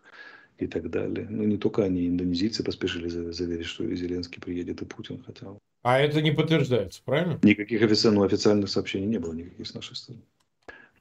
и 0.59 0.67
так 0.67 0.91
далее. 0.91 1.27
Ну, 1.31 1.45
не 1.45 1.57
только 1.57 1.85
они, 1.85 2.07
индонезийцы 2.07 2.63
поспешили 2.63 3.09
заверить, 3.09 3.67
что 3.67 3.95
Зеленский 3.95 4.41
приедет, 4.43 4.83
и 4.83 4.85
Путин 4.85 5.23
хотел. 5.23 5.59
А 5.83 5.99
это 6.01 6.21
не 6.21 6.33
подтверждается, 6.33 7.01
правильно? 7.05 7.39
Никаких 7.43 7.81
официальных, 7.83 8.21
ну, 8.21 8.27
официальных 8.27 8.69
сообщений 8.69 9.07
не 9.07 9.19
было 9.19 9.33
никаких 9.33 9.67
с 9.67 9.75
нашей 9.75 9.97
стороны. 9.97 10.25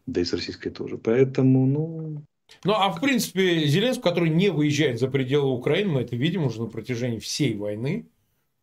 Да 0.06 0.22
и 0.22 0.26
с 0.26 0.34
российской 0.34 0.70
тоже. 0.70 0.98
Поэтому, 0.98 1.66
ну... 1.66 2.22
Ну, 2.64 2.74
а 2.74 2.92
в 2.92 3.02
принципе, 3.02 3.66
Зеленский, 3.66 4.04
который 4.04 4.30
не 4.30 4.50
выезжает 4.50 5.00
за 5.00 5.08
пределы 5.08 5.50
Украины, 5.50 5.94
мы 5.94 6.02
это 6.02 6.16
видим 6.16 6.44
уже 6.44 6.62
на 6.62 6.68
протяжении 6.68 7.18
всей 7.18 7.56
войны, 7.56 8.06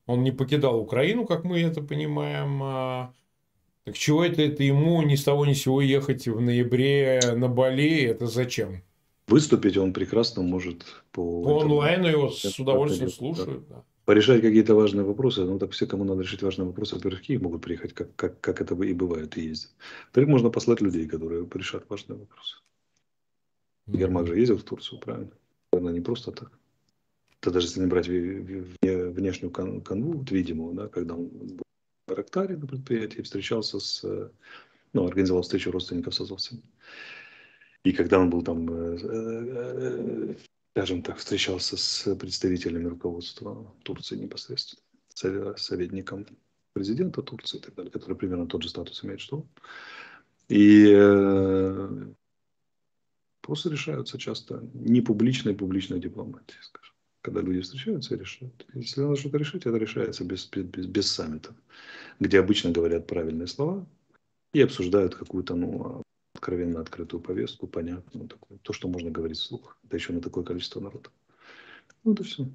он 0.06 0.22
не 0.22 0.32
покидал 0.32 0.80
Украину, 0.80 1.26
как 1.26 1.44
мы 1.44 1.60
это 1.60 1.82
понимаем. 1.82 2.62
А... 2.62 3.12
Так 3.84 3.98
чего 3.98 4.24
это, 4.24 4.42
это 4.42 4.62
ему 4.62 5.02
ни 5.02 5.16
с 5.16 5.24
того 5.24 5.44
ни 5.44 5.54
с 5.54 5.62
сего 5.62 5.80
ехать 5.80 6.28
в 6.28 6.40
ноябре 6.40 7.20
на 7.34 7.48
Бали? 7.48 8.02
Это 8.02 8.26
зачем? 8.26 8.82
Выступить 9.26 9.76
он 9.76 9.92
прекрасно 9.92 10.42
может 10.42 10.84
по... 11.10 11.42
По 11.42 11.62
онлайну 11.62 12.08
его 12.08 12.30
с 12.30 12.58
удовольствием 12.58 13.10
слушают. 13.10 13.66
Да. 13.68 13.84
Порешать 14.04 14.40
какие-то 14.40 14.74
важные 14.74 15.04
вопросы. 15.04 15.44
Ну, 15.44 15.58
так 15.58 15.70
все, 15.70 15.86
кому 15.86 16.04
надо 16.04 16.22
решить 16.22 16.42
важные 16.42 16.66
вопросы, 16.66 16.96
во-первых, 16.96 17.20
в 17.20 17.22
Киев 17.22 17.40
могут 17.40 17.62
приехать, 17.62 17.92
как, 17.92 18.14
как, 18.16 18.40
как 18.40 18.60
это 18.60 18.74
и 18.74 18.92
бывает, 18.92 19.36
и 19.38 19.42
ездят. 19.42 19.70
Во-вторых, 20.06 20.28
можно 20.28 20.50
послать 20.50 20.80
людей, 20.80 21.06
которые 21.06 21.48
решат 21.54 21.88
важные 21.88 22.18
вопросы. 22.18 22.56
Герман 23.86 24.26
же 24.26 24.38
ездил 24.38 24.58
в 24.58 24.64
Турцию, 24.64 25.00
правильно? 25.00 25.32
Наверное, 25.72 25.94
не 25.94 26.00
просто 26.00 26.32
так. 26.32 26.50
Это 27.42 27.50
даже 27.50 27.66
если 27.66 27.84
брать 27.86 28.06
внешнюю 28.06 29.50
канву, 29.50 30.12
вот, 30.12 30.30
видимую, 30.30 30.74
да, 30.74 30.88
когда 30.88 31.14
он 31.14 31.26
был 31.26 31.58
в 32.06 32.12
Рактаре 32.12 32.56
на 32.56 32.68
предприятии, 32.68 33.20
встречался 33.20 33.80
с, 33.80 34.30
ну, 34.92 35.06
организовал 35.06 35.42
встречу 35.42 35.72
родственников 35.72 36.14
с 36.14 36.20
азовцами. 36.20 36.62
И 37.82 37.92
когда 37.92 38.20
он 38.20 38.30
был 38.30 38.42
там, 38.42 38.70
э, 38.70 38.98
э, 39.02 40.34
скажем 40.76 41.02
так, 41.02 41.18
встречался 41.18 41.76
с 41.76 42.14
представителями 42.14 42.86
руководства 42.86 43.74
Турции 43.82 44.16
непосредственно, 44.16 44.80
советником 45.56 46.26
президента 46.74 47.22
Турции 47.22 47.58
и 47.58 47.60
так 47.60 47.74
далее, 47.74 47.90
который 47.90 48.16
примерно 48.16 48.46
тот 48.46 48.62
же 48.62 48.68
статус 48.68 49.04
имеет, 49.04 49.20
что 49.20 49.44
И 50.48 50.92
э, 50.94 52.12
просто 53.40 53.68
решаются 53.68 54.16
часто 54.16 54.62
не 54.74 55.00
публичной, 55.00 55.54
публичной 55.54 55.98
дипломатией, 55.98 56.62
скажем. 56.62 56.91
Когда 57.22 57.40
люди 57.40 57.60
встречаются 57.60 58.14
и 58.14 58.18
решают. 58.18 58.66
Если 58.74 59.00
надо 59.00 59.16
что-то 59.16 59.38
решить, 59.38 59.64
это 59.64 59.76
решается 59.76 60.24
без, 60.24 60.46
без, 60.46 60.86
без 60.86 61.10
саммита, 61.10 61.54
где 62.18 62.40
обычно 62.40 62.70
говорят 62.70 63.06
правильные 63.06 63.46
слова 63.46 63.86
и 64.52 64.60
обсуждают 64.60 65.14
какую-то 65.14 65.54
ну, 65.54 66.02
откровенно 66.34 66.80
открытую 66.80 67.20
повестку, 67.20 67.68
понятную, 67.68 68.28
такую, 68.28 68.58
то, 68.58 68.72
что 68.72 68.88
можно 68.88 69.10
говорить 69.10 69.38
вслух. 69.38 69.78
Да 69.84 69.96
еще 69.96 70.12
на 70.12 70.20
такое 70.20 70.42
количество 70.42 70.80
народа. 70.80 71.10
Ну, 72.02 72.12
это 72.12 72.24
все. 72.24 72.48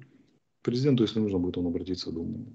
Президенту, 0.60 1.04
если 1.04 1.20
нужно 1.20 1.38
будет, 1.38 1.56
он 1.56 1.66
обратиться, 1.66 2.12
думаю, 2.12 2.52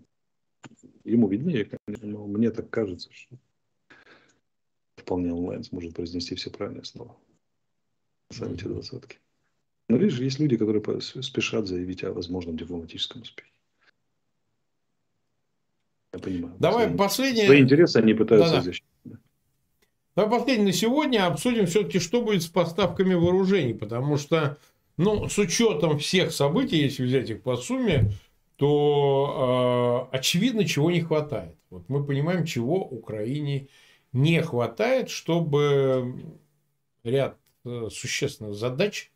ему 1.03 1.28
виднее, 1.28 1.66
конечно, 1.66 2.07
но 2.07 2.28
мне 2.28 2.51
так 2.51 2.70
кажется, 2.70 3.11
что 3.11 3.38
вполне 4.97 5.34
онлайн 5.34 5.64
сможет 5.64 5.95
произнести 5.95 6.36
все 6.36 6.51
правильные 6.51 6.86
слова. 6.86 7.18
Сами 8.30 8.53
эти 8.53 8.66
двадцатки. 8.66 9.18
Но 9.90 9.98
видишь, 9.98 10.20
есть 10.20 10.40
люди, 10.40 10.58
которые 10.58 11.02
спешат 11.02 11.68
заявить 11.68 12.04
о 12.04 12.14
возможном 12.14 12.58
дипломатическом 12.58 13.22
успехе. 13.22 13.50
Я 16.14 16.20
понимаю. 16.20 16.56
Давай 16.60 16.86
свои, 16.86 16.98
последнее. 16.98 17.46
Свои 17.46 17.62
интересы 17.62 17.98
они 17.98 18.14
пытаются 18.14 18.52
Да-да. 18.52 18.62
защитить. 18.62 18.88
Давай 20.16 20.40
последнее 20.40 20.68
на 20.68 20.74
сегодня 20.74 21.26
обсудим 21.26 21.66
все-таки, 21.66 22.00
что 22.00 22.22
будет 22.22 22.44
с 22.44 22.48
поставками 22.48 23.16
вооружений, 23.16 23.74
потому 23.74 24.18
что, 24.18 24.58
ну, 24.96 25.28
с 25.28 25.40
учетом 25.40 25.98
всех 25.98 26.32
событий, 26.32 26.78
если 26.78 27.04
взять 27.04 27.32
их 27.32 27.42
по 27.42 27.58
сумме, 27.58 28.12
то 28.58 30.10
э, 30.12 30.16
очевидно, 30.16 30.66
чего 30.66 30.92
не 30.92 31.02
хватает. 31.02 31.56
Вот 31.72 31.90
мы 31.90 32.06
понимаем, 32.06 32.46
чего 32.46 32.86
Украине 32.86 33.68
не 34.12 34.40
хватает, 34.44 35.10
чтобы 35.10 36.24
ряд 37.04 37.38
э, 37.66 37.88
существенных 37.92 38.54
задач 38.54 39.12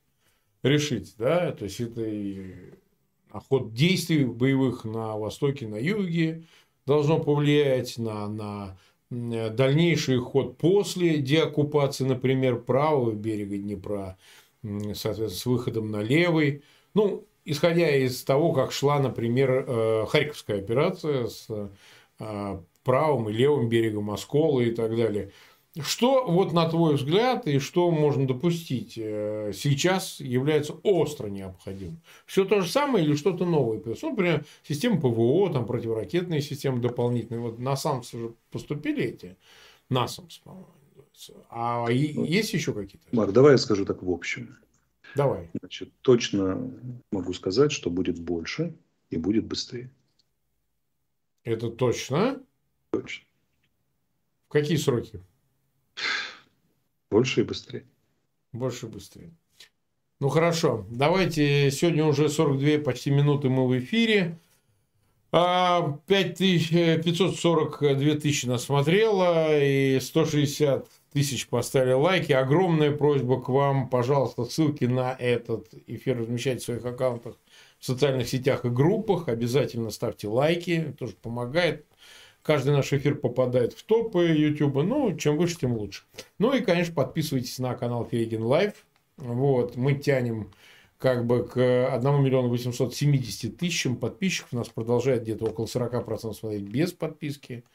решить. 0.64 1.16
Да? 1.18 1.52
То 1.52 1.66
есть 1.66 1.80
это 1.80 2.04
и 2.04 2.56
ход 3.32 3.74
действий 3.74 4.26
боевых 4.26 4.86
на 4.86 5.18
востоке, 5.18 5.68
на 5.68 5.78
юге 5.78 6.44
должно 6.86 7.20
повлиять 7.20 7.98
на, 7.98 8.28
на 8.28 8.78
дальнейший 9.10 10.18
ход 10.20 10.58
после 10.58 11.18
деоккупации, 11.18 12.04
например, 12.04 12.62
правого 12.62 13.12
берега 13.12 13.58
Днепра, 13.58 14.18
соответственно, 14.62 15.30
с 15.30 15.46
выходом 15.46 15.92
на 15.92 16.02
левый. 16.02 16.64
Ну, 16.94 17.26
исходя 17.46 17.96
из 17.96 18.24
того, 18.24 18.54
как 18.54 18.72
шла, 18.72 19.00
например, 19.00 19.66
э, 19.68 20.06
Харьковская 20.08 20.60
операция 20.60 21.28
с 21.28 21.48
э, 22.20 22.60
правым 22.84 23.30
и 23.30 23.34
левым 23.34 23.70
берегом 23.70 24.12
Оскола 24.12 24.62
и 24.62 24.72
так 24.72 24.96
далее. 24.96 25.32
Что, 25.82 26.26
вот 26.26 26.54
на 26.54 26.68
твой 26.70 26.96
взгляд, 26.96 27.48
и 27.48 27.60
что 27.60 27.92
можно 27.92 28.28
допустить, 28.28 28.98
э, 28.98 29.52
сейчас 29.54 30.20
является 30.20 30.74
остро 30.84 31.28
необходимым? 31.28 32.00
Все 32.26 32.46
то 32.46 32.62
же 32.62 32.70
самое 32.70 33.06
или 33.06 33.16
что-то 33.16 33.46
новое? 33.46 33.82
Ну, 33.86 34.10
например, 34.10 34.46
система 34.64 35.00
ПВО, 35.00 35.52
там, 35.52 35.66
противоракетные 35.66 36.42
системы 36.42 36.80
дополнительные. 36.80 37.42
Вот 37.42 37.60
на 37.60 37.76
САМС 37.76 38.14
уже 38.14 38.34
поступили 38.52 39.04
эти? 39.04 39.38
НАСАМС, 39.90 40.40
по-моему. 40.40 40.68
А 41.50 41.88
есть 41.90 42.54
еще 42.54 42.74
какие-то? 42.74 43.08
Марк, 43.12 43.32
давай 43.32 43.54
я 43.54 43.58
скажу 43.58 43.86
так 43.86 44.04
в 44.04 44.12
общем. 44.12 44.58
Давай. 45.16 45.50
Значит, 45.60 45.92
точно 46.02 46.72
могу 47.12 47.34
сказать, 47.34 47.72
что 47.72 47.90
будет 47.90 48.20
больше 48.20 48.76
и 49.10 49.18
будет 49.18 49.46
быстрее. 49.46 49.90
Это 51.44 51.70
точно? 51.70 52.44
Точно. 52.92 53.26
В 54.48 54.52
какие 54.52 54.78
сроки? 54.78 55.22
Больше 57.10 57.42
и 57.42 57.44
быстрее. 57.44 57.86
Больше 58.52 58.86
и 58.86 58.90
быстрее. 58.90 59.32
Ну 60.20 60.30
хорошо, 60.30 60.86
давайте 60.90 61.72
сегодня 61.72 62.06
уже 62.06 62.30
42 62.30 62.78
почти 62.84 63.10
минуты 63.12 63.50
мы 63.50 63.68
в 63.68 63.78
эфире. 63.80 64.38
542 65.32 68.16
тысячи 68.16 68.46
нас 68.46 68.64
смотрело 68.64 69.62
и 69.62 70.00
160 70.00 70.88
тысяч 71.12 71.48
поставили 71.48 71.94
лайки. 71.94 72.32
Огромная 72.32 72.92
просьба 72.92 73.42
к 73.42 73.50
вам, 73.50 73.90
пожалуйста, 73.90 74.46
ссылки 74.46 74.86
на 74.86 75.14
этот 75.14 75.68
эфир 75.88 76.20
размещайте 76.20 76.62
в 76.62 76.66
своих 76.66 76.86
аккаунтах 76.86 77.36
в 77.80 77.86
социальных 77.86 78.30
сетях 78.30 78.66
и 78.66 78.70
группах. 78.70 79.28
Обязательно 79.28 79.92
ставьте 79.92 80.28
лайки, 80.28 80.96
тоже 80.98 81.14
помогает. 81.22 81.86
Каждый 82.48 82.72
наш 82.72 82.94
эфир 82.94 83.16
попадает 83.16 83.74
в 83.74 83.84
топы 83.84 84.28
YouTube. 84.28 84.76
Ну, 84.76 85.18
чем 85.18 85.36
выше, 85.36 85.58
тем 85.60 85.74
лучше. 85.74 86.04
Ну 86.40 86.54
и, 86.54 86.62
конечно, 86.62 86.94
подписывайтесь 86.94 87.60
на 87.60 87.76
канал 87.76 88.08
Фейгин 88.10 88.42
Лайв. 88.42 88.72
Вот, 89.18 89.76
мы 89.76 89.96
тянем 89.96 90.50
как 90.98 91.26
бы 91.26 91.46
к 91.46 91.58
1 91.94 92.24
миллиону 92.24 92.48
870 92.48 93.58
тысячам 93.58 93.98
подписчиков. 93.98 94.54
Нас 94.54 94.70
продолжает 94.70 95.24
где-то 95.24 95.44
около 95.44 95.66
40% 95.66 96.34
смотреть 96.34 96.62
без 96.62 96.94
подписки. 96.94 97.66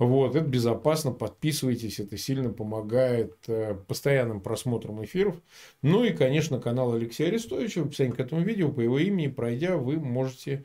Вот, 0.00 0.34
это 0.34 0.44
безопасно, 0.44 1.12
подписывайтесь, 1.12 2.00
это 2.00 2.18
сильно 2.18 2.50
помогает 2.50 3.36
э, 3.46 3.76
постоянным 3.86 4.40
просмотрам 4.40 5.04
эфиров. 5.04 5.36
Ну 5.82 6.02
и, 6.02 6.12
конечно, 6.12 6.58
канал 6.58 6.92
Алексея 6.92 7.28
Арестовича, 7.28 7.82
в 7.82 7.86
описании 7.86 8.10
к 8.10 8.18
этому 8.18 8.42
видео, 8.42 8.72
по 8.72 8.80
его 8.80 8.98
имени, 8.98 9.28
пройдя, 9.28 9.76
вы 9.76 10.00
можете 10.00 10.64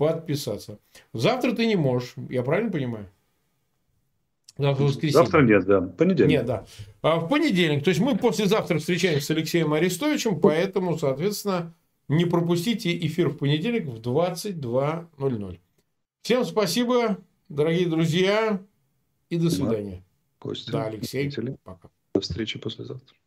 подписаться. 0.00 0.78
Завтра 1.12 1.52
ты 1.52 1.66
не 1.66 1.76
можешь, 1.76 2.14
я 2.30 2.42
правильно 2.42 2.72
понимаю? 2.72 3.06
Завтра 4.56 4.84
воскресенье. 4.84 5.24
Завтра 5.24 5.42
нет, 5.42 5.66
да. 5.66 5.82
Понедельник. 5.82 6.30
Нет, 6.30 6.46
да. 6.46 6.64
А 7.02 7.18
в 7.18 7.28
понедельник. 7.28 7.84
То 7.84 7.90
есть 7.90 8.00
мы 8.00 8.16
послезавтра 8.16 8.78
встречаемся 8.78 9.26
с 9.26 9.30
Алексеем 9.30 9.74
Арестовичем, 9.74 10.40
поэтому, 10.40 10.98
соответственно, 10.98 11.74
не 12.08 12.24
пропустите 12.24 12.96
эфир 13.06 13.28
в 13.28 13.36
понедельник 13.36 13.84
в 13.88 14.00
22.00. 14.00 15.58
Всем 16.22 16.44
спасибо, 16.46 17.18
дорогие 17.50 17.86
друзья, 17.86 18.62
и 19.28 19.36
до 19.36 19.50
свидания. 19.50 20.02
Костя, 20.38 20.72
да, 20.72 20.84
Алексей. 20.86 21.30
Пока. 21.62 21.90
До 22.14 22.20
встречи 22.22 22.58
послезавтра. 22.58 23.19